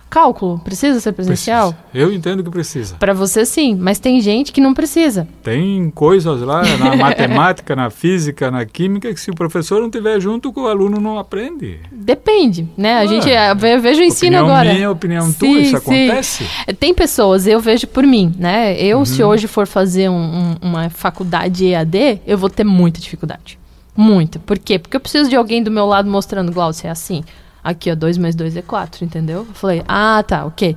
Cálculo, 0.10 0.60
precisa 0.64 1.00
ser 1.00 1.12
presencial? 1.12 1.72
Precisa. 1.74 1.90
Eu 1.94 2.12
entendo 2.14 2.44
que 2.44 2.50
precisa. 2.50 2.96
Para 2.96 3.14
você 3.14 3.46
sim, 3.46 3.76
mas 3.76 4.00
tem 4.00 4.20
gente 4.22 4.52
que 4.52 4.60
não 4.60 4.74
precisa. 4.74 5.28
Tem 5.44 5.92
coisas 5.92 6.42
lá 6.42 6.64
na 6.78 6.96
matemática, 6.98 7.76
na 7.76 7.90
física, 7.90 8.50
na 8.50 8.66
química, 8.66 9.14
que 9.14 9.20
se 9.20 9.30
o 9.30 9.36
professor 9.36 9.80
não 9.82 9.90
tiver 9.90 10.20
junto, 10.20 10.52
o 10.56 10.68
aluno 10.68 11.00
não 11.00 11.20
aprende. 11.20 11.80
Depende, 11.92 12.68
né? 12.76 12.96
A 12.96 13.00
Ah, 13.02 13.06
gente 13.06 13.30
eu 13.30 13.56
ve- 13.56 13.76
eu 13.76 13.82
vejo 13.82 14.02
o 14.02 14.04
ensino 14.04 14.38
agora. 14.40 14.74
minha, 14.74 14.90
opinião 14.90 15.32
tua, 15.32 15.48
Sim, 15.48 15.60
isso 15.60 15.70
sim. 15.72 15.76
acontece? 15.78 16.46
Tem 16.80 16.94
pessoas, 16.94 17.46
eu 17.46 17.60
vejo 17.60 17.86
por 17.88 18.04
mim, 18.04 18.34
né? 18.38 18.76
Eu, 18.82 19.00
Uhum. 19.00 19.06
se 19.06 19.24
hoje 19.24 19.46
for 19.48 19.68
fazer 19.68 20.10
um- 20.10 20.16
um- 20.16 20.56
uma 20.70 20.90
faculdade 20.90 21.66
EAD, 21.66 22.22
eu 22.26 22.38
vou 22.38 22.50
ter 22.50 22.64
muita 22.64 23.00
dificuldade. 23.00 23.60
Muita. 23.96 24.40
Por 24.40 24.58
quê? 24.58 24.80
Porque 24.80 24.96
eu 24.96 25.02
preciso 25.02 25.30
de 25.30 25.36
alguém 25.36 25.62
do 25.62 25.70
meu 25.70 25.86
lado 25.86 26.10
mostrando, 26.10 26.52
Glaucio, 26.52 26.88
é 26.88 26.90
assim. 26.90 27.24
Aqui, 27.64 27.92
ó, 27.92 27.96
2 27.96 28.18
mais 28.18 28.36
2 28.36 28.56
é 28.56 28.62
4, 28.62 29.04
entendeu? 29.06 29.40
Eu 29.48 29.54
falei, 29.54 29.84
ah, 29.88 30.24
tá, 30.26 30.46
ok. 30.46 30.76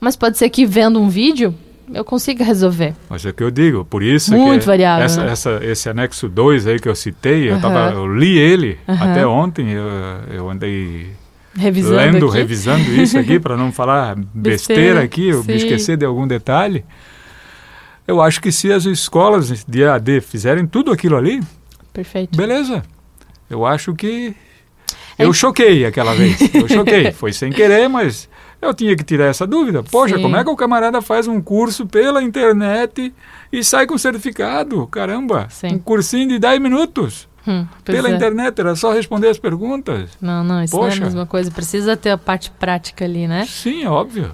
Mas 0.00 0.16
pode 0.16 0.38
ser 0.38 0.48
que 0.50 0.64
vendo 0.66 1.00
um 1.00 1.08
vídeo, 1.08 1.54
eu 1.92 2.04
consiga 2.04 2.42
resolver. 2.44 2.94
Mas 3.08 3.24
é 3.24 3.30
o 3.30 3.34
que 3.34 3.42
eu 3.42 3.50
digo, 3.50 3.84
por 3.84 4.02
isso 4.02 4.32
Muito 4.36 4.60
que 4.62 4.66
variável, 4.66 5.04
essa, 5.04 5.24
né? 5.24 5.32
essa- 5.32 5.60
esse 5.64 5.88
anexo 5.88 6.28
2 6.28 6.66
aí 6.66 6.78
que 6.80 6.88
eu 6.88 6.94
citei, 6.96 7.50
eu, 7.50 7.60
tava, 7.60 7.92
eu 7.94 8.06
li 8.16 8.38
ele 8.38 8.78
até 8.86 9.26
ontem, 9.26 9.70
eu, 9.70 9.84
eu 10.32 10.50
andei 10.50 11.08
Revisando 11.54 11.96
lendo, 11.96 12.26
aqui. 12.28 12.36
revisando 12.36 12.90
isso 12.94 13.18
aqui 13.18 13.38
para 13.40 13.56
não 13.56 13.70
falar 13.72 14.16
besteira, 14.34 15.02
aqui, 15.02 15.28
eu 15.28 15.42
me 15.44 15.54
esquecer 15.54 15.96
de 15.96 16.04
algum 16.04 16.26
detalhe. 16.26 16.84
Eu 18.06 18.20
acho 18.22 18.40
que 18.40 18.52
se 18.52 18.72
as 18.72 18.84
escolas 18.84 19.64
de 19.66 19.84
AD 19.84 20.20
fizerem 20.20 20.66
tudo 20.66 20.92
aquilo 20.92 21.16
ali, 21.16 21.40
Perfeito. 21.92 22.36
beleza. 22.36 22.82
Eu 23.50 23.64
acho 23.66 23.94
que 23.94 24.34
Eu 25.18 25.32
choquei 25.32 25.84
aquela 25.86 26.14
vez. 26.14 26.38
Eu 26.54 26.68
choquei. 26.68 27.12
Foi 27.12 27.32
sem 27.32 27.50
querer, 27.50 27.88
mas 27.88 28.28
eu 28.60 28.74
tinha 28.74 28.96
que 28.96 29.04
tirar 29.04 29.26
essa 29.26 29.46
dúvida. 29.46 29.82
Poxa, 29.82 30.16
Sim. 30.16 30.22
como 30.22 30.36
é 30.36 30.44
que 30.44 30.50
o 30.50 30.56
camarada 30.56 31.00
faz 31.00 31.26
um 31.26 31.40
curso 31.40 31.86
pela 31.86 32.22
internet 32.22 33.12
e 33.52 33.64
sai 33.64 33.86
com 33.86 33.96
certificado? 33.96 34.86
Caramba! 34.88 35.46
Sim. 35.50 35.74
Um 35.74 35.78
cursinho 35.78 36.28
de 36.28 36.38
10 36.38 36.60
minutos. 36.60 37.28
Hum, 37.48 37.64
pela 37.84 38.08
é. 38.08 38.12
internet, 38.12 38.58
era 38.58 38.74
só 38.74 38.92
responder 38.92 39.28
as 39.28 39.38
perguntas. 39.38 40.10
Não, 40.20 40.42
não, 40.42 40.64
isso 40.64 40.76
Poxa. 40.76 40.88
não 40.88 40.94
é 40.94 40.98
a 40.98 41.04
mesma 41.04 41.26
coisa. 41.26 41.48
Precisa 41.50 41.96
ter 41.96 42.10
a 42.10 42.18
parte 42.18 42.50
prática 42.50 43.04
ali, 43.04 43.28
né? 43.28 43.46
Sim, 43.48 43.86
óbvio. 43.86 44.32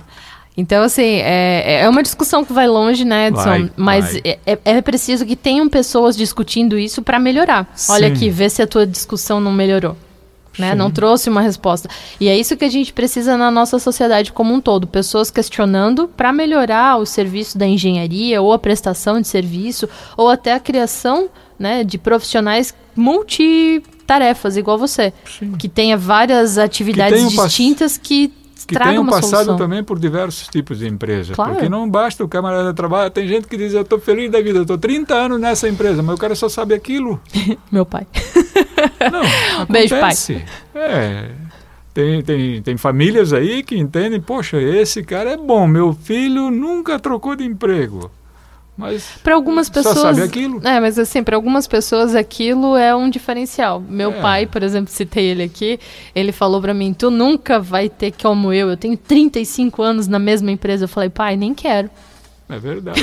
Então, 0.56 0.82
assim, 0.82 1.16
é, 1.16 1.82
é 1.82 1.88
uma 1.88 2.02
discussão 2.02 2.44
que 2.44 2.52
vai 2.52 2.66
longe, 2.66 3.04
né, 3.04 3.28
Edson? 3.28 3.42
Vai, 3.42 3.70
Mas 3.76 4.12
vai. 4.12 4.38
É, 4.46 4.58
é 4.64 4.82
preciso 4.82 5.24
que 5.24 5.36
tenham 5.36 5.68
pessoas 5.68 6.16
discutindo 6.16 6.78
isso 6.78 7.02
para 7.02 7.18
melhorar. 7.18 7.70
Sim. 7.74 7.92
Olha 7.92 8.08
aqui, 8.08 8.28
vê 8.28 8.48
se 8.48 8.62
a 8.62 8.66
tua 8.66 8.86
discussão 8.86 9.40
não 9.40 9.52
melhorou. 9.52 9.96
Né? 10.58 10.74
Não 10.74 10.90
trouxe 10.90 11.30
uma 11.30 11.40
resposta. 11.40 11.88
E 12.20 12.28
é 12.28 12.38
isso 12.38 12.56
que 12.56 12.64
a 12.64 12.70
gente 12.70 12.92
precisa 12.92 13.36
na 13.36 13.50
nossa 13.50 13.78
sociedade 13.78 14.32
como 14.32 14.52
um 14.52 14.60
todo. 14.60 14.86
Pessoas 14.86 15.30
questionando 15.30 16.08
para 16.08 16.32
melhorar 16.32 16.98
o 16.98 17.06
serviço 17.06 17.56
da 17.56 17.66
engenharia, 17.66 18.42
ou 18.42 18.52
a 18.52 18.58
prestação 18.58 19.20
de 19.20 19.28
serviço, 19.28 19.88
ou 20.16 20.28
até 20.28 20.52
a 20.52 20.60
criação 20.60 21.28
né, 21.58 21.84
de 21.84 21.96
profissionais 21.96 22.74
multitarefas, 22.94 24.56
igual 24.56 24.76
você. 24.76 25.12
Sim. 25.38 25.52
Que 25.52 25.68
tenha 25.68 25.96
várias 25.96 26.58
atividades 26.58 27.24
que 27.24 27.42
distintas 27.42 27.96
que 27.96 28.32
que 28.78 28.84
tenham 28.84 29.06
passado 29.06 29.30
solução. 29.30 29.56
também 29.56 29.82
por 29.82 29.98
diversos 29.98 30.48
tipos 30.48 30.78
de 30.78 30.88
empresas. 30.88 31.34
Claro. 31.34 31.52
Porque 31.52 31.68
não 31.68 31.88
basta 31.88 32.24
o 32.24 32.28
camarada 32.28 32.72
trabalhar. 32.72 33.10
Tem 33.10 33.26
gente 33.26 33.46
que 33.46 33.56
diz, 33.56 33.72
eu 33.74 33.82
estou 33.82 33.98
feliz 33.98 34.30
da 34.30 34.40
vida, 34.40 34.58
eu 34.58 34.62
estou 34.62 34.78
30 34.78 35.14
anos 35.14 35.40
nessa 35.40 35.68
empresa, 35.68 36.02
mas 36.02 36.14
o 36.14 36.18
cara 36.18 36.34
só 36.34 36.48
sabe 36.48 36.74
aquilo. 36.74 37.20
Meu 37.70 37.84
pai. 37.84 38.06
Não, 39.10 39.66
Beijo, 39.70 39.98
pai. 39.98 40.14
É, 40.74 41.30
tem, 41.94 42.22
tem, 42.22 42.62
tem 42.62 42.76
famílias 42.76 43.32
aí 43.32 43.62
que 43.62 43.76
entendem, 43.76 44.20
poxa, 44.20 44.60
esse 44.60 45.02
cara 45.02 45.30
é 45.30 45.36
bom, 45.36 45.66
meu 45.66 45.92
filho 45.92 46.50
nunca 46.50 46.98
trocou 46.98 47.36
de 47.36 47.44
emprego. 47.44 48.10
Mas 48.76 49.04
para 49.22 49.34
algumas 49.34 49.68
pessoas, 49.68 49.94
só 49.96 50.02
sabe 50.02 50.22
aquilo. 50.22 50.60
É, 50.66 50.80
mas 50.80 50.98
assim, 50.98 51.22
para 51.22 51.36
algumas 51.36 51.66
pessoas 51.66 52.14
aquilo 52.14 52.76
é 52.76 52.94
um 52.94 53.10
diferencial. 53.10 53.80
Meu 53.80 54.12
é. 54.12 54.20
pai, 54.20 54.46
por 54.46 54.62
exemplo, 54.62 54.90
citei 54.90 55.26
ele 55.26 55.42
aqui, 55.42 55.78
ele 56.14 56.32
falou 56.32 56.60
para 56.60 56.72
mim: 56.72 56.94
"Tu 56.94 57.10
nunca 57.10 57.60
vai 57.60 57.88
ter 57.88 58.12
como 58.12 58.52
eu. 58.52 58.70
Eu 58.70 58.76
tenho 58.76 58.96
35 58.96 59.82
anos 59.82 60.08
na 60.08 60.18
mesma 60.18 60.50
empresa". 60.50 60.84
Eu 60.84 60.88
falei: 60.88 61.10
"Pai, 61.10 61.36
nem 61.36 61.54
quero". 61.54 61.90
É 62.52 62.58
verdade. 62.58 63.00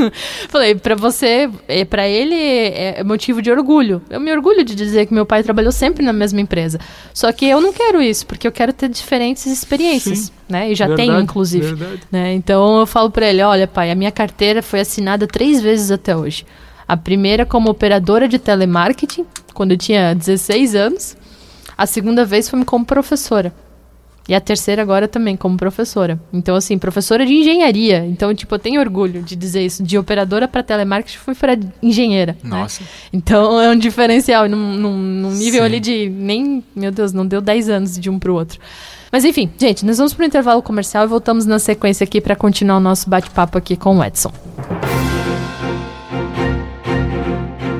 Falei, 0.48 0.74
para 0.74 0.94
você, 0.94 1.50
é, 1.68 1.84
para 1.84 2.08
ele 2.08 2.34
é, 2.34 3.00
é 3.00 3.04
motivo 3.04 3.42
de 3.42 3.50
orgulho. 3.50 4.00
Eu 4.08 4.18
me 4.18 4.32
orgulho 4.32 4.64
de 4.64 4.74
dizer 4.74 5.04
que 5.04 5.12
meu 5.12 5.26
pai 5.26 5.42
trabalhou 5.42 5.70
sempre 5.70 6.02
na 6.02 6.14
mesma 6.14 6.40
empresa. 6.40 6.80
Só 7.12 7.30
que 7.30 7.44
eu 7.44 7.60
não 7.60 7.74
quero 7.74 8.00
isso, 8.00 8.26
porque 8.26 8.48
eu 8.48 8.52
quero 8.52 8.72
ter 8.72 8.88
diferentes 8.88 9.44
experiências, 9.44 10.18
Sim, 10.18 10.32
né? 10.48 10.72
E 10.72 10.74
já 10.74 10.86
verdade, 10.86 11.08
tenho, 11.08 11.20
inclusive. 11.20 11.74
Verdade. 11.74 12.02
Né? 12.10 12.32
Então 12.32 12.80
eu 12.80 12.86
falo 12.86 13.10
para 13.10 13.28
ele, 13.28 13.42
olha, 13.42 13.66
pai, 13.66 13.90
a 13.90 13.94
minha 13.94 14.10
carteira 14.10 14.62
foi 14.62 14.80
assinada 14.80 15.26
três 15.26 15.60
vezes 15.60 15.90
até 15.90 16.16
hoje. 16.16 16.46
A 16.88 16.96
primeira 16.96 17.44
como 17.44 17.68
operadora 17.68 18.26
de 18.26 18.38
telemarketing, 18.38 19.26
quando 19.52 19.72
eu 19.72 19.76
tinha 19.76 20.14
16 20.14 20.74
anos. 20.74 21.16
A 21.76 21.84
segunda 21.84 22.24
vez 22.24 22.48
foi 22.48 22.64
como 22.64 22.86
professora. 22.86 23.52
E 24.28 24.34
a 24.34 24.40
terceira 24.40 24.82
agora 24.82 25.06
também, 25.06 25.36
como 25.36 25.56
professora. 25.56 26.20
Então, 26.32 26.56
assim, 26.56 26.76
professora 26.78 27.24
de 27.24 27.32
engenharia. 27.32 28.04
Então, 28.06 28.34
tipo, 28.34 28.54
eu 28.54 28.58
tenho 28.58 28.80
orgulho 28.80 29.22
de 29.22 29.36
dizer 29.36 29.64
isso. 29.64 29.82
De 29.82 29.96
operadora 29.96 30.48
para 30.48 30.62
telemarketing, 30.62 31.18
fui 31.18 31.34
para 31.34 31.58
engenheira. 31.82 32.36
Né? 32.42 32.50
Nossa. 32.50 32.82
Né? 32.82 32.88
Então, 33.12 33.60
é 33.60 33.70
um 33.70 33.78
diferencial. 33.78 34.48
Num, 34.48 34.74
num, 34.74 34.96
num 34.96 35.30
nível 35.30 35.60
Sim. 35.60 35.66
ali 35.66 35.80
de 35.80 36.08
nem... 36.08 36.64
Meu 36.74 36.90
Deus, 36.90 37.12
não 37.12 37.26
deu 37.26 37.40
10 37.40 37.68
anos 37.68 37.98
de 37.98 38.10
um 38.10 38.18
para 38.18 38.32
o 38.32 38.34
outro. 38.34 38.58
Mas, 39.12 39.24
enfim, 39.24 39.48
gente, 39.58 39.86
nós 39.86 39.98
vamos 39.98 40.12
para 40.12 40.24
o 40.24 40.26
intervalo 40.26 40.62
comercial 40.62 41.04
e 41.04 41.06
voltamos 41.06 41.46
na 41.46 41.58
sequência 41.58 42.02
aqui 42.02 42.20
para 42.20 42.34
continuar 42.34 42.78
o 42.78 42.80
nosso 42.80 43.08
bate-papo 43.08 43.56
aqui 43.56 43.76
com 43.76 43.98
o 43.98 44.04
Edson. 44.04 44.32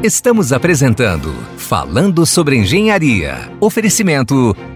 Estamos 0.02 0.52
apresentando 0.52 1.34
Falando 1.56 2.24
sobre 2.24 2.56
Engenharia. 2.56 3.50
Oferecimento 3.60 4.54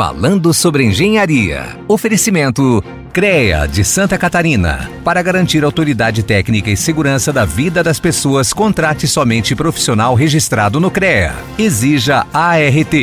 Falando 0.00 0.54
sobre 0.54 0.82
Engenharia. 0.82 1.76
Oferecimento 1.86 2.82
CREA 3.12 3.68
de 3.68 3.84
Santa 3.84 4.16
Catarina. 4.16 4.90
Para 5.04 5.20
garantir 5.20 5.62
autoridade 5.62 6.22
técnica 6.22 6.70
e 6.70 6.76
segurança 6.76 7.30
da 7.30 7.44
vida 7.44 7.82
das 7.82 8.00
pessoas, 8.00 8.50
contrate 8.50 9.06
somente 9.06 9.54
profissional 9.54 10.14
registrado 10.14 10.80
no 10.80 10.90
CREA. 10.90 11.34
Exija 11.58 12.26
ART. 12.32 12.94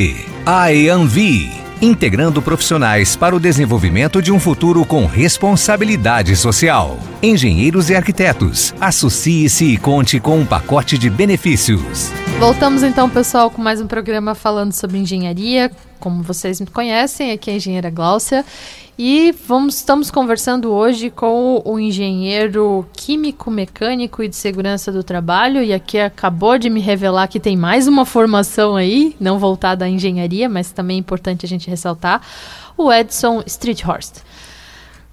AEANVI. 0.43 1.56
Integrando 1.79 2.41
profissionais 2.41 3.15
para 3.15 3.35
o 3.35 3.39
desenvolvimento 3.39 4.19
de 4.19 4.31
um 4.31 4.39
futuro 4.39 4.83
com 4.83 5.05
responsabilidade 5.05 6.35
social. 6.35 6.97
Engenheiros 7.21 7.91
e 7.91 7.95
arquitetos. 7.95 8.73
Associe-se 8.81 9.65
e 9.65 9.77
conte 9.77 10.19
com 10.19 10.39
um 10.39 10.45
pacote 10.45 10.97
de 10.97 11.07
benefícios. 11.07 12.11
Voltamos 12.39 12.81
então, 12.81 13.07
pessoal, 13.07 13.51
com 13.51 13.61
mais 13.61 13.79
um 13.79 13.85
programa 13.85 14.33
falando 14.33 14.73
sobre 14.73 14.97
engenharia. 14.97 15.71
Como 15.99 16.23
vocês 16.23 16.59
me 16.59 16.65
conhecem, 16.65 17.31
aqui 17.31 17.51
é 17.51 17.53
a 17.53 17.57
engenheira 17.57 17.91
Gláucia. 17.91 18.43
E 18.99 19.31
vamos, 19.47 19.75
estamos 19.75 20.09
conversando 20.09 20.71
hoje 20.71 21.11
com 21.11 21.61
o 21.63 21.79
engenheiro 21.79 22.83
químico, 22.93 23.51
mecânico 23.51 24.23
e 24.23 24.27
de 24.27 24.35
segurança 24.35 24.91
do 24.91 25.03
trabalho. 25.03 25.61
E 25.61 25.71
aqui 25.71 25.99
acabou 25.99 26.57
de 26.57 26.67
me 26.67 26.79
revelar 26.79 27.27
que 27.27 27.39
tem 27.39 27.55
mais 27.55 27.87
uma 27.87 28.05
formação 28.05 28.75
aí, 28.75 29.15
não 29.19 29.37
voltada 29.37 29.85
à 29.85 29.89
engenharia, 29.89 30.49
mas 30.49 30.71
também 30.71 30.97
é 30.97 30.99
importante 30.99 31.45
a 31.45 31.49
gente 31.49 31.69
ressaltar, 31.69 32.23
o 32.75 32.91
Edson 32.91 33.43
Streethorst. 33.45 34.15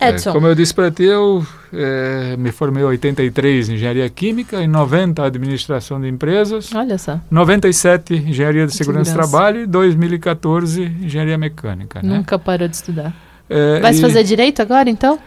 É, 0.00 0.08
Edson. 0.08 0.30
É, 0.30 0.32
como 0.32 0.46
eu 0.46 0.54
disse 0.54 0.72
para 0.72 0.90
ti, 0.90 1.02
eu 1.02 1.46
é, 1.70 2.38
me 2.38 2.52
formei 2.52 2.82
em 2.82 2.86
83 2.86 3.68
em 3.68 3.74
engenharia 3.74 4.08
química, 4.08 4.62
em 4.62 4.66
90 4.66 5.22
administração 5.22 6.00
de 6.00 6.08
empresas. 6.08 6.74
Olha 6.74 6.96
só. 6.96 7.20
97 7.30 8.14
engenharia 8.14 8.66
de 8.66 8.74
segurança, 8.74 9.12
do 9.12 9.14
trabalho 9.14 9.60
e 9.60 9.66
2014 9.66 10.82
engenharia 11.02 11.36
mecânica. 11.36 12.00
Né? 12.02 12.16
Nunca 12.16 12.38
né? 12.38 12.42
parou 12.42 12.66
de 12.66 12.76
estudar. 12.76 13.14
É, 13.48 13.80
Vai 13.80 13.92
e... 13.92 14.00
fazer 14.00 14.22
direito 14.24 14.62
agora, 14.62 14.88
então? 14.88 15.18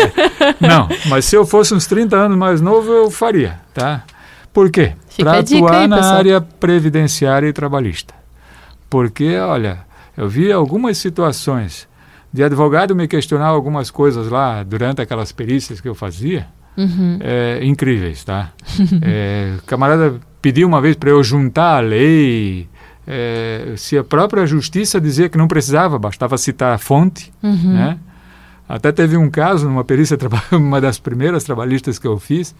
Não, 0.60 0.88
mas 1.08 1.24
se 1.24 1.36
eu 1.36 1.46
fosse 1.46 1.74
uns 1.74 1.86
30 1.86 2.16
anos 2.16 2.38
mais 2.38 2.60
novo, 2.60 2.90
eu 2.90 3.10
faria, 3.10 3.60
tá? 3.74 4.04
Por 4.52 4.70
quê? 4.70 4.92
Para 5.18 5.38
atuar 5.38 5.82
aí, 5.82 5.86
na 5.86 5.96
pessoal. 5.96 6.16
área 6.16 6.40
previdenciária 6.40 7.48
e 7.48 7.52
trabalhista. 7.52 8.14
Porque, 8.88 9.36
olha, 9.36 9.80
eu 10.16 10.28
vi 10.28 10.52
algumas 10.52 10.98
situações 10.98 11.88
de 12.32 12.42
advogado 12.42 12.94
me 12.94 13.06
questionar 13.06 13.46
algumas 13.46 13.90
coisas 13.90 14.28
lá 14.28 14.62
durante 14.62 15.02
aquelas 15.02 15.32
perícias 15.32 15.80
que 15.80 15.88
eu 15.88 15.94
fazia, 15.94 16.46
uhum. 16.76 17.18
é, 17.20 17.60
incríveis, 17.62 18.24
tá? 18.24 18.52
é, 19.02 19.54
camarada 19.66 20.18
pediu 20.40 20.66
uma 20.66 20.80
vez 20.80 20.96
para 20.96 21.10
eu 21.10 21.22
juntar 21.22 21.76
a 21.76 21.80
lei, 21.80 22.68
é, 23.06 23.74
se 23.76 23.98
a 23.98 24.04
própria 24.04 24.46
justiça 24.46 25.00
dizia 25.00 25.28
que 25.28 25.36
não 25.36 25.48
precisava, 25.48 25.98
bastava 25.98 26.38
citar 26.38 26.74
a 26.74 26.78
fonte, 26.78 27.32
uhum. 27.42 27.74
né? 27.74 27.98
Até 28.68 28.92
teve 28.92 29.16
um 29.16 29.28
caso 29.28 29.68
numa 29.68 29.84
perícia, 29.84 30.16
uma 30.52 30.80
das 30.80 30.98
primeiras 30.98 31.44
trabalhistas 31.44 31.98
que 31.98 32.06
eu 32.06 32.18
fiz, 32.18 32.54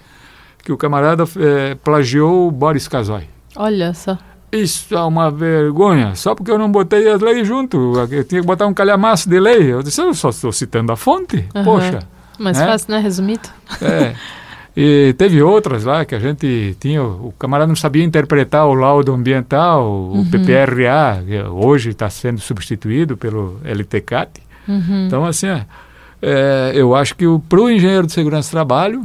que 0.63 0.73
o 0.73 0.77
camarada 0.77 1.25
é, 1.37 1.75
plagiou 1.77 2.51
Boris 2.51 2.89
Casoy. 2.89 3.29
Olha 3.57 3.95
só. 3.95 4.19
Isso 4.51 4.95
é 4.95 5.01
uma 5.03 5.31
vergonha. 5.31 6.15
Só 6.15 6.35
porque 6.35 6.51
eu 6.51 6.59
não 6.59 6.71
botei 6.71 7.09
as 7.09 7.21
leis 7.23 7.49
junto. 7.49 7.95
Eu 8.11 8.25
tinha 8.25 8.43
que 8.43 8.47
botar 8.47 8.67
um 8.67 8.75
calhamaço 8.75 9.29
de 9.29 9.41
lei. 9.41 9.73
Eu 9.73 9.83
disse, 9.83 10.03
eu 10.03 10.13
só 10.13 10.29
estou 10.29 10.53
citando 10.53 10.93
a 10.93 10.97
fonte. 10.97 11.49
Uhum. 11.55 11.65
Poxa. 11.65 12.01
Mais 12.39 12.59
né? 12.59 12.67
fácil, 12.67 12.91
né? 12.91 12.99
Resumido. 12.99 13.49
É. 13.81 14.15
E 14.77 15.15
teve 15.19 15.43
outras 15.43 15.85
lá 15.85 16.05
que 16.05 16.15
a 16.15 16.19
gente 16.19 16.77
tinha. 16.81 17.03
O 17.03 17.33
camarada 17.39 17.69
não 17.69 17.77
sabia 17.77 18.03
interpretar 18.03 18.67
o 18.67 18.75
laudo 18.75 19.13
ambiental, 19.13 19.85
o 19.85 20.17
uhum. 20.17 20.31
PPRA, 20.31 21.23
que 21.27 21.43
hoje 21.43 21.91
está 21.91 22.09
sendo 22.09 22.41
substituído 22.41 23.17
pelo 23.17 23.61
LTCAT. 23.65 24.41
Uhum. 24.67 25.07
Então, 25.07 25.25
assim, 25.25 25.49
é, 25.49 25.67
é, 26.23 26.73
eu 26.75 26.95
acho 26.95 27.15
que 27.15 27.25
para 27.49 27.61
o 27.61 27.71
engenheiro 27.71 28.07
de 28.07 28.13
segurança 28.13 28.49
do 28.49 28.53
trabalho, 28.53 29.05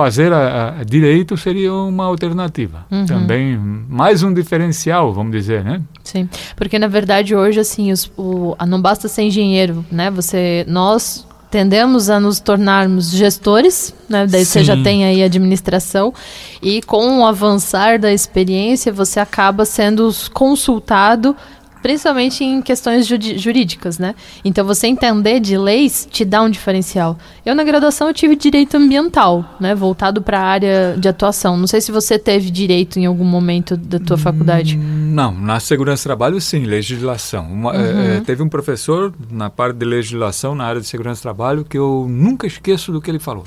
fazer 0.00 0.32
a, 0.32 0.80
a 0.80 0.84
direito 0.84 1.36
seria 1.36 1.72
uma 1.72 2.04
alternativa. 2.04 2.86
Uhum. 2.90 3.06
Também 3.06 3.56
mais 3.56 4.22
um 4.22 4.32
diferencial, 4.32 5.12
vamos 5.12 5.32
dizer, 5.32 5.64
né? 5.64 5.82
Sim, 6.04 6.28
porque 6.56 6.78
na 6.78 6.86
verdade 6.86 7.34
hoje 7.34 7.60
assim, 7.60 7.92
os, 7.92 8.10
o, 8.16 8.56
não 8.66 8.80
basta 8.80 9.08
ser 9.08 9.22
engenheiro, 9.22 9.84
né? 9.90 10.10
Você, 10.10 10.64
nós 10.68 11.26
tendemos 11.50 12.08
a 12.08 12.20
nos 12.20 12.38
tornarmos 12.38 13.10
gestores, 13.10 13.92
né? 14.08 14.26
Daí 14.26 14.44
você 14.44 14.60
Sim. 14.60 14.64
já 14.64 14.82
tem 14.82 15.04
aí 15.04 15.22
administração 15.22 16.14
e 16.62 16.80
com 16.82 17.20
o 17.20 17.26
avançar 17.26 17.98
da 17.98 18.12
experiência 18.12 18.92
você 18.92 19.18
acaba 19.18 19.64
sendo 19.64 20.10
consultado 20.32 21.36
principalmente 21.82 22.44
em 22.44 22.60
questões 22.62 23.06
jurídicas, 23.06 23.98
né? 23.98 24.14
Então 24.44 24.64
você 24.64 24.86
entender 24.86 25.40
de 25.40 25.56
leis 25.56 26.06
te 26.10 26.24
dá 26.24 26.42
um 26.42 26.50
diferencial. 26.50 27.18
Eu 27.44 27.54
na 27.54 27.64
graduação 27.64 28.08
eu 28.08 28.14
tive 28.14 28.36
direito 28.36 28.76
ambiental, 28.76 29.56
né, 29.60 29.74
voltado 29.74 30.20
para 30.22 30.38
a 30.40 30.44
área 30.44 30.96
de 30.98 31.08
atuação. 31.08 31.56
Não 31.56 31.66
sei 31.66 31.80
se 31.80 31.90
você 31.92 32.18
teve 32.18 32.50
direito 32.50 32.98
em 32.98 33.06
algum 33.06 33.24
momento 33.24 33.76
da 33.76 33.98
tua 33.98 34.16
faculdade. 34.18 34.76
Não, 34.76 35.32
na 35.32 35.58
segurança 35.60 36.02
do 36.02 36.06
trabalho, 36.06 36.40
sim, 36.40 36.64
legislação. 36.64 37.44
Uma- 37.50 37.74
é, 37.76 38.16
é, 38.16 38.20
teve 38.20 38.42
um 38.42 38.48
professor 38.48 39.12
na 39.30 39.48
parte 39.50 39.76
de 39.76 39.84
legislação, 39.84 40.54
na 40.54 40.64
área 40.64 40.80
de 40.80 40.86
segurança 40.86 41.20
do 41.20 41.22
trabalho, 41.22 41.64
que 41.64 41.76
eu 41.78 42.06
nunca 42.08 42.46
esqueço 42.46 42.92
do 42.92 43.00
que 43.00 43.10
ele 43.10 43.18
falou. 43.18 43.44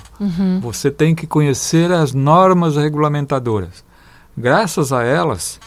Você 0.62 0.90
tem 0.92 1.14
que 1.16 1.26
conhecer 1.28 1.92
as 1.92 2.14
normas 2.14 2.76
regulamentadoras. 2.76 3.84
Graças 4.38 4.92
a 4.92 5.04
elas, 5.04 5.60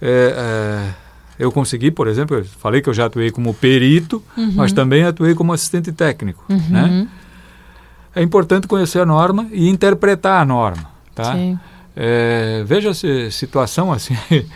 é, 0.00 0.34
é, 0.36 0.94
eu 1.42 1.50
consegui, 1.52 1.90
por 1.90 2.06
exemplo, 2.06 2.36
eu 2.36 2.44
falei 2.44 2.80
que 2.80 2.88
eu 2.88 2.94
já 2.94 3.06
atuei 3.06 3.30
como 3.30 3.52
perito, 3.52 4.22
mas 4.54 4.72
também 4.72 5.02
atuei 5.04 5.34
como 5.34 5.52
assistente 5.52 5.90
técnico, 5.92 6.44
né? 6.70 7.08
É 8.14 8.22
importante 8.22 8.66
conhecer 8.66 9.00
a 9.00 9.06
norma 9.06 9.46
e 9.52 9.68
interpretar 9.68 10.40
a 10.40 10.44
norma, 10.44 10.88
tá? 11.14 11.34
É, 11.96 12.62
veja 12.66 12.94
se 12.94 13.30
situação 13.30 13.92
assim. 13.92 14.16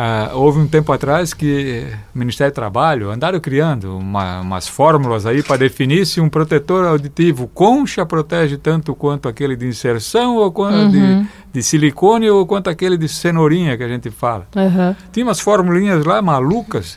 ah, 0.00 0.30
houve 0.34 0.60
um 0.60 0.68
tempo 0.68 0.92
atrás 0.92 1.34
que 1.34 1.84
o 2.14 2.18
Ministério 2.18 2.52
do 2.52 2.54
Trabalho 2.54 3.10
andaram 3.10 3.40
criando 3.40 3.98
uma, 3.98 4.42
umas 4.42 4.68
fórmulas 4.68 5.26
aí 5.26 5.42
para 5.42 5.56
definir 5.56 6.06
se 6.06 6.20
um 6.20 6.28
protetor 6.28 6.86
auditivo 6.86 7.48
concha 7.52 8.06
protege 8.06 8.56
tanto 8.56 8.94
quanto 8.94 9.28
aquele 9.28 9.56
de 9.56 9.66
inserção 9.66 10.36
ou 10.36 10.52
quanto 10.52 10.92
de, 10.92 11.26
de 11.52 11.62
silicone 11.64 12.30
ou 12.30 12.46
quanto 12.46 12.70
aquele 12.70 12.96
de 12.96 13.08
cenourinha 13.08 13.76
que 13.76 13.82
a 13.82 13.88
gente 13.88 14.08
fala. 14.08 14.46
Aham. 14.54 14.94
Tinha 15.10 15.26
umas 15.26 15.40
formulinhas 15.40 16.04
lá 16.04 16.22
malucas 16.22 16.96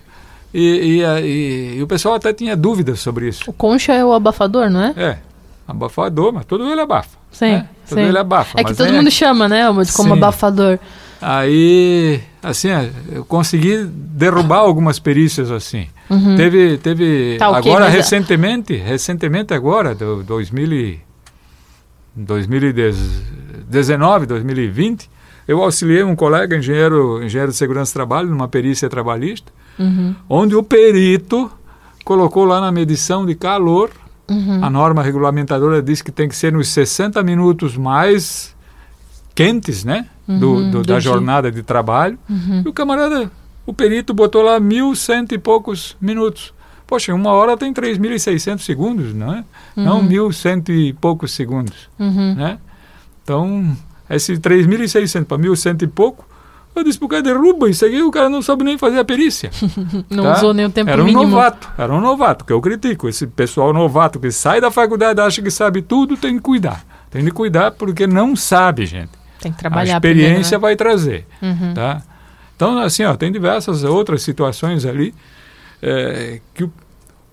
e, 0.53 1.01
e, 1.01 1.03
e- 1.25 1.77
e 1.79 1.81
o 1.81 1.87
pessoal 1.87 2.13
até 2.13 2.31
tinha 2.31 2.55
dúvidas 2.55 2.99
sobre 2.99 3.29
isso. 3.29 3.49
O 3.49 3.53
concha 3.53 3.93
é 3.93 4.05
o 4.05 4.13
abafador, 4.13 4.69
não 4.69 4.83
é? 4.83 4.93
É, 4.95 5.17
abafador, 5.67 6.31
mas 6.31 6.45
todo 6.45 6.69
ele 6.69 6.81
abafa. 6.81 7.17
Sim, 7.31 7.51
né? 7.53 7.69
Todo 7.89 7.97
sim. 7.99 8.05
ele 8.05 8.17
abafa. 8.19 8.59
É 8.59 8.63
que 8.63 8.75
todo 8.75 8.89
é- 8.89 8.91
mundo 8.91 9.09
chama, 9.09 9.49
né, 9.49 9.65
como 9.95 10.09
Sim. 10.09 10.11
abafador. 10.13 10.77
Aí, 11.21 12.19
assim, 12.41 12.69
é, 12.69 12.89
eu 13.11 13.23
consegui 13.23 13.85
derrubar 13.85 14.57
algumas 14.59 14.97
perícias 14.99 15.51
assim. 15.51 15.87
Teve, 16.35 16.77
teve 16.77 17.33
Uhum. 17.33 17.37
Tá, 17.37 17.45
agora 17.57 17.85
mas 17.85 17.93
a- 17.93 17.97
recentemente, 17.97 18.75
recentemente 18.75 19.53
agora, 19.53 19.95
do 19.95 20.23
2000 20.23 20.73
e- 20.73 20.99
2019, 22.15 24.25
2020, 24.25 25.09
eu 25.47 25.61
auxiliei 25.61 26.03
um 26.03 26.15
colega 26.15 26.57
engenheiro, 26.57 27.23
engenheiro 27.23 27.51
de 27.51 27.57
segurança 27.57 27.91
do 27.91 27.95
trabalho 27.95 28.29
numa 28.29 28.47
perícia 28.47 28.89
trabalhista, 28.89 29.51
Uhum. 29.79 30.15
onde 30.29 30.55
o 30.55 30.63
perito 30.63 31.51
colocou 32.03 32.45
lá 32.45 32.59
na 32.59 32.71
medição 32.71 33.25
de 33.25 33.35
calor, 33.35 33.89
Uhum. 34.29 34.63
a 34.63 34.69
norma 34.69 35.01
regulamentadora 35.03 35.81
diz 35.81 36.01
que 36.01 36.11
tem 36.11 36.27
que 36.27 36.35
ser 36.35 36.51
nos 36.53 36.67
60 36.69 37.21
minutos 37.23 37.75
mais 37.77 38.55
quentes, 39.35 39.83
né? 39.83 40.07
Do, 40.27 40.33
Uhum, 40.51 40.71
do- 40.71 40.81
do 40.81 40.87
da 40.87 40.93
dia. 40.93 41.01
jornada 41.01 41.51
de 41.51 41.61
trabalho. 41.63 42.17
Uhum. 42.29 42.61
E 42.65 42.69
o 42.69 42.73
camarada, 42.73 43.29
o 43.65 43.73
perito 43.73 44.13
botou 44.13 44.41
lá 44.41 44.59
mil 44.59 44.95
cento 44.95 45.33
e 45.33 45.37
poucos 45.37 45.95
minutos. 45.99 46.53
Poxa, 46.87 47.13
uma 47.13 47.31
hora 47.31 47.55
tem 47.55 47.73
3.600 47.73 48.59
segundos, 48.65 49.13
não 49.13 49.33
é? 49.33 49.43
Não 49.75 50.01
mil 50.03 50.31
cento 50.33 50.71
e 50.71 50.91
poucos 50.93 51.31
segundos, 51.31 51.89
Uhum. 51.99 52.35
né? 52.35 52.57
Então, 53.23 53.75
esse 54.09 54.37
3.600 54.37 55.25
para 55.25 55.37
mil 55.37 55.55
cento 55.55 55.83
e 55.83 55.87
pouco, 55.87 56.25
eu 56.75 56.83
disse 56.83 56.97
pro 56.99 57.07
cara, 57.07 57.21
derruba 57.21 57.69
isso 57.69 57.85
aqui, 57.85 58.01
o 58.01 58.11
cara 58.11 58.29
não 58.29 58.41
sabe 58.41 58.63
nem 58.63 58.77
fazer 58.77 58.99
a 58.99 59.05
perícia. 59.05 59.49
Não 60.09 60.23
tá? 60.23 60.33
usou 60.37 60.53
nem 60.53 60.65
o 60.65 60.69
tempo 60.69 60.89
Era 60.89 61.01
um 61.01 61.05
mínimo. 61.05 61.23
novato, 61.23 61.69
era 61.77 61.93
um 61.93 61.99
novato, 62.01 62.43
que 62.45 62.51
eu 62.53 62.61
critico. 62.61 63.07
Esse 63.09 63.27
pessoal 63.27 63.71
novato 63.73 64.19
que 64.19 64.31
sai 64.31 64.59
da 64.61 64.71
faculdade, 64.71 65.19
acha 65.21 65.41
que 65.41 65.51
sabe 65.51 65.81
tudo, 65.81 66.15
tem 66.17 66.35
que 66.35 66.41
cuidar. 66.41 66.83
Tem 67.09 67.23
que 67.25 67.31
cuidar 67.31 67.71
porque 67.71 68.07
não 68.07 68.35
sabe, 68.37 68.85
gente. 68.85 69.11
Tem 69.41 69.51
que 69.51 69.57
trabalhar 69.57 69.95
a 69.95 69.97
experiência 69.97 70.31
primeiro, 70.31 70.51
né? 70.51 70.57
vai 70.59 70.75
trazer, 70.75 71.25
Uhum. 71.41 71.73
tá? 71.73 72.01
Então, 72.55 72.77
assim, 72.79 73.03
ó, 73.03 73.15
tem 73.15 73.31
diversas 73.31 73.83
outras 73.83 74.21
situações 74.21 74.85
ali 74.85 75.13
é, 75.81 76.39
que 76.53 76.63
o 76.63 76.71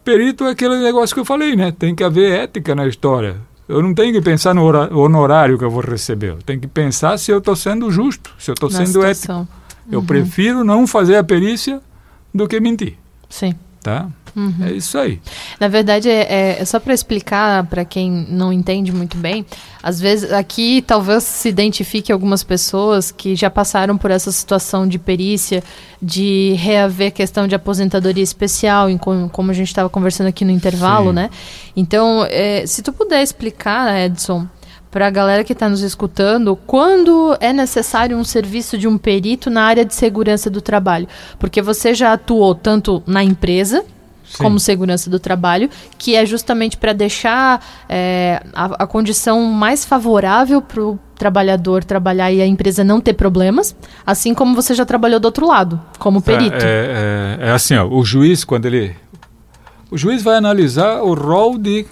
perito 0.03 0.45
é 0.45 0.51
aquele 0.51 0.79
negócio 0.79 1.15
que 1.15 1.21
eu 1.21 1.25
falei, 1.25 1.55
né? 1.55 1.71
Tem 1.71 1.95
que 1.95 2.03
haver 2.03 2.33
ética 2.33 2.75
na 2.75 2.87
história. 2.87 3.37
Eu 3.69 3.83
não 3.83 3.93
tenho 3.95 4.11
que 4.15 4.23
pensar 4.23 4.55
no 4.55 4.65
honorário 4.99 5.59
que 5.59 5.65
eu 5.65 5.71
vou 5.71 5.83
receber. 5.83 6.31
Eu 6.31 6.39
tenho 6.39 6.59
que 6.59 6.67
pensar 6.67 7.19
se 7.19 7.31
eu 7.31 7.37
estou 7.39 7.55
sendo 7.55 7.91
justo, 7.91 8.31
se 8.39 8.51
eu 8.51 8.55
estou 8.55 8.71
sendo 8.71 9.05
ético. 9.05 9.15
situação. 9.21 9.49
Eu 9.91 10.03
prefiro 10.03 10.65
não 10.65 10.87
fazer 10.87 11.17
a 11.17 11.25
perícia 11.25 11.81
do 12.35 12.49
que 12.49 12.59
mentir, 12.61 12.97
Sim. 13.29 13.55
tá? 13.83 14.09
Uhum. 14.39 14.55
É 14.67 14.71
isso 14.73 14.97
aí. 14.97 15.21
Na 15.59 15.67
verdade, 15.67 16.09
é, 16.09 16.21
é- 16.31 16.57
é 16.61 16.65
só 16.65 16.79
para 16.79 16.95
explicar 16.95 17.67
para 17.67 17.85
quem 17.85 18.09
não 18.31 18.53
entende 18.53 18.93
muito 18.93 19.17
bem. 19.17 19.45
Às 19.83 20.01
vezes, 20.01 20.33
aqui 20.33 20.81
talvez 20.87 21.25
se 21.25 21.49
identifique 21.49 22.13
algumas 22.13 22.45
pessoas 22.45 23.11
que 23.11 23.35
já 23.35 23.51
passaram 23.51 23.99
por 23.99 24.13
essa 24.13 24.31
situação 24.31 24.87
de 24.87 24.97
perícia, 24.97 25.63
de 26.01 26.53
reaver 26.57 27.13
questão 27.13 27.49
de 27.49 27.55
aposentadoria 27.57 28.23
especial, 28.23 28.89
em 28.89 28.97
como, 28.97 29.29
como 29.29 29.51
a 29.51 29.55
gente 29.55 29.69
estava 29.69 29.89
conversando 29.89 30.29
aqui 30.29 30.45
no 30.45 30.53
intervalo, 30.53 31.09
Sim. 31.09 31.17
né? 31.17 31.31
Então, 31.77 32.25
é, 32.31 32.65
se 32.65 32.81
tu 32.81 32.93
puder 32.93 33.21
explicar, 33.23 33.99
Edson, 33.99 34.47
para 34.89 35.09
a 35.09 35.11
galera 35.11 35.43
que 35.45 35.53
está 35.53 35.69
nos 35.69 35.83
escutando, 35.83 36.57
quando 36.67 37.37
é 37.41 37.53
necessário 37.53 38.17
um 38.17 38.25
serviço 38.25 38.79
de 38.79 38.87
um 38.87 38.97
perito 38.97 39.51
na 39.51 39.63
área 39.65 39.85
de 39.85 39.95
segurança 39.95 40.49
do 40.49 40.61
trabalho? 40.61 41.09
Porque 41.41 41.61
você 41.61 41.93
já 41.93 42.13
atuou 42.13 42.55
tanto 42.55 43.03
na 43.07 43.23
empresa 43.23 43.85
Sim. 44.31 44.43
como 44.45 44.61
segurança 44.61 45.09
do 45.09 45.19
trabalho, 45.19 45.69
que 45.97 46.15
é 46.15 46.25
justamente 46.27 46.77
para 46.77 46.93
deixar 46.93 47.65
é, 47.89 48.43
a, 48.55 48.85
a 48.85 48.87
condição 48.87 49.43
mais 49.45 49.85
favorável 49.85 50.61
para 50.61 50.83
o 50.83 50.99
trabalhador 51.17 51.83
trabalhar 51.83 52.31
e 52.31 52.41
a 52.41 52.47
empresa 52.47 52.85
não 52.85 53.01
ter 53.01 53.15
problemas, 53.15 53.75
assim 54.07 54.35
como 54.35 54.55
você 54.55 54.75
já 54.75 54.85
trabalhou 54.85 55.19
do 55.19 55.25
outro 55.25 55.47
lado, 55.47 55.81
como 55.99 56.23
perito. 56.23 56.57
É, 56.65 57.39
é- 57.41 57.49
é 57.49 57.51
assim, 57.53 57.75
ó, 57.77 57.87
o 57.87 58.05
juiz, 58.05 58.45
quando 58.45 58.67
ele... 58.67 58.95
O 59.91 59.97
juiz 59.99 60.23
vai 60.23 60.37
analisar 60.37 61.01
o 61.03 61.15
rol 61.15 61.57
de 61.59 61.87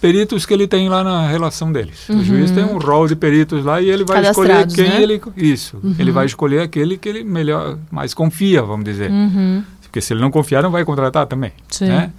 peritos 0.00 0.44
que 0.46 0.52
ele 0.54 0.66
tem 0.66 0.88
lá 0.88 1.02
na 1.04 1.26
relação 1.28 1.70
deles. 1.72 2.08
O 2.08 2.22
juiz 2.24 2.50
tem 2.50 2.64
um 2.64 2.78
rol 2.78 3.06
de 3.06 3.14
peritos 3.16 3.64
lá 3.64 3.80
e 3.80 3.88
ele 3.90 4.04
vai 4.04 4.22
escolher 4.22 4.52
Uhum. 4.52 4.58
Cadastrados, 4.60 4.74
quem 4.74 4.88
né? 4.88 5.02
ele... 5.02 5.20
Isso. 5.36 5.78
Ele 5.98 6.10
vai 6.10 6.26
escolher 6.26 6.60
aquele 6.60 6.96
que 6.96 7.08
ele 7.08 7.24
melhor, 7.24 7.78
mais 7.90 8.14
confia, 8.14 8.62
vamos 8.62 8.84
dizer. 8.84 9.10
Uhum. 9.10 9.62
Porque 9.86 10.00
se 10.00 10.12
ele 10.12 10.20
não 10.20 10.30
confiar, 10.30 10.62
não 10.62 10.70
vai 10.70 10.84
contratar 10.84 11.26
também. 11.26 11.52
Sim. 11.68 11.86
Né? 11.86 12.10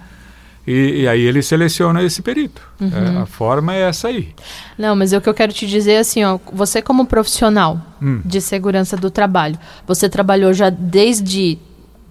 E, 0.66 1.02
e 1.02 1.08
aí 1.08 1.22
ele 1.22 1.42
seleciona 1.42 2.02
esse 2.02 2.20
perito. 2.20 2.60
Uhum. 2.78 2.90
É, 3.18 3.22
a 3.22 3.26
forma 3.26 3.74
é 3.74 3.82
essa 3.88 4.08
aí. 4.08 4.34
Não, 4.76 4.94
mas 4.94 5.12
o 5.14 5.20
que 5.20 5.28
eu 5.28 5.32
quero 5.32 5.52
te 5.52 5.66
dizer 5.66 5.92
é 5.92 5.98
assim, 6.00 6.22
ó, 6.24 6.38
você 6.52 6.82
como 6.82 7.06
profissional 7.06 7.80
Hum. 8.02 8.20
de 8.24 8.40
segurança 8.40 8.96
do 8.96 9.10
trabalho, 9.10 9.58
você 9.86 10.08
trabalhou 10.08 10.52
já 10.52 10.70
desde 10.70 11.58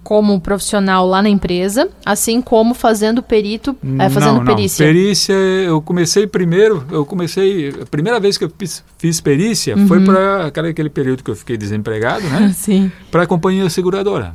como 0.08 0.40
profissional 0.40 1.06
lá 1.06 1.22
na 1.22 1.28
empresa, 1.28 1.90
assim 2.06 2.42
como 2.42 2.74
fazendo 2.74 3.22
perito, 3.22 3.76
é, 4.00 4.10
fazendo 4.10 4.38
não, 4.38 4.46
perícia. 4.46 4.86
Não. 4.86 4.94
Perícia, 4.94 5.34
eu 5.34 5.82
comecei 5.82 6.26
primeiro, 6.26 6.86
eu 6.90 7.06
comecei, 7.06 7.76
a 7.82 7.86
primeira 7.86 8.18
vez 8.18 8.38
que 8.38 8.46
eu 8.46 8.52
fiz, 8.58 8.82
fiz 8.98 9.20
perícia 9.20 9.76
foi 9.86 10.00
para 10.00 10.46
aquele, 10.46 10.90
período 10.90 11.22
que 11.22 11.30
eu 11.30 11.36
fiquei 11.36 11.58
desempregado, 11.58 12.26
né? 12.30 12.52
Sim. 12.56 12.90
para 13.12 13.24
a 13.24 13.28
companhia 13.28 13.70
seguradora. 13.70 14.34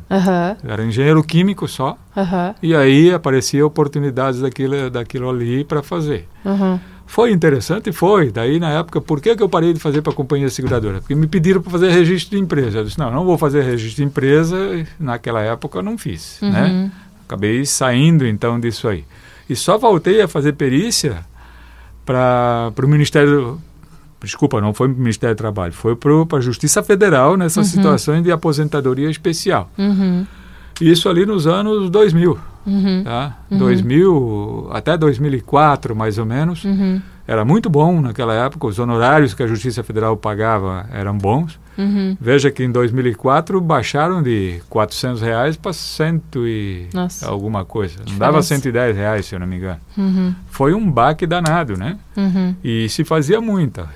Eu 0.62 0.70
era 0.70 0.84
engenheiro 0.84 1.24
químico 1.24 1.66
só, 1.66 1.96
aham, 2.14 2.54
e 2.62 2.76
aí 2.76 3.10
aparecia 3.10 3.64
oportunidades 3.64 4.40
daquilo, 4.42 4.90
daquilo 4.90 5.30
ali 5.30 5.64
para 5.64 5.82
fazer. 5.82 6.28
aham. 6.44 6.78
Foi 7.12 7.30
interessante? 7.30 7.92
Foi. 7.92 8.30
Daí, 8.30 8.58
na 8.58 8.70
época, 8.70 8.98
por 8.98 9.20
que, 9.20 9.36
que 9.36 9.42
eu 9.42 9.48
parei 9.48 9.74
de 9.74 9.78
fazer 9.78 10.00
para 10.00 10.14
a 10.14 10.16
companhia 10.16 10.48
seguradora? 10.48 10.98
Porque 11.00 11.14
me 11.14 11.26
pediram 11.26 11.60
para 11.60 11.70
fazer 11.70 11.90
registro 11.90 12.38
de 12.38 12.42
empresa. 12.42 12.78
Eu 12.78 12.84
disse, 12.84 12.98
não, 12.98 13.10
não 13.10 13.26
vou 13.26 13.36
fazer 13.36 13.60
registro 13.62 13.96
de 13.96 14.04
empresa. 14.08 14.56
Naquela 14.98 15.42
época 15.42 15.78
eu 15.78 15.82
não 15.82 15.98
fiz, 15.98 16.40
Uhum. 16.40 16.50
né? 16.50 16.90
Acabei 17.28 17.66
saindo, 17.66 18.26
então, 18.26 18.58
disso 18.58 18.88
aí. 18.88 19.04
E 19.46 19.54
só 19.54 19.76
voltei 19.76 20.22
a 20.22 20.26
fazer 20.26 20.54
perícia 20.54 21.18
para 22.06 22.72
o 22.82 22.88
Ministério... 22.88 23.60
Desculpa, 24.22 24.58
não 24.60 24.72
foi 24.72 24.88
para 24.88 24.96
o 24.96 24.98
Ministério 25.00 25.34
do 25.34 25.38
Trabalho. 25.38 25.74
Foi 25.74 25.94
para 25.94 26.38
a 26.38 26.40
Justiça 26.40 26.82
Federal 26.82 27.36
nessas 27.36 27.66
situações 27.66 28.22
de 28.22 28.32
aposentadoria 28.32 29.10
especial. 29.10 29.70
Uhum, 29.76 30.24
Isso 30.80 31.10
ali 31.10 31.26
nos 31.26 31.46
anos 31.46 31.90
2000 31.90 32.38
uhum, 32.66 33.02
tá? 33.04 33.36
2000 33.50 34.68
até 34.72 34.96
2004 34.96 35.94
mais 35.94 36.18
ou 36.18 36.26
menos 36.26 36.64
uhum. 36.64 37.00
era 37.26 37.44
muito 37.44 37.68
bom 37.68 38.00
naquela 38.00 38.34
época, 38.34 38.66
os 38.66 38.78
honorários 38.78 39.34
que 39.34 39.42
a 39.42 39.46
Justiça 39.46 39.82
Federal 39.82 40.16
pagava 40.16 40.86
eram 40.92 41.16
bons. 41.16 41.60
Uhum. 41.76 42.16
Veja 42.20 42.50
que 42.50 42.62
em 42.62 42.70
2004 42.70 43.60
baixaram 43.60 44.22
de 44.22 44.60
400 44.68 45.22
reais 45.22 45.56
para 45.56 45.72
cento 45.72 46.46
e 46.46 46.86
Nossa. 46.92 47.26
alguma 47.28 47.64
coisa. 47.64 47.96
Não 48.08 48.18
dava 48.18 48.42
110 48.42 48.94
reais, 48.96 49.26
se 49.26 49.34
eu 49.34 49.40
não 49.40 49.46
me 49.46 49.56
engano. 49.56 49.80
Uhum. 49.96 50.34
Foi 50.48 50.74
um 50.74 50.90
baque 50.90 51.26
danado, 51.26 51.76
né? 51.76 51.96
Uhum. 52.16 52.54
E 52.62 52.88
se 52.90 53.04
fazia 53.04 53.40
muita. 53.40 53.88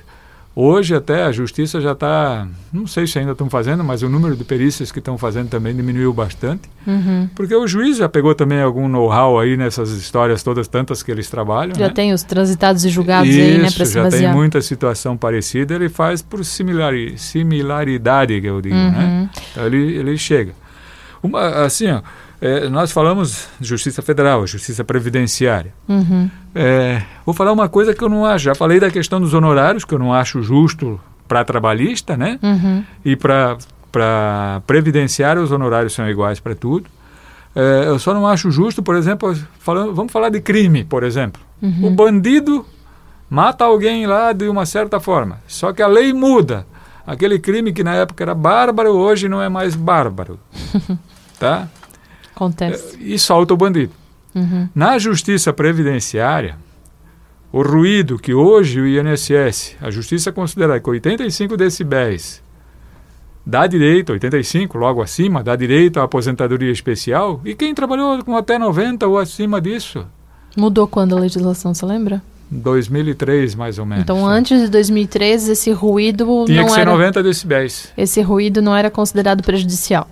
Hoje 0.58 0.94
até 0.94 1.24
a 1.24 1.32
justiça 1.32 1.82
já 1.82 1.92
está, 1.92 2.48
não 2.72 2.86
sei 2.86 3.06
se 3.06 3.18
ainda 3.18 3.32
estão 3.32 3.50
fazendo, 3.50 3.84
mas 3.84 4.02
o 4.02 4.08
número 4.08 4.34
de 4.34 4.42
perícias 4.42 4.90
que 4.90 5.00
estão 5.00 5.18
fazendo 5.18 5.50
também 5.50 5.76
diminuiu 5.76 6.14
bastante. 6.14 6.62
Uhum. 6.86 7.28
Porque 7.34 7.54
o 7.54 7.66
juiz 7.66 7.98
já 7.98 8.08
pegou 8.08 8.34
também 8.34 8.62
algum 8.62 8.88
know-how 8.88 9.38
aí 9.38 9.54
nessas 9.54 9.90
histórias 9.90 10.42
todas 10.42 10.66
tantas 10.66 11.02
que 11.02 11.12
eles 11.12 11.28
trabalham. 11.28 11.74
Já 11.74 11.88
né? 11.88 11.92
tem 11.92 12.14
os 12.14 12.22
transitados 12.22 12.86
e 12.86 12.88
julgados 12.88 13.28
Isso, 13.28 13.38
aí, 13.38 13.58
né, 13.58 13.70
para 13.70 13.84
se 13.84 13.92
já 13.92 14.04
basear. 14.04 14.22
tem 14.22 14.32
muita 14.32 14.62
situação 14.62 15.14
parecida, 15.14 15.74
ele 15.74 15.90
faz 15.90 16.22
por 16.22 16.42
similari 16.42 17.18
similaridade, 17.18 18.40
que 18.40 18.46
eu 18.46 18.62
digo, 18.62 18.74
né? 18.74 19.04
Uhum. 19.04 19.28
Então 19.52 19.66
ele, 19.66 19.94
ele 19.94 20.16
chega. 20.16 20.52
Uma, 21.22 21.66
assim, 21.66 21.90
ó, 21.90 22.00
é, 22.40 22.68
nós 22.68 22.92
falamos 22.92 23.48
de 23.58 23.68
justiça 23.68 24.02
federal, 24.02 24.46
justiça 24.46 24.84
previdenciária. 24.84 25.72
Uhum. 25.88 26.30
É, 26.54 27.02
vou 27.24 27.34
falar 27.34 27.52
uma 27.52 27.68
coisa 27.68 27.94
que 27.94 28.02
eu 28.02 28.08
não 28.08 28.24
acho. 28.26 28.44
Já 28.44 28.54
falei 28.54 28.78
da 28.78 28.90
questão 28.90 29.20
dos 29.20 29.32
honorários, 29.32 29.84
que 29.84 29.94
eu 29.94 29.98
não 29.98 30.12
acho 30.12 30.42
justo 30.42 31.00
para 31.26 31.44
trabalhista, 31.44 32.16
né? 32.16 32.38
Uhum. 32.42 32.84
E 33.04 33.16
para 33.16 33.56
previdenciário, 34.66 35.42
os 35.42 35.50
honorários 35.50 35.94
são 35.94 36.08
iguais 36.08 36.38
para 36.38 36.54
tudo. 36.54 36.86
É, 37.54 37.84
eu 37.86 37.98
só 37.98 38.12
não 38.12 38.26
acho 38.26 38.50
justo, 38.50 38.82
por 38.82 38.96
exemplo, 38.96 39.34
falando, 39.58 39.94
vamos 39.94 40.12
falar 40.12 40.28
de 40.28 40.40
crime, 40.40 40.84
por 40.84 41.02
exemplo. 41.02 41.40
O 41.82 41.90
bandido 41.90 42.66
mata 43.30 43.64
alguém 43.64 44.06
lá 44.06 44.32
de 44.32 44.46
uma 44.46 44.66
certa 44.66 45.00
forma. 45.00 45.40
Só 45.46 45.72
que 45.72 45.82
a 45.82 45.86
lei 45.86 46.12
muda. 46.12 46.66
Aquele 47.06 47.38
crime 47.38 47.72
que 47.72 47.82
na 47.82 47.94
época 47.94 48.22
era 48.22 48.34
bárbaro, 48.34 48.90
hoje 48.90 49.28
não 49.28 49.40
é 49.40 49.48
mais 49.48 49.74
bárbaro. 49.74 50.38
tá? 51.40 51.68
Acontece. 52.36 52.98
E 53.00 53.18
solta 53.18 53.54
o 53.54 53.56
bandido. 53.56 53.92
Uhum. 54.34 54.68
Na 54.74 54.98
justiça 54.98 55.54
previdenciária, 55.54 56.56
o 57.50 57.62
ruído 57.62 58.18
que 58.18 58.34
hoje 58.34 58.78
o 58.78 58.86
INSS, 58.86 59.76
a 59.80 59.90
justiça 59.90 60.30
considera 60.30 60.78
que 60.78 60.90
85 60.90 61.56
decibéis 61.56 62.42
dá 63.44 63.66
direito, 63.66 64.12
85 64.12 64.76
logo 64.76 65.00
acima, 65.00 65.42
dá 65.42 65.56
direito 65.56 65.98
à 65.98 66.02
aposentadoria 66.02 66.70
especial, 66.70 67.40
e 67.44 67.54
quem 67.54 67.72
trabalhou 67.74 68.22
com 68.22 68.36
até 68.36 68.58
90 68.58 69.06
ou 69.06 69.18
acima 69.18 69.58
disso? 69.58 70.04
Mudou 70.54 70.86
quando 70.86 71.16
a 71.16 71.20
legislação, 71.20 71.72
você 71.72 71.86
lembra? 71.86 72.20
2003 72.50 73.54
mais 73.54 73.78
ou 73.78 73.86
menos. 73.86 74.02
Então, 74.02 74.26
antes 74.26 74.60
de 74.60 74.68
2013, 74.68 75.52
esse 75.52 75.72
ruído 75.72 76.44
Tinha 76.44 76.60
não 76.60 76.66
que 76.68 76.74
ser 76.74 76.80
era 76.82 76.90
90 76.90 77.22
decibéis. 77.22 77.92
esse 77.96 78.20
ruído 78.20 78.60
não 78.60 78.76
era 78.76 78.90
considerado 78.90 79.42
prejudicial. 79.42 80.08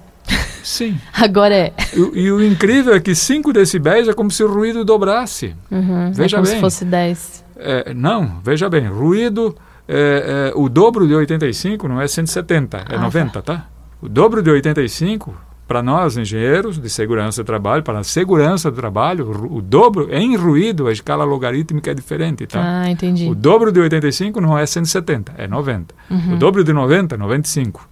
Sim. 0.64 0.98
Agora 1.12 1.54
é. 1.54 1.72
E, 1.94 2.22
e 2.24 2.32
o 2.32 2.42
incrível 2.42 2.94
é 2.94 3.00
que 3.00 3.14
5 3.14 3.52
decibéis 3.52 4.08
é 4.08 4.14
como 4.14 4.30
se 4.30 4.42
o 4.42 4.52
ruído 4.52 4.84
dobrasse. 4.84 5.54
Uhum. 5.70 6.10
Veja 6.12 6.36
é 6.36 6.40
como 6.40 6.46
bem. 6.46 6.54
se 6.56 6.60
fosse 6.60 6.84
10. 6.86 7.44
É, 7.56 7.94
não, 7.94 8.40
veja 8.42 8.68
bem, 8.68 8.88
ruído, 8.88 9.54
é, 9.86 10.50
é, 10.50 10.58
o 10.58 10.68
dobro 10.68 11.06
de 11.06 11.14
85 11.14 11.86
não 11.86 12.00
é 12.00 12.08
170, 12.08 12.78
é 12.88 12.96
Ah, 12.96 12.98
90, 12.98 13.42
tá? 13.42 13.66
O 14.00 14.08
dobro 14.08 14.42
de 14.42 14.50
85, 14.50 15.34
para 15.68 15.82
nós 15.82 16.16
engenheiros 16.16 16.78
de 16.78 16.88
segurança 16.90 17.42
do 17.42 17.46
trabalho, 17.46 17.82
para 17.82 17.98
a 17.98 18.04
segurança 18.04 18.70
do 18.70 18.76
trabalho, 18.76 19.30
o 19.50 19.62
dobro, 19.62 20.08
em 20.10 20.34
ruído, 20.36 20.88
a 20.88 20.92
escala 20.92 21.24
logarítmica 21.24 21.90
é 21.90 21.94
diferente, 21.94 22.46
tá? 22.46 22.82
Ah, 22.82 22.90
entendi. 22.90 23.28
O 23.28 23.34
dobro 23.34 23.70
de 23.70 23.80
85 23.80 24.40
não 24.40 24.58
é 24.58 24.66
170, 24.66 25.34
é 25.38 25.46
90. 25.46 25.94
Uhum. 26.10 26.34
O 26.34 26.36
dobro 26.38 26.64
de 26.64 26.72
90, 26.72 27.16
95. 27.16 27.88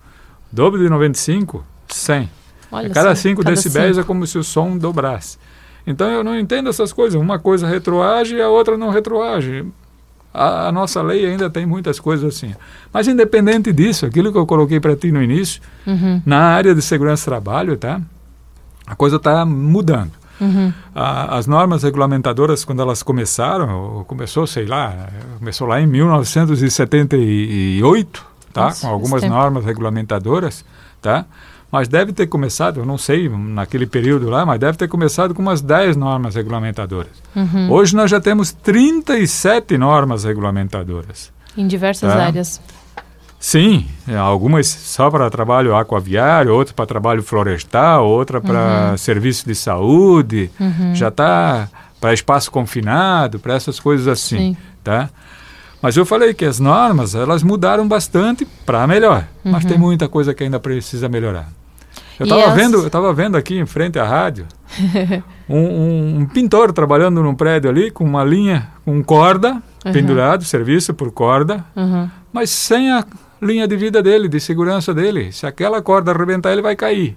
O 0.52 0.56
dobro 0.56 0.82
de 0.82 0.88
95, 0.88 1.64
100. 1.88 2.41
Olha 2.72 2.88
cada 2.90 3.14
só, 3.14 3.22
5 3.22 3.42
cada 3.42 3.54
decibéis 3.54 3.88
cinco. 3.96 4.00
é 4.00 4.04
como 4.04 4.26
se 4.26 4.38
o 4.38 4.42
som 4.44 4.76
dobrasse. 4.78 5.36
Então 5.86 6.08
eu 6.10 6.24
não 6.24 6.38
entendo 6.38 6.68
essas 6.70 6.90
coisas. 6.92 7.20
Uma 7.20 7.38
coisa 7.38 7.66
retroage 7.68 8.34
e 8.36 8.40
a 8.42 8.48
outra 8.48 8.76
não 8.78 8.88
retroage. 8.90 9.64
A, 10.34 10.68
a 10.68 10.72
nossa 10.72 11.02
lei 11.02 11.26
ainda 11.26 11.50
tem 11.50 11.66
muitas 11.66 12.00
coisas 12.00 12.34
assim. 12.36 12.54
Mas 12.92 13.06
independente 13.06 13.70
disso, 13.72 14.06
aquilo 14.06 14.32
que 14.32 14.38
eu 14.38 14.46
coloquei 14.46 14.80
para 14.80 14.96
ti 14.96 15.12
no 15.12 15.22
início, 15.22 15.60
Uhum. 15.86 16.22
na 16.24 16.38
área 16.38 16.74
de 16.74 16.80
segurança 16.80 17.24
do 17.24 17.28
trabalho, 17.32 17.76
tá? 17.76 18.00
A 18.86 18.94
coisa 18.96 19.16
está 19.16 19.44
mudando. 19.44 20.12
Uhum. 20.40 20.72
A- 20.94 21.36
as 21.36 21.46
normas 21.46 21.82
regulamentadoras, 21.82 22.64
quando 22.64 22.80
elas 22.80 23.02
começaram, 23.02 23.96
ou 23.96 24.04
começou, 24.04 24.46
sei 24.46 24.64
lá, 24.66 25.08
começou 25.38 25.66
lá 25.68 25.78
em 25.80 25.86
1978, 25.86 28.24
tá? 28.52 28.64
Nossa, 28.64 28.86
com 28.86 28.92
algumas 28.92 29.22
normas 29.22 29.64
regulamentadoras, 29.64 30.64
tá? 31.00 31.24
Mas 31.72 31.88
deve 31.88 32.12
ter 32.12 32.26
começado, 32.26 32.80
eu 32.80 32.84
não 32.86 32.98
sei 32.98 33.30
naquele 33.30 33.86
período 33.86 34.28
lá, 34.28 34.44
mas 34.44 34.60
deve 34.60 34.76
ter 34.76 34.86
começado 34.88 35.32
com 35.34 35.40
umas 35.40 35.62
10 35.62 35.96
normas 35.96 36.34
regulamentadoras. 36.34 37.10
Uhum. 37.34 37.70
Hoje 37.72 37.96
nós 37.96 38.10
já 38.10 38.20
temos 38.20 38.52
37 38.52 39.78
normas 39.78 40.24
regulamentadoras. 40.24 41.32
Em 41.56 41.66
diversas 41.66 42.12
Tá. 42.12 42.26
áreas. 42.26 42.60
Sim, 43.40 43.86
algumas 44.20 44.66
só 44.68 45.10
para 45.10 45.28
trabalho 45.30 45.74
aquaviário, 45.74 46.52
outras 46.54 46.72
para 46.76 46.84
trabalho 46.86 47.22
florestal, 47.22 48.06
outra 48.06 48.38
para 48.40 48.94
serviço 48.98 49.46
de 49.46 49.54
saúde, 49.54 50.50
Uhum. 50.60 50.94
já 50.94 51.08
está 51.08 51.68
para 51.98 52.12
espaço 52.12 52.50
confinado, 52.50 53.38
para 53.38 53.54
essas 53.54 53.80
coisas 53.80 54.06
assim, 54.06 54.36
Sim. 54.36 54.56
tá? 54.84 55.08
Mas 55.80 55.96
eu 55.96 56.04
falei 56.06 56.32
que 56.34 56.44
as 56.44 56.60
normas, 56.60 57.14
elas 57.14 57.42
mudaram 57.42 57.88
bastante 57.88 58.44
para 58.44 58.86
melhor, 58.86 59.24
mas 59.42 59.64
tem 59.64 59.78
muita 59.78 60.06
coisa 60.06 60.32
que 60.34 60.44
ainda 60.44 60.60
precisa 60.60 61.08
melhorar. 61.08 61.48
Eu 62.20 62.24
estava 62.24 62.46
as- 62.46 62.54
vendo, 62.54 62.76
eu 62.82 62.90
tava 62.90 63.12
vendo 63.12 63.36
aqui 63.36 63.58
em 63.58 63.66
frente 63.66 63.98
à 63.98 64.04
rádio 64.04 64.46
um, 65.48 65.56
um- 65.58 66.18
um 66.20 66.26
pintor 66.26 66.72
trabalhando 66.72 67.22
num 67.22 67.34
prédio 67.34 67.70
ali 67.70 67.90
com 67.90 68.04
uma 68.04 68.24
linha 68.24 68.68
com 68.84 69.02
corda 69.02 69.60
Uhum. 69.84 69.92
pendurado, 69.92 70.44
serviço 70.44 70.94
por 70.94 71.10
corda, 71.10 71.64
Uhum. 71.74 72.08
mas 72.32 72.50
sem 72.50 72.92
a 72.92 73.04
linha 73.40 73.66
de 73.66 73.76
vida 73.76 74.00
dele, 74.00 74.28
de 74.28 74.38
segurança 74.38 74.94
dele. 74.94 75.32
Se 75.32 75.44
aquela 75.44 75.82
corda 75.82 76.12
arrebentar, 76.12 76.52
ele 76.52 76.62
vai 76.62 76.76
cair. 76.76 77.16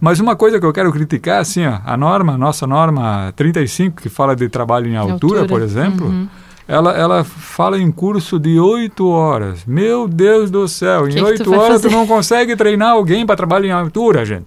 Mas 0.00 0.18
uma 0.18 0.34
coisa 0.34 0.58
que 0.58 0.66
eu 0.66 0.72
quero 0.72 0.90
criticar, 0.92 1.40
assim, 1.40 1.64
ó, 1.64 1.78
a 1.86 1.96
norma, 1.96 2.36
nossa 2.36 2.66
norma 2.66 3.32
35, 3.36 4.02
que 4.02 4.08
fala 4.08 4.34
de 4.34 4.48
trabalho 4.48 4.88
em 4.88 4.96
altura, 4.96 5.42
Altura. 5.42 5.46
por 5.46 5.62
exemplo, 5.62 6.06
Uhum. 6.08 6.28
Ela, 6.66 6.92
ela 6.96 7.24
fala 7.24 7.78
em 7.78 7.90
curso 7.90 8.38
de 8.38 8.58
oito 8.58 9.08
horas. 9.08 9.64
Meu 9.64 10.06
Deus 10.06 10.50
do 10.50 10.66
céu, 10.68 11.08
Que 11.08 11.18
em 11.18 11.22
oito 11.22 11.52
horas 11.52 11.82
fazer? 11.82 11.88
tu 11.88 11.92
não 11.92 12.06
consegue 12.06 12.54
treinar 12.56 12.90
alguém 12.90 13.26
para 13.26 13.36
trabalho 13.36 13.66
em 13.66 13.72
altura, 13.72 14.24
gente. 14.24 14.46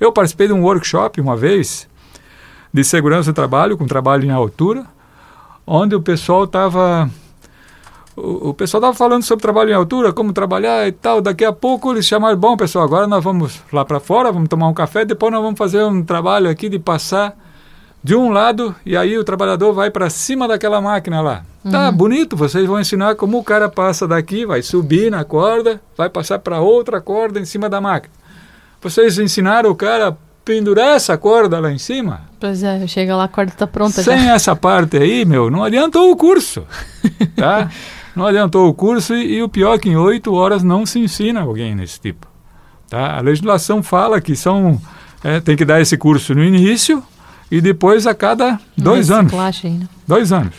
Eu 0.00 0.12
participei 0.12 0.48
de 0.48 0.52
um 0.52 0.62
workshop 0.62 1.20
uma 1.20 1.36
vez 1.36 1.88
de 2.72 2.82
segurança 2.82 3.32
do 3.32 3.34
trabalho, 3.34 3.78
com 3.78 3.86
trabalho 3.86 4.24
em 4.24 4.30
altura, 4.30 4.84
onde 5.66 5.94
o 5.94 6.02
pessoal 6.02 6.44
estava 6.44 7.08
o, 8.16 8.50
o 8.50 8.54
pessoal 8.54 8.80
estava 8.80 8.94
falando 8.94 9.22
sobre 9.22 9.42
trabalho 9.42 9.70
em 9.70 9.74
altura, 9.74 10.12
como 10.12 10.32
trabalhar 10.32 10.86
e 10.86 10.92
tal. 10.92 11.20
Daqui 11.20 11.44
a 11.44 11.52
pouco 11.52 11.92
eles 11.92 12.06
chamaram, 12.06 12.36
bom 12.36 12.56
pessoal, 12.56 12.84
agora 12.84 13.06
nós 13.06 13.22
vamos 13.22 13.60
lá 13.72 13.84
para 13.84 14.00
fora, 14.00 14.32
vamos 14.32 14.48
tomar 14.48 14.68
um 14.68 14.74
café, 14.74 15.04
depois 15.04 15.32
nós 15.32 15.42
vamos 15.42 15.58
fazer 15.58 15.82
um 15.84 16.02
trabalho 16.02 16.48
aqui 16.48 16.68
de 16.68 16.78
passar 16.78 17.36
de 18.04 18.14
um 18.14 18.28
lado 18.28 18.76
e 18.84 18.94
aí 18.94 19.16
o 19.16 19.24
trabalhador 19.24 19.72
vai 19.72 19.90
para 19.90 20.10
cima 20.10 20.46
daquela 20.46 20.78
máquina 20.78 21.22
lá. 21.22 21.42
Tá 21.70 21.90
bonito, 21.90 22.36
vocês 22.36 22.66
vão 22.66 22.78
ensinar 22.78 23.14
como 23.14 23.38
o 23.38 23.42
cara 23.42 23.66
passa 23.70 24.06
daqui, 24.06 24.44
vai 24.44 24.60
subir 24.60 25.10
na 25.10 25.24
corda, 25.24 25.80
vai 25.96 26.10
passar 26.10 26.38
para 26.38 26.60
outra 26.60 27.00
corda 27.00 27.40
em 27.40 27.46
cima 27.46 27.66
da 27.66 27.80
máquina. 27.80 28.12
Vocês 28.82 29.18
ensinaram 29.18 29.70
o 29.70 29.74
cara 29.74 30.08
a 30.08 30.14
pendurar 30.44 30.96
essa 30.96 31.16
corda 31.16 31.58
lá 31.58 31.72
em 31.72 31.78
cima? 31.78 32.20
Pois 32.38 32.62
é, 32.62 32.86
chega 32.86 33.16
lá, 33.16 33.24
a 33.24 33.28
corda 33.28 33.52
tá 33.56 33.66
pronta 33.66 34.02
Sem 34.02 34.18
já. 34.18 34.34
essa 34.34 34.54
parte 34.54 34.98
aí, 34.98 35.24
meu, 35.24 35.50
não 35.50 35.64
adiantou 35.64 36.10
o 36.10 36.16
curso. 36.16 36.62
Tá? 37.34 37.70
não 38.14 38.26
adiantou 38.26 38.68
o 38.68 38.74
curso 38.74 39.14
e, 39.14 39.36
e 39.36 39.42
o 39.42 39.48
pior 39.48 39.74
é 39.74 39.78
que 39.78 39.88
em 39.88 39.96
oito 39.96 40.32
horas 40.34 40.62
não 40.62 40.86
se 40.86 40.98
ensina 40.98 41.40
alguém 41.40 41.74
nesse 41.74 41.98
tipo. 41.98 42.28
Tá? 42.88 43.16
A 43.16 43.20
legislação 43.20 43.82
fala 43.82 44.20
que 44.20 44.36
são 44.36 44.80
é, 45.22 45.40
tem 45.40 45.56
que 45.56 45.64
dar 45.64 45.80
esse 45.80 45.96
curso 45.96 46.34
no 46.34 46.44
início 46.44 47.02
e 47.50 47.60
depois 47.60 48.06
a 48.06 48.14
cada 48.14 48.58
dois 48.76 49.10
anos. 49.10 49.32
Né? 49.32 49.88
Dois 50.06 50.32
anos. 50.32 50.54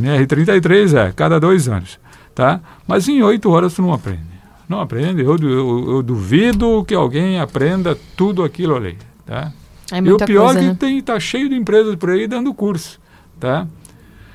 NR33 0.00 0.96
é, 0.96 1.12
cada 1.12 1.38
dois 1.38 1.68
anos. 1.68 1.98
Tá? 2.34 2.60
Mas 2.86 3.08
em 3.08 3.22
oito 3.22 3.50
horas 3.50 3.74
tu 3.74 3.82
não 3.82 3.92
aprende. 3.92 4.34
Não 4.68 4.80
aprende. 4.80 5.22
Eu, 5.22 5.36
eu, 5.36 5.90
eu 5.96 6.02
duvido 6.02 6.84
que 6.84 6.94
alguém 6.94 7.38
aprenda 7.38 7.96
tudo 8.16 8.42
aquilo 8.42 8.74
ali. 8.74 8.98
Tá? 9.24 9.52
É 9.92 9.98
e 9.98 10.12
o 10.12 10.16
pior 10.16 10.46
coisa, 10.46 10.58
é 10.58 10.62
que 10.62 10.68
né? 10.68 10.76
tem, 10.78 11.00
tá 11.02 11.20
cheio 11.20 11.48
de 11.48 11.54
empresas 11.54 11.94
por 11.96 12.10
aí 12.10 12.26
dando 12.26 12.52
curso. 12.52 12.98
Tá? 13.38 13.66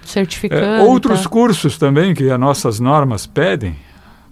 Certificando. 0.05 0.64
É, 0.64 0.82
outros 0.82 1.24
tá. 1.24 1.30
cursos 1.30 1.78
também 1.78 2.14
que 2.14 2.30
as 2.30 2.39
nossas 2.39 2.80
normas 2.80 3.26
pedem. 3.26 3.76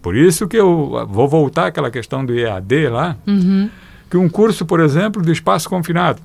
Por 0.01 0.15
isso 0.15 0.47
que 0.47 0.57
eu 0.57 1.05
vou 1.09 1.27
voltar 1.27 1.67
àquela 1.67 1.91
questão 1.91 2.25
do 2.25 2.33
EAD 2.33 2.89
lá, 2.89 3.17
Uhum. 3.25 3.69
que 4.09 4.15
um 4.15 4.29
curso, 4.29 4.65
por 4.65 4.79
exemplo, 4.79 5.21
de 5.21 5.31
espaço 5.31 5.69
confinado. 5.69 6.21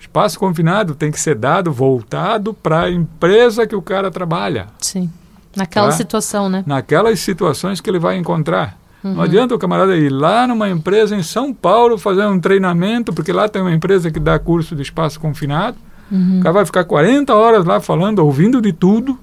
Espaço 0.00 0.38
confinado 0.38 0.94
tem 0.94 1.10
que 1.10 1.20
ser 1.20 1.34
dado 1.34 1.70
voltado 1.70 2.54
para 2.54 2.84
a 2.84 2.90
empresa 2.90 3.66
que 3.66 3.76
o 3.76 3.82
cara 3.82 4.10
trabalha. 4.10 4.68
Sim. 4.78 5.10
Naquela 5.54 5.88
tá? 5.88 5.92
situação, 5.92 6.48
né? 6.48 6.64
Naquelas 6.66 7.20
situações 7.20 7.80
que 7.80 7.90
ele 7.90 7.98
vai 7.98 8.16
encontrar. 8.16 8.78
Uhum. 9.04 9.14
Não 9.14 9.22
adianta 9.22 9.54
o 9.54 9.58
camarada 9.58 9.94
ir 9.96 10.08
lá 10.08 10.46
numa 10.46 10.70
empresa 10.70 11.14
em 11.14 11.22
São 11.22 11.52
Paulo 11.52 11.98
fazer 11.98 12.24
um 12.26 12.40
treinamento, 12.40 13.12
porque 13.12 13.32
lá 13.32 13.46
tem 13.48 13.60
uma 13.60 13.72
empresa 13.72 14.10
que 14.10 14.18
dá 14.18 14.38
curso 14.38 14.74
de 14.74 14.82
espaço 14.82 15.20
confinado. 15.20 15.76
Uhum. 16.10 16.38
O 16.40 16.42
cara 16.42 16.52
vai 16.54 16.66
ficar 16.66 16.84
40 16.84 17.34
horas 17.34 17.64
lá 17.64 17.78
falando, 17.78 18.20
ouvindo 18.20 18.60
de 18.60 18.72
tudo, 18.72 19.18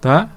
tá? 0.00 0.28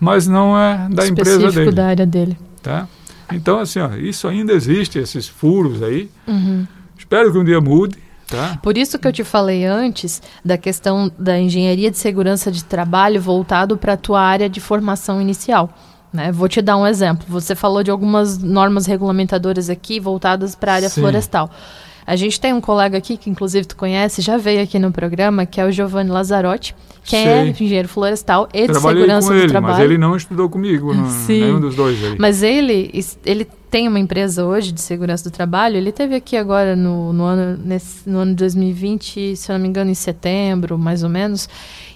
Mas 0.00 0.26
não 0.26 0.58
é 0.58 0.88
da 0.90 1.06
empresa 1.06 1.50
dele, 1.50 1.72
da 1.72 1.86
área 1.86 2.06
dele. 2.06 2.38
tá? 2.62 2.88
Então, 3.32 3.58
assim, 3.58 3.80
ó, 3.80 3.94
isso 3.94 4.26
ainda 4.28 4.52
existe, 4.52 4.98
esses 4.98 5.28
furos 5.28 5.82
aí. 5.82 6.10
Uhum. 6.26 6.66
Espero 6.98 7.32
que 7.32 7.38
um 7.38 7.44
dia 7.44 7.60
mude, 7.60 7.98
tá? 8.26 8.58
Por 8.62 8.76
isso 8.76 8.98
que 8.98 9.06
eu 9.06 9.12
te 9.12 9.24
falei 9.24 9.64
antes 9.64 10.22
da 10.44 10.58
questão 10.58 11.10
da 11.18 11.38
engenharia 11.38 11.90
de 11.90 11.98
segurança 11.98 12.50
de 12.50 12.64
trabalho 12.64 13.20
voltado 13.20 13.76
para 13.76 13.94
a 13.94 13.96
tua 13.96 14.20
área 14.20 14.48
de 14.48 14.60
formação 14.60 15.20
inicial. 15.20 15.70
Né? 16.12 16.32
Vou 16.32 16.48
te 16.48 16.62
dar 16.62 16.76
um 16.76 16.86
exemplo. 16.86 17.26
Você 17.28 17.54
falou 17.54 17.82
de 17.82 17.90
algumas 17.90 18.38
normas 18.38 18.86
regulamentadoras 18.86 19.68
aqui 19.68 20.00
voltadas 20.00 20.54
para 20.54 20.72
a 20.72 20.74
área 20.76 20.88
Sim. 20.88 21.00
florestal. 21.00 21.50
A 22.06 22.14
gente 22.14 22.40
tem 22.40 22.52
um 22.52 22.60
colega 22.60 22.96
aqui, 22.96 23.16
que 23.16 23.28
inclusive 23.28 23.66
tu 23.66 23.76
conhece, 23.76 24.22
já 24.22 24.36
veio 24.36 24.62
aqui 24.62 24.78
no 24.78 24.92
programa, 24.92 25.44
que 25.44 25.60
é 25.60 25.66
o 25.66 25.72
Giovanni 25.72 26.10
Lazzarotti, 26.10 26.74
que 27.02 27.16
é 27.16 27.42
Sei. 27.42 27.50
engenheiro 27.50 27.88
florestal 27.88 28.48
e 28.54 28.62
de 28.62 28.68
Trabalhei 28.68 29.02
segurança 29.02 29.28
com 29.28 29.34
do 29.34 29.40
ele, 29.40 29.48
trabalho. 29.48 29.74
mas 29.74 29.84
ele 29.84 29.98
não 29.98 30.16
estudou 30.16 30.48
comigo, 30.48 30.94
não, 30.94 31.08
Sim. 31.08 31.40
nenhum 31.40 31.60
dos 31.60 31.74
dois 31.74 32.02
aí. 32.04 32.16
Mas 32.18 32.42
ele, 32.44 33.04
ele 33.24 33.44
tem 33.70 33.88
uma 33.88 33.98
empresa 33.98 34.44
hoje 34.44 34.70
de 34.70 34.80
segurança 34.80 35.28
do 35.28 35.32
trabalho. 35.32 35.76
Ele 35.76 35.90
teve 35.90 36.14
aqui 36.14 36.36
agora 36.36 36.76
no, 36.76 37.12
no, 37.12 37.24
ano, 37.24 37.60
nesse, 37.64 38.08
no 38.08 38.20
ano 38.20 38.30
de 38.30 38.36
2020, 38.36 39.36
se 39.36 39.50
eu 39.50 39.54
não 39.54 39.60
me 39.62 39.68
engano, 39.68 39.90
em 39.90 39.94
setembro, 39.94 40.78
mais 40.78 41.02
ou 41.02 41.10
menos. 41.10 41.48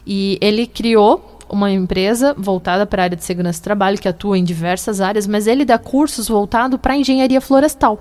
E 0.06 0.38
ele 0.40 0.66
criou 0.66 1.38
uma 1.48 1.70
empresa 1.70 2.34
voltada 2.36 2.84
para 2.84 3.02
a 3.02 3.04
área 3.04 3.16
de 3.16 3.24
segurança 3.24 3.60
do 3.60 3.64
trabalho, 3.64 3.98
que 3.98 4.08
atua 4.08 4.38
em 4.38 4.44
diversas 4.44 5.00
áreas, 5.00 5.26
mas 5.26 5.46
ele 5.46 5.64
dá 5.64 5.78
cursos 5.78 6.28
voltados 6.28 6.78
para 6.80 6.94
a 6.94 6.96
engenharia 6.96 7.40
florestal. 7.40 7.98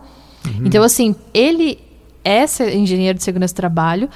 Então, 0.64 0.84
assim, 0.84 1.16
ele 1.34 1.88
é 2.24 2.45
engenheiro 2.76 3.17
de 3.17 3.24
segurança 3.24 3.53
do 3.53 3.57
trabalho, 3.57 4.09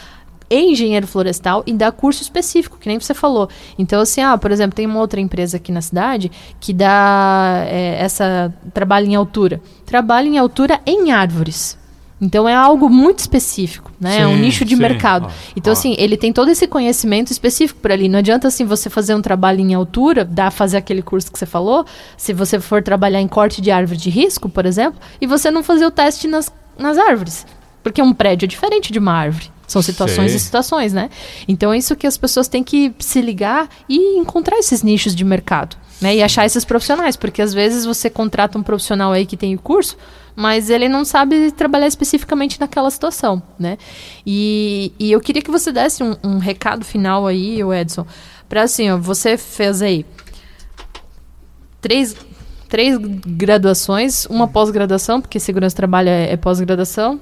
e 0.50 0.72
engenheiro 0.72 1.08
florestal 1.08 1.64
e 1.66 1.74
dá 1.74 1.92
curso 1.92 2.22
específico, 2.22 2.78
que 2.80 2.88
nem 2.88 3.00
você 3.00 3.14
falou. 3.14 3.50
Então, 3.78 4.02
assim, 4.02 4.22
ah, 4.22 4.38
por 4.38 4.52
exemplo, 4.52 4.76
tem 4.76 4.86
uma 4.86 5.00
outra 5.00 5.20
empresa 5.20 5.58
aqui 5.58 5.72
na 5.72 5.82
cidade 5.82 6.32
que 6.60 6.74
dá 6.74 7.64
é, 7.68 7.98
essa 8.00 8.54
trabalho 8.74 9.08
em 9.08 9.16
altura. 9.16 9.60
Trabalho 9.86 10.28
em 10.28 10.38
altura 10.38 10.80
em 10.86 11.12
árvores. 11.12 11.82
Então 12.22 12.48
é 12.48 12.56
algo 12.56 12.90
muito 12.90 13.20
específico, 13.20 13.92
né? 14.00 14.20
é 14.20 14.28
um 14.28 14.36
Sim, 14.36 14.42
nicho 14.42 14.64
de 14.64 14.76
sim. 14.76 14.82
mercado. 14.82 15.26
Ó, 15.26 15.32
então, 15.58 15.72
ó. 15.72 15.74
assim, 15.74 15.94
ele 15.98 16.16
tem 16.16 16.32
todo 16.32 16.50
esse 16.50 16.66
conhecimento 16.68 17.32
específico 17.32 17.82
por 17.82 17.92
ali. 17.92 18.08
Não 18.08 18.20
adianta, 18.20 18.48
assim, 18.48 18.64
você 18.64 18.90
fazer 18.90 19.14
um 19.14 19.22
trabalho 19.22 19.60
em 19.60 19.74
altura, 19.74 20.24
dar 20.24 20.50
fazer 20.50 20.78
aquele 20.78 21.02
curso 21.02 21.30
que 21.30 21.38
você 21.38 21.46
falou, 21.46 21.86
se 22.16 22.32
você 22.32 22.62
for 22.62 22.82
trabalhar 22.82 23.20
em 23.20 23.28
corte 23.28 23.62
de 23.62 23.72
árvore 23.72 23.98
de 23.98 24.10
risco, 24.10 24.48
por 24.48 24.66
exemplo, 24.66 25.02
e 25.20 25.28
você 25.28 25.52
não 25.52 25.64
fazer 25.64 25.86
o 25.86 25.92
teste 25.92 26.28
nas, 26.28 26.50
nas 26.78 26.98
árvores. 26.98 27.46
Porque 27.84 28.02
um 28.02 28.14
prédio 28.14 28.46
é 28.46 28.48
diferente 28.48 28.92
de 28.92 28.98
uma 28.98 29.12
árvore. 29.12 29.52
São 29.68 29.82
situações 29.82 30.32
Sei. 30.32 30.38
e 30.38 30.40
situações, 30.40 30.94
né? 30.94 31.10
Então 31.48 31.74
é 31.74 31.78
isso 31.78 31.96
que 31.96 32.06
as 32.06 32.18
pessoas 32.18 32.48
têm 32.48 32.64
que 32.64 32.94
se 33.00 33.22
ligar 33.22 33.70
e 33.88 34.18
encontrar 34.18 34.58
esses 34.58 34.84
nichos 34.84 35.16
de 35.16 35.24
mercado, 35.24 35.76
né? 36.02 36.16
E 36.16 36.22
achar 36.22 36.46
esses 36.46 36.64
profissionais, 36.64 37.16
porque 37.16 37.42
às 37.42 37.54
vezes 37.54 37.86
você 37.86 38.10
contrata 38.10 38.58
um 38.58 38.64
profissional 38.64 39.12
aí 39.12 39.26
que 39.26 39.38
tem 39.38 39.56
o 39.56 39.60
curso, 39.60 39.98
mas 40.36 40.70
ele 40.70 40.88
não 40.90 41.06
sabe 41.06 41.52
trabalhar 41.52 41.88
especificamente 41.88 42.60
naquela 42.60 42.90
situação, 42.92 43.42
né? 43.58 43.78
E, 44.26 44.92
e 45.00 45.12
eu 45.12 45.20
queria 45.22 45.42
que 45.42 45.52
você 45.52 45.72
desse 45.72 46.04
um, 46.04 46.16
um 46.24 46.38
recado 46.38 46.84
final 46.84 47.26
aí, 47.26 47.64
o 47.64 47.74
Edson, 47.74 48.06
para 48.48 48.64
assim, 48.64 48.92
ó, 48.92 48.98
você 48.98 49.38
fez 49.38 49.82
aí 49.82 50.06
três, 51.82 52.16
três 52.70 52.98
graduações, 52.98 54.26
uma 54.28 54.48
pós-graduação, 54.48 55.22
porque 55.22 55.40
segurança 55.40 55.76
do 55.76 55.78
trabalho 55.78 56.10
é, 56.10 56.32
é 56.32 56.38
pós-graduação. 56.38 57.20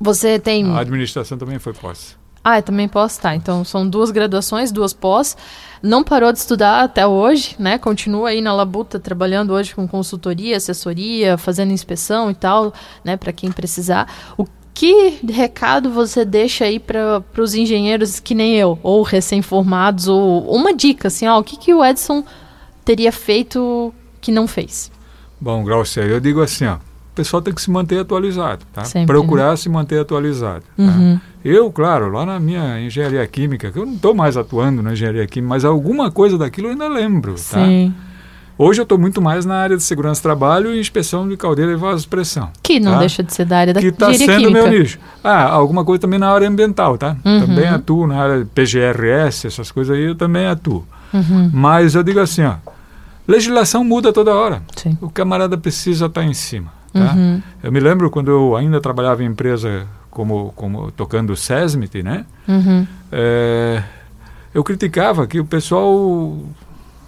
Você 0.00 0.38
tem 0.38 0.70
A 0.72 0.80
administração 0.80 1.38
também 1.38 1.58
foi 1.58 1.72
pós. 1.72 2.16
ah, 2.42 2.58
eu 2.58 2.62
também 2.62 2.88
posso, 2.88 3.20
tá. 3.20 3.34
Então 3.34 3.64
são 3.64 3.88
duas 3.88 4.10
graduações, 4.10 4.70
duas 4.72 4.92
pós. 4.92 5.36
Não 5.82 6.02
parou 6.02 6.32
de 6.32 6.38
estudar 6.38 6.82
até 6.82 7.06
hoje, 7.06 7.54
né? 7.58 7.78
Continua 7.78 8.30
aí 8.30 8.40
na 8.40 8.52
labuta 8.54 8.98
trabalhando 8.98 9.52
hoje 9.52 9.74
com 9.74 9.86
consultoria, 9.86 10.56
assessoria, 10.56 11.38
fazendo 11.38 11.72
inspeção 11.72 12.30
e 12.30 12.34
tal, 12.34 12.72
né? 13.04 13.16
Para 13.16 13.32
quem 13.32 13.50
precisar. 13.52 14.12
O 14.36 14.46
que 14.74 15.20
recado 15.30 15.88
você 15.90 16.24
deixa 16.24 16.64
aí 16.64 16.80
para 16.80 17.22
os 17.38 17.54
engenheiros 17.54 18.18
que 18.18 18.34
nem 18.34 18.56
eu, 18.56 18.78
ou 18.82 19.02
recém-formados, 19.02 20.08
ou 20.08 20.52
uma 20.52 20.74
dica, 20.74 21.06
assim, 21.08 21.28
ó, 21.28 21.38
o 21.38 21.44
que, 21.44 21.56
que 21.56 21.72
o 21.72 21.84
Edson 21.84 22.24
teria 22.84 23.12
feito 23.12 23.94
que 24.20 24.32
não 24.32 24.48
fez? 24.48 24.90
Bom, 25.40 25.62
Glaucia, 25.62 26.02
eu 26.02 26.18
digo 26.18 26.42
assim, 26.42 26.66
ó, 26.66 26.78
o 27.14 27.16
pessoal 27.16 27.40
tem 27.40 27.54
que 27.54 27.62
se 27.62 27.70
manter 27.70 28.00
atualizado, 28.00 28.64
tá? 28.72 28.82
Sempre, 28.84 29.06
Procurar 29.14 29.56
se 29.56 29.68
manter 29.68 30.00
atualizado. 30.00 30.64
tá? 30.76 30.82
Uhum. 30.82 31.20
Eu, 31.44 31.70
claro, 31.70 32.10
lá 32.10 32.26
na 32.26 32.40
minha 32.40 32.80
engenharia 32.80 33.24
química, 33.26 33.70
que 33.70 33.78
eu 33.78 33.86
não 33.86 33.94
estou 33.94 34.12
mais 34.14 34.36
atuando 34.36 34.82
na 34.82 34.92
engenharia 34.94 35.24
química, 35.26 35.48
mas 35.48 35.64
alguma 35.64 36.10
coisa 36.10 36.36
daquilo 36.36 36.66
eu 36.68 36.72
ainda 36.72 36.88
lembro, 36.88 37.34
tá? 37.34 37.64
Sim. 37.64 37.94
Hoje 38.58 38.80
eu 38.80 38.84
estou 38.84 38.98
muito 38.98 39.20
mais 39.22 39.44
na 39.44 39.54
área 39.56 39.76
de 39.76 39.82
segurança 39.82 40.20
do 40.20 40.24
trabalho 40.24 40.74
e 40.74 40.80
inspeção 40.80 41.28
de 41.28 41.36
caldeira 41.36 41.72
e 41.72 41.76
vasopressão. 41.76 42.50
Que 42.62 42.78
não 42.80 42.92
Tá. 42.94 42.98
deixa 43.00 43.22
de 43.22 43.32
ser 43.32 43.44
da 43.44 43.58
área 43.58 43.74
da 43.74 43.80
que 43.80 43.86
está 43.88 44.12
sendo 44.14 44.36
química. 44.38 44.50
meu 44.50 44.68
nicho. 44.70 44.98
Ah, 45.22 45.44
alguma 45.50 45.84
coisa 45.84 46.00
também 46.00 46.18
na 46.18 46.30
área 46.30 46.48
ambiental, 46.48 46.96
tá? 46.98 47.16
Uhum. 47.24 47.46
Também 47.46 47.66
atuo 47.68 48.06
na 48.06 48.16
área 48.22 48.38
de 48.40 48.44
PGRS, 48.46 49.46
essas 49.46 49.70
coisas 49.70 49.96
aí 49.96 50.04
eu 50.04 50.14
também 50.16 50.46
atuo. 50.46 50.84
Uhum. 51.12 51.50
Mas 51.52 51.94
eu 51.96 52.02
digo 52.04 52.18
assim, 52.20 52.42
ó, 52.44 52.54
legislação 53.26 53.84
muda 53.84 54.12
toda 54.12 54.32
hora. 54.34 54.62
Sim. 54.76 54.96
O 55.00 55.08
camarada 55.10 55.56
precisa 55.58 56.06
estar 56.06 56.22
em 56.24 56.34
cima, 56.34 56.72
tá? 56.94 57.12
Uhum. 57.12 57.42
Eu 57.62 57.72
me 57.72 57.80
lembro 57.80 58.10
quando 58.10 58.30
eu 58.30 58.56
ainda 58.56 58.80
trabalhava 58.80 59.22
em 59.22 59.26
empresa 59.26 59.86
como, 60.10 60.52
como 60.54 60.90
tocando 60.92 61.36
SESMIT, 61.36 62.02
né? 62.02 62.24
Uhum. 62.48 62.86
É, 63.10 63.82
eu 64.54 64.62
criticava 64.62 65.26
que 65.26 65.40
o 65.40 65.44
pessoal 65.44 66.38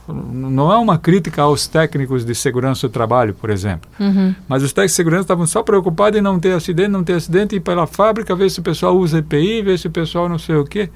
não 0.08 0.72
é 0.72 0.76
uma 0.76 0.98
crítica 0.98 1.42
aos 1.42 1.66
técnicos 1.66 2.24
de 2.24 2.34
segurança 2.34 2.88
do 2.88 2.92
trabalho, 2.92 3.34
por 3.34 3.50
exemplo. 3.50 3.88
Uhum. 3.98 4.34
Mas 4.48 4.62
os 4.62 4.72
técnicos 4.72 4.92
de 4.92 4.96
segurança 4.96 5.22
estavam 5.22 5.46
só 5.46 5.62
preocupados 5.62 6.18
em 6.18 6.22
não 6.22 6.38
ter 6.38 6.52
acidente, 6.52 6.88
não 6.88 7.02
ter 7.02 7.14
acidente, 7.14 7.56
ir 7.56 7.60
pela 7.60 7.86
fábrica, 7.86 8.34
ver 8.34 8.50
se 8.50 8.60
o 8.60 8.62
pessoal 8.62 8.96
usa 8.96 9.18
EPI, 9.18 9.62
ver 9.62 9.78
se 9.78 9.86
o 9.86 9.90
pessoal 9.90 10.28
não 10.28 10.38
sei 10.38 10.56
o 10.56 10.64
quê. 10.64 10.90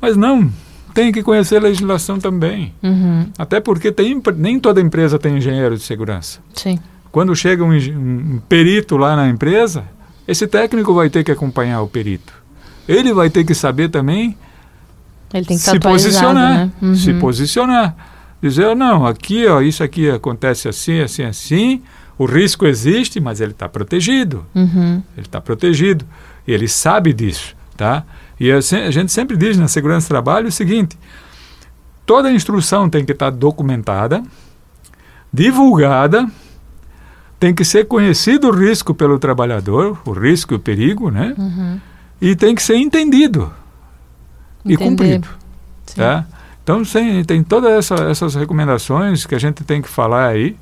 Mas 0.00 0.16
não, 0.16 0.50
tem 0.92 1.12
que 1.12 1.22
conhecer 1.22 1.56
a 1.56 1.60
legislação 1.60 2.18
também. 2.18 2.74
Uhum. 2.82 3.26
Até 3.38 3.60
porque 3.60 3.90
tem, 3.90 4.20
nem 4.36 4.58
toda 4.58 4.80
empresa 4.80 5.18
tem 5.18 5.36
engenheiro 5.36 5.76
de 5.76 5.82
segurança. 5.82 6.40
Sim. 6.54 6.78
Quando 7.12 7.36
chega 7.36 7.62
um, 7.62 7.72
um 7.76 8.40
perito 8.48 8.96
lá 8.96 9.14
na 9.14 9.28
empresa, 9.28 9.84
esse 10.26 10.46
técnico 10.46 10.94
vai 10.94 11.10
ter 11.10 11.22
que 11.22 11.30
acompanhar 11.30 11.82
o 11.82 11.88
perito. 11.88 12.32
Ele 12.88 13.12
vai 13.12 13.28
ter 13.30 13.44
que 13.44 13.54
saber 13.54 13.90
também 13.90 14.36
Ele 15.32 15.44
tem 15.46 15.56
que 15.56 15.62
se 15.62 15.78
posicionar. 15.78 16.52
né? 16.66 16.72
Uhum. 16.80 16.94
Se 16.96 17.12
posicionar. 17.14 17.94
Dizer, 18.42 18.66
"Oh, 18.66 18.74
não, 18.74 19.06
aqui, 19.06 19.46
ó, 19.46 19.60
isso 19.60 19.84
aqui 19.84 20.10
acontece 20.10 20.68
assim, 20.68 21.00
assim, 21.00 21.22
assim. 21.22 21.82
O 22.18 22.24
risco 22.24 22.66
existe, 22.66 23.20
mas 23.20 23.40
ele 23.40 23.52
está 23.52 23.68
protegido. 23.68 24.44
Uhum. 24.54 25.02
Ele 25.16 25.26
está 25.26 25.40
protegido. 25.40 26.04
E 26.46 26.52
ele 26.52 26.66
sabe 26.66 27.12
disso, 27.12 27.54
tá? 27.76 28.04
E 28.40 28.50
a 28.50 28.60
gente 28.90 29.12
sempre 29.12 29.36
diz 29.36 29.56
na 29.56 29.68
segurança 29.68 30.06
do 30.06 30.08
trabalho 30.08 30.48
o 30.48 30.52
seguinte: 30.52 30.98
toda 32.04 32.32
instrução 32.32 32.88
tem 32.88 33.04
que 33.04 33.12
estar 33.12 33.30
documentada, 33.30 34.22
divulgada, 35.32 36.26
tem 37.42 37.52
que 37.52 37.64
ser 37.64 37.86
conhecido 37.88 38.46
o 38.46 38.52
risco 38.52 38.94
pelo 38.94 39.18
trabalhador, 39.18 39.98
o 40.06 40.12
risco 40.12 40.54
e 40.54 40.56
o 40.56 40.60
perigo, 40.60 41.10
né? 41.10 41.34
Uhum. 41.36 41.80
E 42.20 42.36
tem 42.36 42.54
que 42.54 42.62
ser 42.62 42.76
entendido 42.76 43.52
e 44.64 44.74
Entender. 44.74 44.88
cumprido, 44.90 45.28
Sim. 45.86 45.96
tá? 45.96 46.24
Então 46.62 46.84
tem, 46.84 47.24
tem 47.24 47.42
todas 47.42 47.72
essa, 47.72 47.96
essas 48.04 48.36
recomendações 48.36 49.26
que 49.26 49.34
a 49.34 49.40
gente 49.40 49.64
tem 49.64 49.82
que 49.82 49.88
falar 49.88 50.28
aí. 50.28 50.56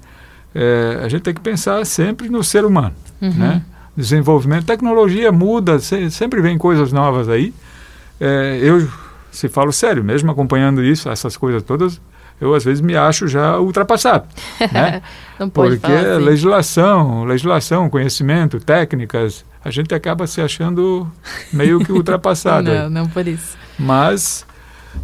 É, 0.55 1.01
a 1.05 1.09
gente 1.11 1.21
tem 1.21 1.35
que 1.35 1.41
pensar 1.43 1.85
sempre 1.85 2.31
no 2.31 2.43
ser 2.43 2.65
humano, 2.65 2.95
Uhum. 3.21 3.31
né? 3.35 3.63
Desenvolvimento, 3.95 4.65
tecnologia 4.65 5.31
muda, 5.31 5.79
se- 5.81 6.11
sempre 6.11 6.41
vem 6.41 6.57
coisas 6.57 6.93
novas 6.93 7.29
aí. 7.29 7.53
É, 8.19 8.59
eu, 8.63 8.89
se 9.31 9.51
falo 9.51 9.71
sério, 9.71 10.03
mesmo 10.03 10.31
acompanhando 10.31 10.83
isso, 10.83 11.11
essas 11.11 11.37
coisas 11.37 11.63
todas, 11.63 12.01
eu 12.41 12.55
às 12.55 12.65
vezes 12.65 12.81
me 12.81 12.97
acho 12.97 13.29
já 13.29 13.59
ultrapassado, 13.59 14.27
né? 14.73 15.03
Não 15.39 15.49
pode 15.49 15.79
Porque 15.79 15.93
assim. 15.93 16.25
legislação, 16.25 17.25
legislação, 17.25 17.89
conhecimento, 17.91 18.59
técnicas, 18.61 19.45
a 19.65 19.71
gente 19.71 19.95
acaba 19.95 20.27
se 20.27 20.41
achando 20.41 21.11
meio 21.53 21.81
que 21.85 21.93
ultrapassado. 21.93 22.71
aí. 22.71 22.79
Não, 22.81 22.91
não 22.91 23.07
por 23.07 23.27
isso. 23.27 23.57
Mas 23.79 24.47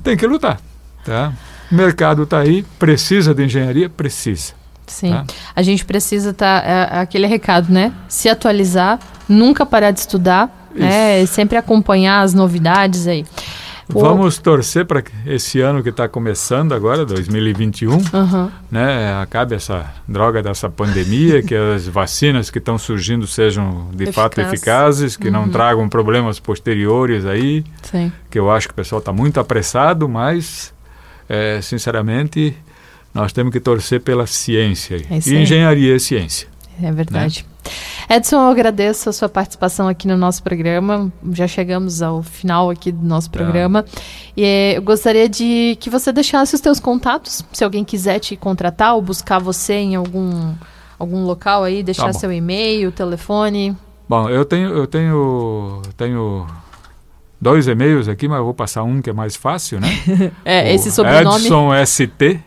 tem 0.02 0.16
que 0.16 0.26
lutar, 0.26 0.60
tá? 1.04 1.32
O 1.70 1.74
mercado 1.74 2.22
está 2.22 2.38
aí, 2.40 2.64
precisa 2.78 3.34
de 3.34 3.44
engenharia? 3.44 3.88
Precisa. 3.88 4.52
Sim. 4.86 5.10
Tá. 5.10 5.24
A 5.54 5.62
gente 5.62 5.84
precisa 5.84 6.30
estar. 6.30 6.64
é, 6.64 7.00
aquele 7.00 7.26
recado, 7.26 7.72
né? 7.72 7.92
Se 8.08 8.28
atualizar, 8.28 9.00
nunca 9.28 9.66
parar 9.66 9.90
de 9.90 9.98
estudar, 10.00 10.70
né? 10.72 11.26
Sempre 11.26 11.56
acompanhar 11.58 12.20
as 12.20 12.32
novidades 12.34 13.06
aí. 13.08 13.24
Vamos 13.88 14.38
torcer 14.38 14.84
para 14.84 15.02
esse 15.24 15.60
ano 15.60 15.82
que 15.82 15.90
está 15.90 16.08
começando 16.08 16.72
agora, 16.72 17.04
2021, 17.04 17.92
uhum. 17.92 18.50
né, 18.70 19.14
acabe 19.22 19.54
essa 19.54 19.92
droga 20.08 20.42
dessa 20.42 20.68
pandemia, 20.68 21.42
que 21.42 21.54
as 21.54 21.86
vacinas 21.86 22.50
que 22.50 22.58
estão 22.58 22.76
surgindo 22.78 23.26
sejam 23.26 23.88
de 23.94 24.04
Eficaz. 24.04 24.14
fato 24.14 24.40
eficazes, 24.40 25.16
que 25.16 25.28
uhum. 25.28 25.32
não 25.32 25.48
tragam 25.48 25.88
problemas 25.88 26.40
posteriores 26.40 27.24
aí. 27.24 27.64
Sim. 27.82 28.10
Que 28.28 28.38
eu 28.38 28.50
acho 28.50 28.66
que 28.66 28.72
o 28.72 28.76
pessoal 28.76 28.98
está 28.98 29.12
muito 29.12 29.38
apressado, 29.38 30.08
mas, 30.08 30.74
é, 31.28 31.60
sinceramente, 31.62 32.56
nós 33.14 33.32
temos 33.32 33.52
que 33.52 33.60
torcer 33.60 34.00
pela 34.00 34.26
ciência. 34.26 34.96
É 35.08 35.18
e 35.26 35.36
engenharia 35.36 35.94
é 35.94 35.98
ciência. 35.98 36.48
É 36.82 36.90
verdade. 36.90 37.46
Né? 37.48 37.55
Edson, 38.08 38.36
eu 38.36 38.48
agradeço 38.48 39.08
a 39.08 39.12
sua 39.12 39.28
participação 39.28 39.88
aqui 39.88 40.06
no 40.06 40.16
nosso 40.16 40.42
programa. 40.42 41.12
Já 41.32 41.48
chegamos 41.48 42.02
ao 42.02 42.22
final 42.22 42.70
aqui 42.70 42.92
do 42.92 43.04
nosso 43.04 43.30
tá. 43.30 43.38
programa. 43.38 43.84
E 44.36 44.44
eh, 44.44 44.78
eu 44.78 44.82
gostaria 44.82 45.28
de 45.28 45.76
que 45.80 45.90
você 45.90 46.12
deixasse 46.12 46.54
os 46.54 46.60
seus 46.60 46.78
contatos, 46.78 47.44
se 47.52 47.64
alguém 47.64 47.84
quiser 47.84 48.18
te 48.20 48.36
contratar 48.36 48.94
ou 48.94 49.02
buscar 49.02 49.38
você 49.38 49.74
em 49.74 49.96
algum, 49.96 50.54
algum 50.98 51.24
local 51.24 51.64
aí, 51.64 51.82
deixar 51.82 52.06
tá 52.06 52.12
seu 52.12 52.32
e-mail, 52.32 52.92
telefone. 52.92 53.76
Bom, 54.08 54.28
eu 54.28 54.44
tenho, 54.44 54.68
eu 54.70 54.86
tenho, 54.86 55.82
tenho 55.96 56.46
dois 57.40 57.66
e-mails 57.66 58.08
aqui, 58.08 58.28
mas 58.28 58.38
eu 58.38 58.44
vou 58.44 58.54
passar 58.54 58.82
um 58.84 59.02
que 59.02 59.10
é 59.10 59.12
mais 59.12 59.34
fácil, 59.34 59.80
né? 59.80 59.88
é, 60.44 60.70
o 60.70 60.74
esse 60.74 60.90
sobrenome. 60.90 61.44
Edson 61.44 61.70
ST, 61.84 62.40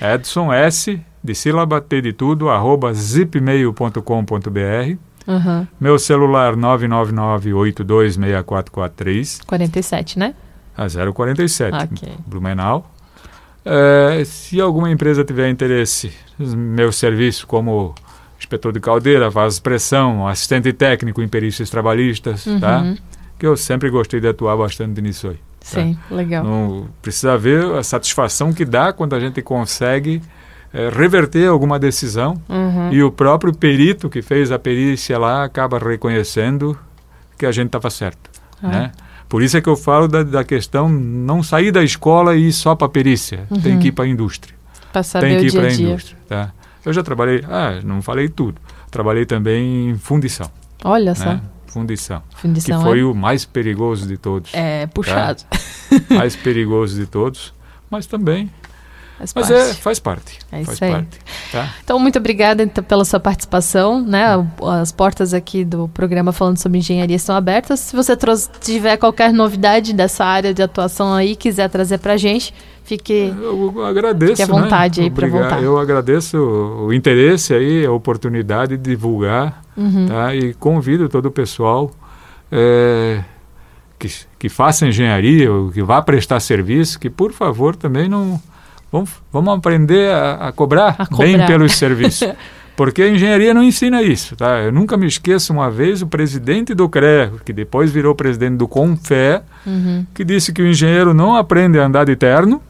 Edson 0.00 0.52
S 0.52 1.00
de 1.28 1.34
sílaba, 1.34 1.80
T 1.80 2.00
de 2.00 2.12
tudo, 2.12 2.48
arroba 2.48 2.92
zipmail.com.br. 2.92 4.96
Uhum. 5.26 5.66
Meu 5.78 5.98
celular 5.98 6.54
999-826443. 6.56 9.40
47, 9.46 10.18
né? 10.18 10.34
A 10.76 10.88
047, 10.88 11.76
okay. 11.76 12.14
Blumenau. 12.26 12.90
É, 13.64 14.22
se 14.24 14.60
alguma 14.60 14.90
empresa 14.90 15.24
tiver 15.24 15.48
interesse 15.50 16.12
meu 16.38 16.90
serviço 16.90 17.46
como 17.46 17.94
inspetor 18.38 18.72
de 18.72 18.80
caldeira, 18.80 19.30
pressão 19.62 20.26
assistente 20.26 20.72
técnico 20.72 21.20
em 21.20 21.28
perícias 21.28 21.68
trabalhistas, 21.68 22.44
tá? 22.44 22.50
uhum. 22.50 22.60
tá? 22.94 23.02
Que 23.38 23.46
eu 23.46 23.54
sempre 23.56 23.90
gostei 23.90 24.20
de 24.20 24.28
atuar 24.28 24.56
bastante 24.56 25.02
nisso 25.02 25.28
aí. 25.28 25.34
Tá? 25.34 25.40
Sim, 25.60 25.98
legal. 26.10 26.42
Não, 26.42 26.88
precisa 27.02 27.36
ver 27.36 27.62
a 27.74 27.82
satisfação 27.82 28.50
que 28.52 28.64
dá 28.64 28.94
quando 28.94 29.14
a 29.14 29.20
gente 29.20 29.42
consegue 29.42 30.22
é, 30.72 30.88
reverter 30.88 31.48
alguma 31.48 31.78
decisão 31.78 32.40
uhum. 32.48 32.92
e 32.92 33.02
o 33.02 33.10
próprio 33.10 33.54
perito 33.54 34.08
que 34.08 34.22
fez 34.22 34.52
a 34.52 34.58
perícia 34.58 35.18
lá 35.18 35.44
acaba 35.44 35.78
reconhecendo 35.78 36.78
que 37.38 37.46
a 37.46 37.52
gente 37.52 37.66
estava 37.66 37.90
certo. 37.90 38.30
Ah. 38.62 38.68
Né? 38.68 38.92
Por 39.28 39.42
isso 39.42 39.56
é 39.56 39.60
que 39.60 39.68
eu 39.68 39.76
falo 39.76 40.08
da, 40.08 40.22
da 40.22 40.44
questão 40.44 40.88
não 40.88 41.42
sair 41.42 41.70
da 41.70 41.82
escola 41.82 42.34
e 42.34 42.48
ir 42.48 42.52
só 42.52 42.74
para 42.74 42.86
a 42.86 42.90
perícia. 42.90 43.46
Uhum. 43.50 43.60
Tem 43.60 43.78
que 43.78 43.88
ir 43.88 43.92
para 43.92 44.04
a 44.04 44.08
indústria. 44.08 44.54
Para 44.92 45.02
saber 45.02 45.28
Tem 45.28 45.38
que 45.40 45.46
ir 45.46 45.52
para 45.52 45.68
a 45.68 45.72
indústria. 45.72 46.18
Tá? 46.26 46.52
Eu 46.84 46.92
já 46.92 47.02
trabalhei, 47.02 47.44
ah, 47.48 47.80
não 47.84 48.00
falei 48.00 48.28
tudo. 48.28 48.60
Trabalhei 48.90 49.26
também 49.26 49.90
em 49.90 49.98
fundição. 49.98 50.50
Olha 50.82 51.12
né? 51.12 51.14
só. 51.14 51.40
Fundição, 51.66 52.22
fundição. 52.34 52.78
Que 52.78 52.84
foi 52.84 53.00
é? 53.00 53.04
o 53.04 53.14
mais 53.14 53.44
perigoso 53.44 54.08
de 54.08 54.16
todos. 54.16 54.54
É, 54.54 54.86
puxado. 54.86 55.42
Tá? 55.44 56.14
mais 56.14 56.34
perigoso 56.34 56.98
de 56.98 57.06
todos. 57.06 57.52
Mas 57.90 58.06
também 58.06 58.50
Faz 59.18 59.32
Mas 59.34 59.48
parte. 59.48 59.52
É, 59.52 59.74
faz 59.74 59.98
parte. 59.98 60.38
É 60.52 60.64
faz. 60.64 60.78
Parte, 60.78 61.18
tá? 61.50 61.74
Então, 61.82 61.98
muito 61.98 62.18
obrigada 62.20 62.62
então, 62.62 62.84
pela 62.84 63.04
sua 63.04 63.18
participação. 63.18 64.00
Né? 64.00 64.24
As 64.62 64.92
portas 64.92 65.34
aqui 65.34 65.64
do 65.64 65.88
programa 65.88 66.32
falando 66.32 66.56
sobre 66.56 66.78
engenharia 66.78 67.16
estão 67.16 67.34
abertas. 67.34 67.80
Se 67.80 67.96
você 67.96 68.16
tiver 68.60 68.96
qualquer 68.96 69.32
novidade 69.32 69.92
dessa 69.92 70.24
área 70.24 70.54
de 70.54 70.62
atuação 70.62 71.12
aí, 71.12 71.34
quiser 71.34 71.68
trazer 71.68 71.98
para 71.98 72.12
a 72.12 72.16
gente, 72.16 72.54
fique, 72.84 73.34
eu 73.42 73.84
agradeço, 73.84 74.36
fique 74.36 74.42
à 74.42 74.46
né? 74.46 74.62
vontade 74.62 75.00
né? 75.00 75.06
aí 75.06 75.10
para 75.10 75.26
voltar. 75.26 75.62
Eu 75.62 75.78
agradeço 75.78 76.38
o 76.38 76.92
interesse 76.92 77.52
aí, 77.52 77.84
a 77.84 77.90
oportunidade 77.90 78.76
de 78.76 78.90
divulgar 78.90 79.64
uhum. 79.76 80.06
tá? 80.06 80.32
e 80.32 80.54
convido 80.54 81.08
todo 81.08 81.26
o 81.26 81.30
pessoal 81.32 81.90
é, 82.52 83.24
que, 83.98 84.08
que 84.38 84.48
faça 84.48 84.86
engenharia, 84.86 85.52
ou 85.52 85.72
que 85.72 85.82
vá 85.82 86.00
prestar 86.00 86.38
serviço, 86.38 87.00
que 87.00 87.10
por 87.10 87.32
favor 87.32 87.74
também 87.74 88.08
não 88.08 88.40
Vamos, 88.90 89.10
vamos 89.32 89.54
aprender 89.54 90.10
a, 90.10 90.48
a, 90.48 90.52
cobrar 90.52 90.96
a 90.98 91.06
cobrar 91.06 91.24
bem 91.26 91.46
pelos 91.46 91.74
serviços. 91.76 92.28
Porque 92.78 93.02
a 93.02 93.08
engenharia 93.08 93.52
não 93.52 93.62
ensina 93.62 94.02
isso, 94.02 94.36
tá? 94.36 94.60
Eu 94.60 94.70
nunca 94.70 94.96
me 94.96 95.04
esqueço 95.04 95.52
uma 95.52 95.68
vez 95.68 96.00
o 96.00 96.06
presidente 96.06 96.74
do 96.74 96.88
CREA, 96.88 97.32
que 97.44 97.52
depois 97.52 97.90
virou 97.90 98.14
presidente 98.14 98.56
do 98.56 98.68
CONFÉ, 98.68 99.42
uhum. 99.66 100.06
que 100.14 100.24
disse 100.24 100.52
que 100.52 100.62
o 100.62 100.66
engenheiro 100.66 101.12
não 101.12 101.34
aprende 101.34 101.76
a 101.80 101.86
andar 101.86 102.04
de 102.04 102.14
terno 102.14 102.62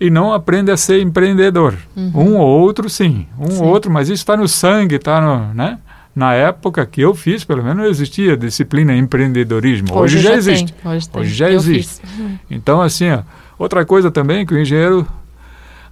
e 0.00 0.10
não 0.10 0.32
aprende 0.32 0.72
a 0.72 0.76
ser 0.76 1.00
empreendedor. 1.00 1.76
Uhum. 1.96 2.12
Um 2.14 2.36
ou 2.36 2.60
outro, 2.60 2.90
sim. 2.90 3.28
Um 3.38 3.48
sim. 3.48 3.62
ou 3.62 3.68
outro, 3.68 3.92
mas 3.92 4.08
isso 4.08 4.22
está 4.22 4.36
no 4.36 4.48
sangue, 4.48 4.96
está 4.96 5.20
no, 5.20 5.54
né? 5.54 5.78
Na 6.14 6.34
época 6.34 6.84
que 6.84 7.00
eu 7.00 7.14
fiz, 7.14 7.44
pelo 7.44 7.62
menos 7.62 7.78
não 7.78 7.86
existia 7.86 8.36
disciplina 8.36 8.94
empreendedorismo. 8.94 9.96
Hoje, 9.96 10.16
Hoje 10.16 10.24
já, 10.24 10.30
já 10.30 10.36
existe. 10.36 10.74
Hoje, 10.84 11.08
Hoje, 11.12 11.34
já 11.34 11.48
eu 11.48 11.56
existe. 11.56 12.00
Fiz. 12.00 12.38
Então, 12.50 12.82
assim, 12.82 13.10
ó, 13.10 13.22
Outra 13.58 13.84
coisa 13.84 14.10
também 14.10 14.44
que 14.44 14.54
o 14.54 14.58
engenheiro 14.58 15.06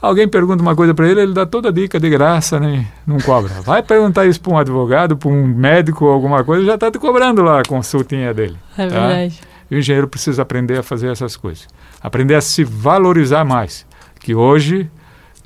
alguém 0.01 0.27
pergunta 0.27 0.61
uma 0.61 0.75
coisa 0.75 0.93
para 0.93 1.09
ele, 1.09 1.21
ele 1.21 1.33
dá 1.33 1.47
toda 1.47 1.69
a 1.69 1.73
dica 1.73 2.01
de 2.01 2.11
graça, 2.11 2.59
né? 2.59 2.87
Não 3.07 3.19
cobra. 3.19 3.53
Vai 3.63 3.83
perguntar 3.83 4.27
isso 4.27 4.41
para 4.41 4.53
um 4.53 4.59
advogado, 4.59 5.17
para 5.17 5.29
um 5.29 5.47
médico, 5.47 6.07
alguma 6.07 6.43
coisa, 6.43 6.67
já 6.67 6.75
está 6.75 6.91
te 6.91 6.99
cobrando 6.99 7.43
lá 7.43 7.61
a 7.61 7.63
consultinha 7.63 8.35
dele. 8.35 8.57
É 8.77 8.87
tá? 8.87 9.01
verdade. 9.01 9.41
E 9.71 9.77
o 9.77 9.79
engenheiro 9.79 10.09
precisa 10.09 10.43
aprender 10.43 10.79
a 10.79 10.83
fazer 10.83 11.11
essas 11.11 11.37
coisas. 11.37 11.69
Aprender 12.01 12.35
a 12.35 12.41
se 12.41 12.65
valorizar 12.65 13.45
mais, 13.45 13.87
que 14.21 14.35
hoje 14.35 14.91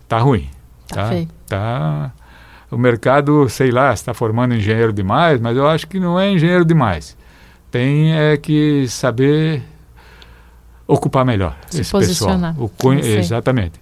está 0.03 0.19
ruim. 0.19 0.49
Tá, 0.89 1.03
tá 1.03 1.09
feio. 1.09 1.29
Tá, 1.47 2.13
o 2.71 2.77
mercado, 2.77 3.49
sei 3.49 3.71
lá, 3.71 3.93
está 3.93 4.13
formando 4.13 4.55
engenheiro 4.55 4.93
demais, 4.93 5.41
mas 5.41 5.57
eu 5.57 5.69
acho 5.69 5.87
que 5.87 6.01
não 6.01 6.19
é 6.19 6.31
engenheiro 6.31 6.65
demais. 6.65 7.17
Tem 7.71 8.15
é 8.15 8.37
que 8.37 8.87
saber 8.89 9.63
ocupar 10.87 11.25
melhor 11.25 11.57
Se 11.69 11.81
esse 11.81 11.91
posicionar. 11.91 12.55
pessoal. 12.55 12.71
O 12.85 12.93
exatamente. 12.95 13.81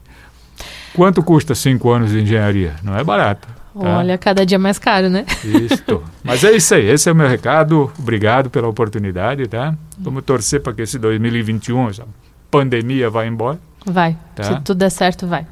Quanto 0.95 1.23
custa 1.23 1.55
cinco 1.55 1.91
anos 1.91 2.11
de 2.11 2.21
engenharia? 2.21 2.75
Não 2.83 2.97
é 2.97 3.03
barato. 3.03 3.49
Tá? 3.49 3.99
Olha, 3.99 4.17
cada 4.17 4.47
dia 4.47 4.59
mais 4.59 4.79
caro, 4.79 5.11
né? 5.11 5.27
Isso. 5.43 6.01
Mas 6.23 6.45
é 6.45 6.53
isso 6.53 6.75
aí. 6.75 6.89
Esse 6.89 7.09
é 7.09 7.13
o 7.13 7.15
meu 7.17 7.29
recado. 7.29 7.93
Obrigado 7.99 8.49
pela 8.49 8.69
oportunidade, 8.69 9.49
tá? 9.49 9.75
Vamos 9.99 10.23
torcer 10.23 10.61
para 10.61 10.73
que 10.73 10.83
esse 10.83 10.97
2021, 10.97 11.91
essa 11.91 12.07
pandemia, 12.51 13.11
vá 13.11 13.27
embora. 13.27 13.59
Vai. 13.85 14.17
Tá? 14.37 14.45
Se 14.45 14.61
tudo 14.61 14.79
der 14.79 14.91
certo, 14.91 15.27
vai. 15.27 15.45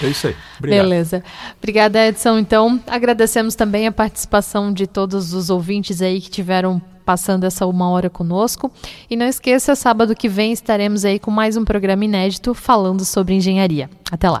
É 0.00 0.06
isso 0.06 0.28
aí. 0.28 0.36
Obrigado. 0.58 0.82
Beleza. 0.84 1.24
Obrigada, 1.58 2.06
Edson. 2.06 2.38
Então, 2.38 2.80
agradecemos 2.86 3.56
também 3.56 3.88
a 3.88 3.92
participação 3.92 4.72
de 4.72 4.86
todos 4.86 5.34
os 5.34 5.50
ouvintes 5.50 6.00
aí 6.00 6.20
que 6.20 6.30
tiveram 6.30 6.80
passando 7.04 7.44
essa 7.44 7.66
uma 7.66 7.88
hora 7.90 8.08
conosco. 8.08 8.70
E 9.08 9.16
não 9.16 9.26
esqueça, 9.26 9.74
sábado 9.74 10.14
que 10.14 10.28
vem 10.28 10.52
estaremos 10.52 11.04
aí 11.04 11.18
com 11.18 11.30
mais 11.30 11.56
um 11.56 11.64
programa 11.64 12.04
inédito 12.04 12.54
falando 12.54 13.04
sobre 13.04 13.34
engenharia. 13.34 13.90
Até 14.10 14.30
lá. 14.30 14.40